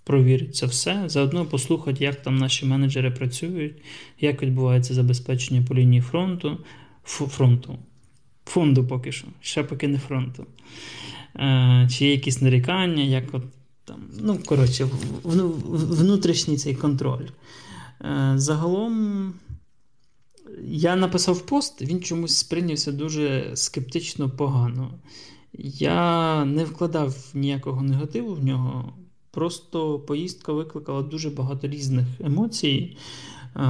провірити 0.04 0.52
це 0.52 0.66
все. 0.66 1.02
Заодно 1.06 1.46
послухати, 1.46 2.04
як 2.04 2.22
там 2.22 2.36
наші 2.36 2.66
менеджери 2.66 3.10
працюють, 3.10 3.74
як 4.20 4.42
відбувається 4.42 4.94
забезпечення 4.94 5.62
по 5.68 5.74
лінії 5.74 6.02
фронту, 6.02 6.58
фронту. 7.04 7.78
Фонду 8.46 8.86
поки 8.86 9.12
що, 9.12 9.26
ще 9.40 9.62
поки 9.62 9.88
не 9.88 9.98
фронту. 9.98 10.46
Е, 11.36 11.88
чи 11.92 12.04
є 12.04 12.10
якісь 12.10 12.42
нарікання, 12.42 13.02
як 13.02 13.24
от 13.32 13.42
там, 13.84 13.96
ну, 14.20 14.38
коротше, 14.46 14.88
внутрішній 15.24 16.56
цей 16.56 16.74
контроль. 16.74 17.26
Е, 18.00 18.32
загалом 18.36 19.32
я 20.62 20.96
написав 20.96 21.46
пост, 21.46 21.82
він 21.82 22.02
чомусь 22.02 22.36
сприйнявся 22.36 22.92
дуже 22.92 23.50
скептично 23.54 24.30
погано. 24.30 24.90
Я 25.78 26.44
не 26.44 26.64
вкладав 26.64 27.16
ніякого 27.34 27.82
негативу 27.82 28.34
в 28.34 28.44
нього. 28.44 28.92
Просто 29.30 29.98
поїздка 29.98 30.52
викликала 30.52 31.02
дуже 31.02 31.30
багато 31.30 31.68
різних 31.68 32.06
емоцій, 32.20 32.96
е, 33.56 33.60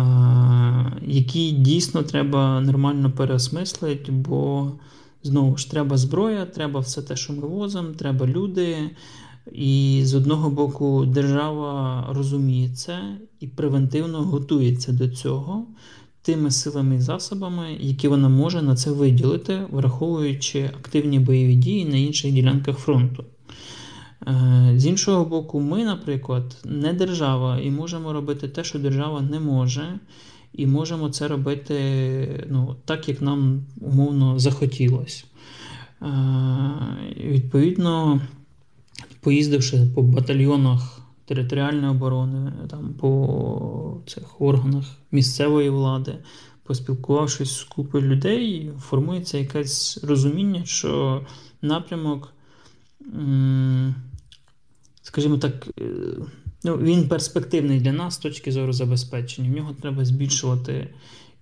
які 1.03 1.51
дійсно 1.51 2.03
треба 2.03 2.61
нормально 2.61 3.13
переосмислити, 3.17 4.13
бо 4.13 4.73
знову 5.23 5.57
ж 5.57 5.71
треба 5.71 5.97
зброя, 5.97 6.47
треба 6.47 6.81
все 6.81 7.03
те, 7.03 7.17
що 7.17 7.33
ми 7.33 7.49
возимо, 7.49 7.89
треба 7.95 8.27
люди. 8.27 8.91
І 9.53 10.01
з 10.05 10.15
одного 10.15 10.51
боку, 10.51 11.07
держава 11.07 12.07
розуміє 12.11 12.75
це 12.75 13.19
і 13.41 13.47
превентивно 13.47 14.23
готується 14.23 14.93
до 14.93 15.09
цього 15.09 15.67
тими 16.25 16.51
силами 16.51 16.97
і 16.97 17.01
засобами, 17.01 17.77
які 17.81 18.09
вона 18.09 18.29
може 18.29 18.63
на 18.63 18.77
це 18.77 18.91
виділити, 18.91 19.67
враховуючи 19.71 20.65
активні 20.65 21.19
бойові 21.19 21.55
дії 21.55 21.85
на 21.85 21.97
інших 21.97 22.33
ділянках 22.33 22.79
фронту. 22.79 23.25
Е, 24.27 24.73
З 24.77 24.87
іншого 24.87 25.25
боку, 25.25 25.61
ми, 25.61 25.85
наприклад, 25.85 26.57
не 26.65 26.93
держава 26.93 27.59
і 27.59 27.71
можемо 27.71 28.13
робити 28.13 28.49
те, 28.49 28.65
що 28.65 28.79
держава 28.79 29.21
не 29.21 29.41
може, 29.41 30.01
і 30.53 30.67
можемо 30.67 31.09
це 31.09 31.29
робити 31.29 32.47
ну, 32.51 32.77
так, 32.85 33.09
як 33.09 33.23
нам 33.23 33.67
умовно 33.81 34.39
захотілося. 34.39 35.25
Е, 36.03 36.07
Відповідно, 37.17 38.21
поїздивши 39.25 39.87
по 39.95 40.03
батальйонах 40.03 41.01
територіальної 41.25 41.91
оборони, 41.91 42.53
там, 42.71 42.95
по 42.95 44.01
цих 44.07 44.41
органах 44.41 44.85
місцевої 45.13 45.71
влади, 45.71 46.15
поспілкувавшись 46.63 47.57
з 47.57 47.65
купою 47.65 48.05
людей, 48.05 48.71
формується 48.81 49.39
якесь 49.39 50.05
розуміння, 50.05 50.63
що 50.65 51.21
напрямок, 51.63 52.35
скажімо 55.03 55.39
так, 55.39 55.67
е, 55.81 55.85
ну, 56.65 56.77
він 56.77 57.09
перспективний 57.09 57.81
для 57.81 57.93
нас 57.93 58.15
з 58.15 58.19
точки 58.19 58.53
зору 58.53 58.73
забезпечення. 58.73 59.51
В 59.51 59.57
нього 59.57 59.75
треба 59.83 60.05
збільшувати 60.05 60.95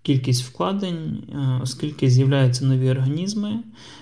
кількість 0.03 0.43
вкладень, 0.43 1.23
е, 1.33 1.61
оскільки 1.63 2.11
з'являються 2.11 2.65
нові 2.65 2.91
організми, 2.91 3.59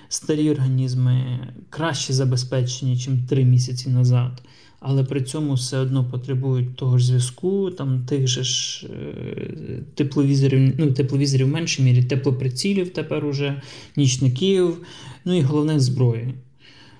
старі 0.08 0.50
організми 0.50 1.40
краще 1.70 2.12
забезпечені, 2.12 2.90
ніж 2.92 3.08
три 3.28 3.44
місяці 3.44 3.90
назад. 3.90 4.42
Але 4.80 5.04
при 5.04 5.22
цьому 5.22 5.54
все 5.54 5.78
одно 5.78 6.04
потребують 6.04 6.76
того 6.76 6.98
ж 6.98 7.06
зв'язку, 7.06 7.70
там 7.70 8.04
тих 8.06 8.26
же 8.26 8.44
ж 8.44 8.86
е, 8.86 9.82
тепловізорів, 9.94 10.74
ну, 10.78 10.92
тепловізорів 10.92 11.46
в 11.46 11.50
меншій 11.50 11.82
мірі, 11.82 12.04
теплоприцілів 12.04 12.92
тепер 12.92 13.26
уже, 13.26 13.62
нічників, 13.96 14.78
ну 15.24 15.34
і 15.34 15.42
головне 15.42 15.80
зброї. 15.80 16.34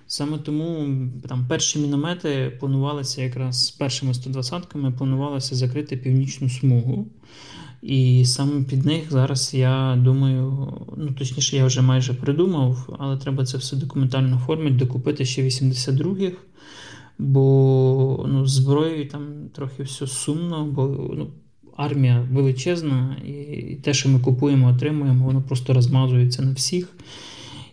Саме 0.06 0.38
тому 0.38 0.88
там 1.28 1.46
перші 1.48 1.78
міномети 1.78 2.56
планувалися 2.60 3.22
якраз 3.22 3.66
з 3.66 3.70
першими 3.70 4.12
120-ками 4.12 4.92
планувалося 4.92 5.54
закрити 5.54 5.96
північну 5.96 6.48
смугу. 6.48 7.06
І 7.82 8.24
саме 8.24 8.62
під 8.62 8.86
них 8.86 9.10
зараз 9.10 9.54
я 9.54 9.98
думаю, 10.04 10.72
ну 10.96 11.12
точніше, 11.12 11.56
я 11.56 11.64
вже 11.64 11.82
майже 11.82 12.14
придумав, 12.14 12.96
але 12.98 13.16
треба 13.16 13.44
це 13.44 13.58
все 13.58 13.76
документально 13.76 14.36
оформити, 14.36 14.76
докупити 14.76 15.24
ще 15.24 15.42
82-х. 15.42 16.36
Бо 17.18 18.26
ну, 18.28 18.46
зброєю 18.46 19.08
там 19.08 19.22
трохи 19.54 19.82
все 19.82 20.06
сумно, 20.06 20.64
бо 20.64 21.10
ну, 21.16 21.30
армія 21.76 22.28
величезна, 22.32 23.16
і 23.24 23.74
те, 23.74 23.94
що 23.94 24.08
ми 24.08 24.20
купуємо, 24.20 24.68
отримуємо, 24.68 25.26
воно 25.26 25.42
просто 25.42 25.74
розмазується 25.74 26.42
на 26.42 26.52
всіх. 26.52 26.88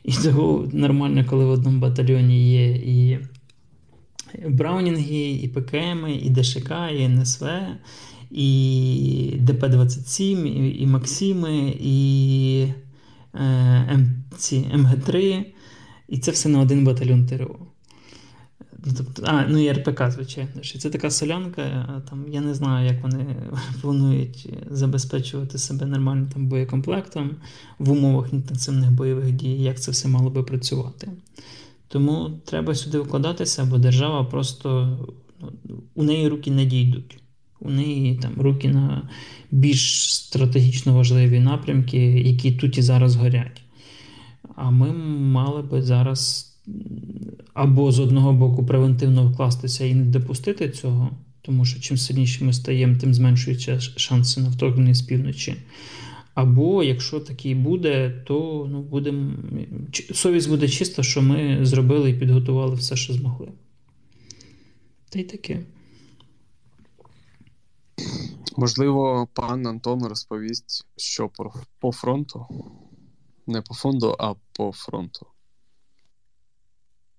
І 0.03 0.11
того 0.11 0.67
нормально, 0.73 1.25
коли 1.29 1.45
в 1.45 1.49
одному 1.49 1.79
батальйоні 1.79 2.51
є 2.51 2.67
і 2.75 3.19
Браунінги, 4.49 5.31
і 5.31 5.47
ПКМ, 5.47 6.07
і 6.07 6.29
ДШК, 6.29 6.71
і 6.99 7.07
НСВ, 7.07 7.45
і 8.31 9.39
ДП-27, 9.41 10.45
і, 10.45 10.81
і 10.81 10.87
Максими, 10.87 11.75
і 11.79 12.73
е, 13.35 13.99
ці, 14.37 14.55
МГ3, 14.75 15.43
і 16.07 16.17
це 16.17 16.31
все 16.31 16.49
на 16.49 16.59
один 16.59 16.85
батальйон 16.85 17.25
ТРО. 17.25 17.59
Ну, 18.85 18.93
тобто, 18.97 19.23
а, 19.25 19.45
ну 19.47 19.57
і 19.57 19.71
РПК, 19.71 20.11
звичайно. 20.11 20.63
ж. 20.63 20.79
Це 20.79 20.89
така 20.89 21.11
солянка. 21.11 21.85
Там, 22.09 22.25
я 22.29 22.41
не 22.41 22.53
знаю, 22.53 22.87
як 22.87 23.03
вони 23.03 23.35
планують 23.81 24.49
забезпечувати 24.71 25.57
себе 25.57 25.85
нормальним 25.85 26.27
там, 26.27 26.47
боєкомплектом 26.47 27.35
в 27.79 27.91
умовах 27.91 28.33
інтенсивних 28.33 28.91
бойових 28.91 29.31
дій, 29.31 29.61
як 29.61 29.81
це 29.81 29.91
все 29.91 30.07
мало 30.07 30.29
би 30.29 30.43
працювати. 30.43 31.09
Тому 31.87 32.31
треба 32.45 32.75
сюди 32.75 32.99
вкладатися, 32.99 33.65
бо 33.65 33.77
держава 33.77 34.23
просто 34.23 34.97
ну, 35.63 35.83
у 35.95 36.03
неї 36.03 36.27
руки 36.27 36.51
не 36.51 36.65
дійдуть. 36.65 37.19
У 37.59 37.69
неї 37.69 38.15
там 38.15 38.31
руки 38.37 38.67
на 38.67 39.09
більш 39.51 40.13
стратегічно 40.13 40.93
важливі 40.93 41.39
напрямки, 41.39 41.97
які 42.21 42.51
тут 42.51 42.77
і 42.77 42.81
зараз 42.81 43.15
горять. 43.15 43.61
А 44.55 44.71
ми 44.71 44.93
мали 45.17 45.61
би 45.61 45.81
зараз 45.81 46.53
або 47.53 47.91
з 47.91 47.99
одного 47.99 48.33
боку 48.33 48.65
превентивно 48.65 49.29
вкластися 49.29 49.85
і 49.85 49.93
не 49.93 50.05
допустити 50.05 50.69
цього, 50.69 51.09
тому 51.41 51.65
що 51.65 51.79
чим 51.79 51.97
сильніше 51.97 52.45
ми 52.45 52.53
стаємо, 52.53 52.97
тим 52.97 53.13
зменшуються 53.13 53.79
шанси 53.79 54.41
на 54.41 54.49
вторгнення 54.49 54.93
з 54.93 55.01
півночі. 55.01 55.55
Або 56.33 56.83
якщо 56.83 57.19
такий 57.19 57.55
буде, 57.55 58.09
то 58.25 58.67
ну, 58.71 58.81
будем... 58.81 59.37
совість 60.13 60.49
буде 60.49 60.69
чиста, 60.69 61.03
що 61.03 61.21
ми 61.21 61.59
зробили 61.61 62.09
і 62.09 62.13
підготували 62.13 62.75
все, 62.75 62.95
що 62.95 63.13
змогли. 63.13 63.47
Та 65.09 65.19
й 65.19 65.23
таке. 65.23 65.59
Можливо, 68.57 69.27
пан 69.33 69.67
Антон 69.67 70.05
розповість, 70.05 70.87
що 70.97 71.29
про, 71.29 71.53
по 71.79 71.91
фронту. 71.91 72.45
Не 73.47 73.61
по 73.61 73.73
фонду, 73.73 74.15
а 74.19 74.33
по 74.57 74.71
фронту. 74.71 75.25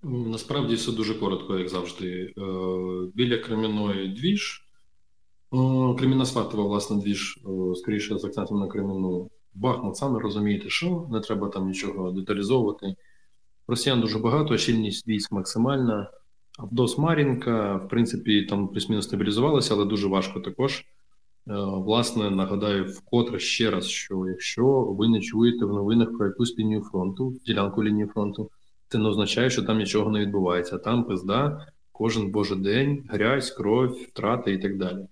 Насправді 0.03 0.75
все 0.75 0.93
дуже 0.93 1.15
коротко, 1.15 1.59
як 1.59 1.69
завжди. 1.69 2.35
Е, 2.39 2.43
біля 3.15 3.39
Кремінної 3.39 4.09
двіж. 4.09 4.65
Креміна 5.99 6.27
Сватова, 6.27 6.65
власне, 6.65 6.97
двіж, 6.97 7.41
скоріше 7.75 8.19
з 8.19 8.25
акцентом 8.25 8.61
на 8.61 8.69
Креміну. 8.69 9.31
Бахмут, 9.55 9.97
саме 9.97 10.21
розумієте, 10.21 10.71
що 10.71 11.09
не 11.11 11.21
треба 11.21 11.49
там 11.49 11.69
нічого 11.69 12.11
деталізовувати. 12.11 12.95
Росіян 13.69 14.01
дуже 14.01 14.19
багато, 14.19 14.59
щільність 14.59 15.09
військ 15.09 15.33
максимальна. 15.33 16.11
Авдос 16.59 16.99
Марінка, 16.99 17.77
в 17.77 17.89
принципі, 17.89 18.43
там 18.43 18.69
плюс-мінус 18.69 19.05
стабілізувалася, 19.05 19.75
але 19.75 19.85
дуже 19.85 20.09
важко 20.09 20.41
також. 20.41 20.79
Е, 20.79 20.85
власне, 21.57 22.31
нагадаю 22.31 22.85
вкотре 22.85 23.39
ще 23.39 23.71
раз, 23.71 23.89
що 23.89 24.27
якщо 24.29 24.83
ви 24.83 25.09
не 25.09 25.21
чуєте 25.21 25.65
в 25.65 25.73
новинах 25.73 26.19
про 26.19 26.27
якусь 26.27 26.59
лінію 26.59 26.83
фронту, 26.83 27.35
ділянку 27.47 27.85
лінії 27.85 28.07
фронту, 28.07 28.51
це 28.89 28.99
не 28.99 29.09
означає, 29.09 29.51
що 29.51 29.63
там 29.63 29.79
нічого 29.79 30.11
не 30.11 30.21
відбувається. 30.21 30.79
Там 30.79 31.05
пизда, 31.05 31.67
кожен 31.93 32.31
божий 32.31 32.59
день, 32.59 33.05
грязь, 33.09 33.51
кров, 33.51 33.91
втрати 33.91 34.53
і 34.53 34.59
так 34.59 34.77
далі. 34.77 35.07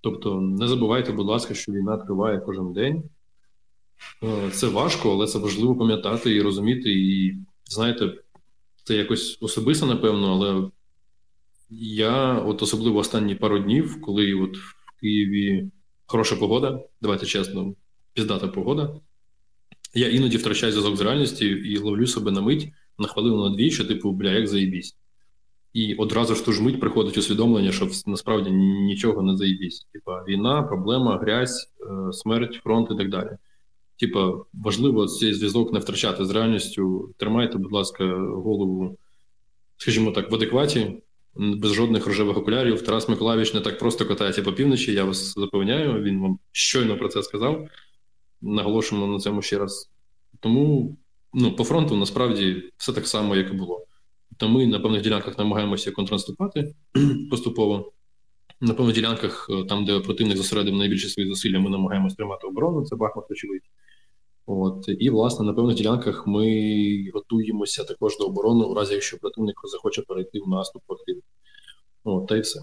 Тобто, 0.00 0.40
не 0.40 0.68
забувайте, 0.68 1.12
будь 1.12 1.26
ласка, 1.26 1.54
що 1.54 1.72
війна 1.72 1.96
триває 1.96 2.38
кожен 2.38 2.72
день. 2.72 3.02
Е, 4.22 4.50
це 4.50 4.68
важко, 4.68 5.12
але 5.12 5.26
це 5.26 5.38
важливо 5.38 5.76
пам'ятати 5.76 6.34
і 6.34 6.42
розуміти. 6.42 6.92
І 6.92 7.36
знаєте, 7.64 8.12
це 8.84 8.96
якось 8.96 9.38
особисто, 9.40 9.86
напевно, 9.86 10.32
але 10.32 10.70
я 11.70 12.34
от 12.34 12.62
особливо 12.62 12.98
останні 12.98 13.34
пару 13.34 13.58
днів, 13.58 14.00
коли 14.00 14.34
от 14.34 14.56
в 14.56 15.00
Києві 15.00 15.70
хороша 16.06 16.36
погода, 16.36 16.80
давайте 17.00 17.26
чесно, 17.26 17.74
піздата 18.12 18.48
погода. 18.48 19.00
Я 19.94 20.08
іноді 20.08 20.36
втрачаю 20.36 20.72
зв'язок 20.72 20.96
з 20.96 21.00
реальністю 21.00 21.44
і 21.44 21.78
ловлю 21.78 22.06
себе 22.06 22.30
на 22.30 22.40
мить 22.40 22.72
на 22.98 23.08
хвилину 23.08 23.48
на 23.48 23.56
дві, 23.56 23.70
що 23.70 23.84
типу, 23.84 24.12
бля, 24.12 24.30
як 24.30 24.46
заїбісь. 24.46 24.96
І 25.72 25.94
одразу 25.94 26.34
ж 26.34 26.44
ту 26.44 26.52
ж 26.52 26.62
мить 26.62 26.80
приходить 26.80 27.18
усвідомлення, 27.18 27.72
що 27.72 27.88
насправді 28.06 28.50
нічого 28.50 29.22
не 29.22 29.36
заїбісь. 29.36 29.86
Типа 29.92 30.24
війна, 30.28 30.62
проблема, 30.62 31.18
грязь, 31.18 31.72
е, 31.80 32.12
смерть, 32.12 32.60
фронт 32.62 32.88
і 32.90 32.96
так 32.96 33.08
далі. 33.08 33.30
Типа, 34.00 34.44
важливо 34.52 35.06
цей 35.06 35.34
зв'язок 35.34 35.72
не 35.72 35.78
втрачати 35.78 36.24
з 36.24 36.30
реальністю. 36.30 37.14
Тримайте, 37.16 37.58
будь 37.58 37.72
ласка, 37.72 38.04
голову, 38.18 38.98
скажімо 39.76 40.10
так, 40.10 40.30
в 40.30 40.34
адекваті, 40.34 41.02
без 41.34 41.72
жодних 41.72 42.06
рожевих 42.06 42.36
окулярів. 42.36 42.82
Тарас 42.82 43.08
Миколаївич 43.08 43.54
не 43.54 43.60
так 43.60 43.78
просто 43.78 44.06
катається 44.06 44.42
по 44.42 44.52
півночі. 44.52 44.92
Я 44.92 45.04
вас 45.04 45.34
запевняю, 45.34 46.02
він 46.02 46.20
вам 46.20 46.38
щойно 46.52 46.98
про 46.98 47.08
це 47.08 47.22
сказав. 47.22 47.68
Наголошуємо 48.40 49.06
на 49.06 49.18
цьому 49.18 49.42
ще 49.42 49.58
раз. 49.58 49.90
Тому 50.40 50.96
ну, 51.34 51.56
по 51.56 51.64
фронту 51.64 51.96
насправді 51.96 52.72
все 52.76 52.92
так 52.92 53.06
само, 53.06 53.36
як 53.36 53.50
і 53.50 53.54
було. 53.54 53.86
То 54.36 54.48
ми 54.48 54.66
на 54.66 54.80
певних 54.80 55.02
ділянках 55.02 55.38
намагаємося 55.38 55.90
контрнаступати 55.90 56.74
поступово. 57.30 57.92
На 58.60 58.74
певних 58.74 58.94
ділянках, 58.94 59.46
е, 59.50 59.64
там, 59.64 59.84
де 59.84 60.00
противник 60.00 60.36
зосередив 60.36 60.74
найбільше 60.74 61.08
свої 61.08 61.28
зусилля, 61.28 61.60
ми 61.60 61.70
намагаємося 61.70 62.16
тримати 62.16 62.46
оборону, 62.46 62.84
це 62.84 62.96
Бахмут, 62.96 63.30
очевидь. 63.30 63.62
От 64.52 64.84
і 64.88 65.10
власне 65.10 65.46
на 65.46 65.52
певних 65.52 65.76
ділянках 65.76 66.26
ми 66.26 67.10
готуємося 67.14 67.84
також 67.84 68.18
до 68.18 68.24
оборони, 68.24 68.64
у 68.64 68.74
разі 68.74 68.94
якщо 68.94 69.18
противник 69.18 69.60
захоче 69.64 70.02
перейти 70.02 70.40
в 70.46 70.48
наступ 70.48 70.82
активно. 70.88 71.22
От, 72.04 72.26
та 72.26 72.36
й 72.36 72.40
все. 72.40 72.60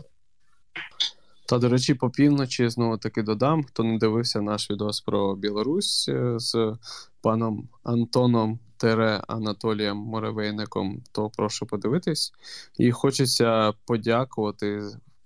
Та, 1.46 1.58
до 1.58 1.70
речі, 1.70 1.94
по 1.94 2.10
півночі 2.10 2.70
знову 2.70 2.98
таки 2.98 3.24
додам, 3.24 3.64
хто 3.64 3.84
не 3.84 3.98
дивився 3.98 4.42
наш 4.42 4.72
відос 4.72 5.02
про 5.02 5.36
Білорусь 5.36 6.10
е, 6.10 6.40
з 6.40 6.78
паном 7.22 7.70
Антоном 7.84 8.60
Тере 8.78 9.22
Анатолієм 9.28 9.98
Моревейником, 9.98 11.04
то 11.12 11.30
прошу 11.38 11.66
подивитись. 11.66 12.34
І 12.78 12.92
хочеться 12.92 13.74
подякувати 13.86 14.84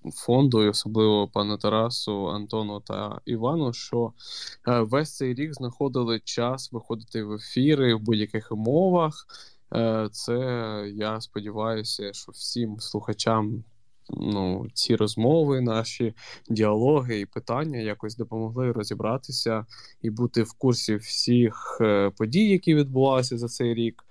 фонду, 0.10 0.64
і 0.64 0.68
особливо 0.68 1.28
пану 1.28 1.58
Тарасу, 1.58 2.28
Антону 2.28 2.80
та 2.80 3.22
Івану, 3.26 3.74
що 3.74 4.14
е, 4.68 4.80
весь 4.80 5.16
цей 5.16 5.34
рік 5.34 5.54
знаходили 5.54 6.20
час 6.20 6.72
виходити 6.72 7.24
в 7.24 7.34
ефіри 7.34 7.96
в 7.96 8.00
будь-яких 8.00 8.52
умовах. 8.52 9.28
Е, 9.76 10.10
це 10.12 10.36
я 10.96 11.22
сподіваюся, 11.22 12.14
що 12.14 12.32
всім 12.32 12.80
слухачам. 12.80 13.64
Ну, 14.14 14.68
ці 14.74 14.96
розмови, 14.96 15.62
наші 15.62 16.14
діалоги 16.50 17.20
і 17.20 17.26
питання 17.26 17.80
якось 17.80 18.16
допомогли 18.16 18.72
розібратися 18.72 19.66
і 20.02 20.10
бути 20.10 20.44
в 20.44 20.54
курсі 20.54 20.96
всіх 20.96 21.78
е, 21.82 22.12
подій, 22.18 22.50
які 22.50 22.76
відбувалися 22.76 23.38
за 23.38 23.48
цей 23.48 23.74
рік. 23.74 24.04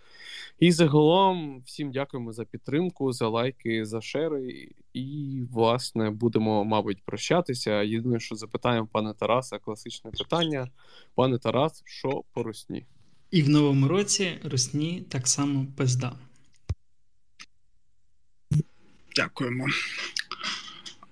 І 0.60 0.72
загалом 0.72 1.62
всім 1.66 1.92
дякуємо 1.92 2.32
за 2.32 2.44
підтримку, 2.44 3.12
за 3.12 3.28
лайки, 3.28 3.84
за 3.86 4.00
шери. 4.00 4.68
І, 4.92 5.40
власне, 5.50 6.10
будемо, 6.10 6.64
мабуть, 6.64 7.02
прощатися. 7.04 7.82
Єдине, 7.82 8.20
що 8.20 8.34
запитаємо 8.34 8.88
пане 8.92 9.14
Тараса, 9.14 9.58
класичне 9.58 10.10
питання. 10.10 10.70
Пане 11.14 11.38
Тарас, 11.38 11.82
що 11.86 12.24
по 12.32 12.42
русні? 12.42 12.86
І 13.30 13.42
в 13.42 13.48
новому 13.48 13.88
році 13.88 14.38
русні 14.44 15.06
так 15.08 15.28
само 15.28 15.66
пизда. 15.76 16.12
Дякуємо. 19.16 19.66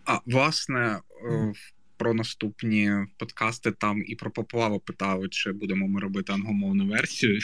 А 0.05 0.19
власне, 0.27 1.01
е, 1.31 1.53
про 1.99 2.15
наступні 2.15 2.93
подкасти 3.19 3.73
там 3.73 4.03
і 4.07 4.15
про 4.15 4.31
поплаву 4.31 4.81
питали, 4.81 5.29
чи 5.29 5.53
будемо 5.53 5.89
ми 5.89 6.01
робити 6.01 6.33
англомовну 6.33 6.87
версію 6.87 7.41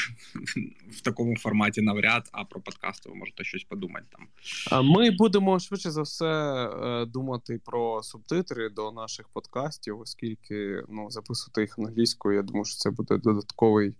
в 0.90 1.00
такому 1.00 1.36
форматі 1.36 1.82
навряд, 1.82 2.28
а 2.32 2.44
про 2.44 2.60
подкасти 2.60 3.08
ви 3.10 3.14
можете 3.14 3.44
щось 3.44 3.64
подумати 3.64 4.06
там. 4.10 4.84
Ми 4.84 5.10
будемо 5.10 5.58
швидше 5.58 5.90
за 5.90 6.02
все 6.02 6.26
е, 6.26 7.06
думати 7.06 7.60
про 7.64 8.02
субтитри 8.02 8.68
до 8.68 8.92
наших 8.92 9.28
подкастів, 9.28 10.00
оскільки 10.00 10.82
ну, 10.88 11.10
записувати 11.10 11.60
їх 11.60 11.78
англійською, 11.78 12.36
я 12.36 12.42
думаю, 12.42 12.64
що 12.64 12.76
це 12.76 12.90
буде 12.90 13.16
додатковий, 13.16 13.94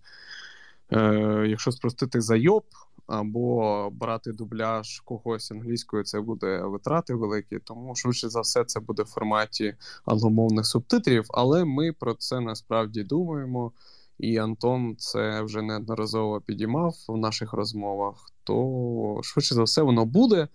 е, 0.92 1.46
якщо 1.48 1.72
спростити 1.72 2.20
зайоб 2.20 2.64
або 3.06 3.88
брати 3.90 4.32
дубляж 4.32 5.00
когось 5.00 5.50
англійською, 5.50 6.04
це 6.04 6.20
буде 6.20 6.62
витрати 6.62 7.14
великі, 7.14 7.58
тому 7.58 7.94
швидше 7.94 8.28
за 8.28 8.40
все 8.40 8.64
це 8.64 8.80
буде 8.80 9.02
в 9.02 9.06
форматі 9.06 9.74
англомовних 10.04 10.66
субтитрів. 10.66 11.24
Але 11.28 11.64
ми 11.64 11.92
про 11.92 12.14
це 12.14 12.40
насправді 12.40 13.04
думаємо. 13.04 13.72
І 14.18 14.38
Антон 14.38 14.96
це 14.98 15.42
вже 15.42 15.62
неодноразово 15.62 16.40
підіймав 16.40 16.94
в 17.08 17.16
наших 17.16 17.52
розмовах. 17.52 18.14
То 18.44 19.20
швидше 19.22 19.54
за 19.54 19.62
все 19.62 19.82
воно 19.82 20.04
буде. 20.04 20.48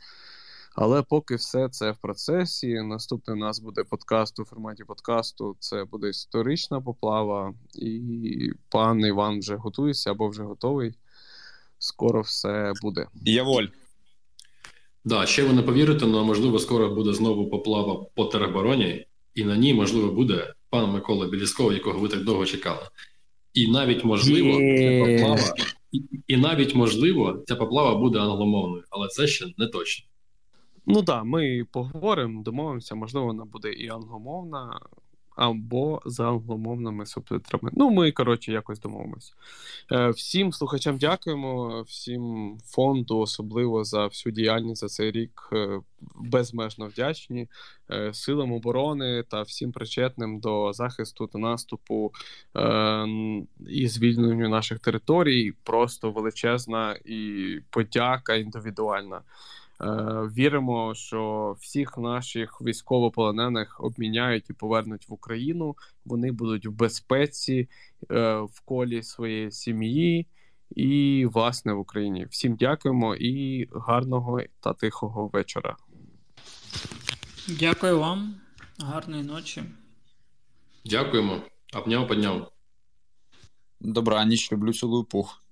Але 0.76 1.02
поки 1.02 1.36
все 1.36 1.70
це 1.70 1.91
в 1.91 1.97
процесі. 1.97 2.74
Наступний 2.74 3.38
у 3.38 3.39
нас 3.39 3.60
буде 3.60 3.84
подкаст 3.84 4.39
у 4.39 4.45
форматі 4.45 4.84
подкасту. 4.84 5.56
Це 5.60 5.84
буде 5.84 6.10
історична 6.10 6.82
поплава, 6.82 7.54
і 7.76 8.52
пан 8.70 9.00
Іван 9.00 9.39
вже 9.39 9.56
готується 9.56 10.12
або 10.12 10.30
вже 10.30 10.43
готовий 10.43 10.93
скоро 11.80 12.22
все 12.22 12.74
буде. 12.82 13.08
Я 13.26 13.44
воль. 13.44 13.68
Да, 15.06 15.26
ще 15.26 15.44
ви 15.44 15.54
не 15.54 15.62
повірите, 15.62 16.06
але 16.06 16.24
можливо 16.24 16.60
скоро 16.60 16.90
буде 16.90 17.14
знову 17.14 17.50
поплава 17.50 18.06
по 18.16 18.26
теробороні, 18.26 19.06
і 19.36 19.44
на 19.44 19.58
ній 19.58 19.74
можливо 19.74 20.12
буде 20.12 20.54
пан 20.70 20.92
Микола 20.92 21.28
Білісков, 21.28 21.74
якого 21.74 22.00
ви 22.00 22.08
так 22.08 22.24
довго 22.24 22.46
чекали. 22.46 22.82
І 23.54 23.72
навіть 23.72 24.04
можливо, 24.04 24.52
ця 24.78 25.06
поплава, 25.06 25.56
і, 25.92 26.02
і 26.28 26.38
навіть 26.38 26.76
можливо, 26.76 27.44
ця 27.48 27.56
поплава 27.56 27.96
буде 27.96 28.20
англомовною, 28.20 28.84
але 28.90 29.08
це 29.08 29.28
ще 29.28 29.46
не 29.58 29.68
точно. 29.68 30.06
Ну 30.86 30.96
так, 30.96 31.06
да, 31.06 31.24
ми 31.24 31.66
поговоримо, 31.72 32.44
домовимося, 32.44 32.96
можливо, 32.96 33.28
вона 33.28 33.46
буде 33.46 33.74
і 33.74 33.90
англомовна, 33.90 34.80
або 35.40 36.02
за 36.06 36.30
англомовними 36.30 37.06
субтитрами. 37.06 37.72
Ну, 37.74 37.90
ми, 37.90 38.12
коротше, 38.12 38.52
якось 38.52 38.80
домовимось. 38.80 39.34
Е, 39.92 40.10
всім 40.10 40.54
слухачам 40.54 40.98
дякуємо, 40.98 41.82
всім 41.82 42.58
фонду, 42.66 43.20
особливо 43.20 43.84
за 43.84 44.08
всю 44.08 44.34
діяльність 44.34 44.82
за 44.82 44.88
цей 44.88 45.12
рік. 45.12 45.50
Е, 45.54 45.82
безмежно 46.16 46.88
вдячні 46.88 47.48
е, 47.92 48.14
силам 48.14 48.52
оборони 48.52 49.24
та 49.30 49.42
всім 49.42 49.72
причетним 49.72 50.40
до 50.40 50.74
захисту 50.74 51.28
та 51.28 51.40
наступу 51.40 52.14
і 53.70 53.88
звільненню 53.88 54.50
наших 54.50 54.80
територій. 54.80 55.54
Просто 55.64 56.12
величезна 56.12 56.96
і 57.06 57.60
подяка 57.70 58.36
індивідуальна. 58.36 59.22
Е, 59.82 59.86
віримо, 60.38 60.96
що 60.96 61.56
всіх 61.60 61.98
наших 61.98 62.62
військовополонених 62.62 63.84
обміняють 63.84 64.50
і 64.50 64.54
повернуть 64.54 65.10
в 65.10 65.14
Україну. 65.14 65.76
Вони 66.06 66.32
будуть 66.32 66.66
в 66.66 66.72
безпеці 66.72 67.70
е, 68.12 68.36
в 68.40 68.60
колі 68.66 69.04
своєї 69.04 69.52
сім'ї 69.52 70.28
і, 70.76 71.26
власне, 71.26 71.74
в 71.74 71.80
Україні. 71.80 72.26
Всім 72.26 72.56
дякуємо 72.56 73.16
і 73.16 73.68
гарного 73.72 74.42
та 74.60 74.74
тихого 74.74 75.28
вечора. 75.28 75.78
Дякую 77.48 78.00
вам, 78.00 78.36
гарної 78.80 79.24
ночі. 79.24 79.64
Дякуємо. 80.86 81.42
Обняв, 81.74 82.08
подняв. 82.08 82.52
Добраніч, 83.80 84.52
люблю 84.52 84.74
цілую 84.74 85.04
пух. 85.04 85.44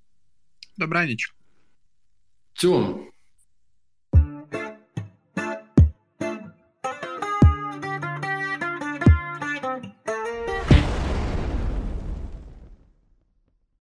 Добраніч. 0.77 1.35
Цьому. 2.53 3.11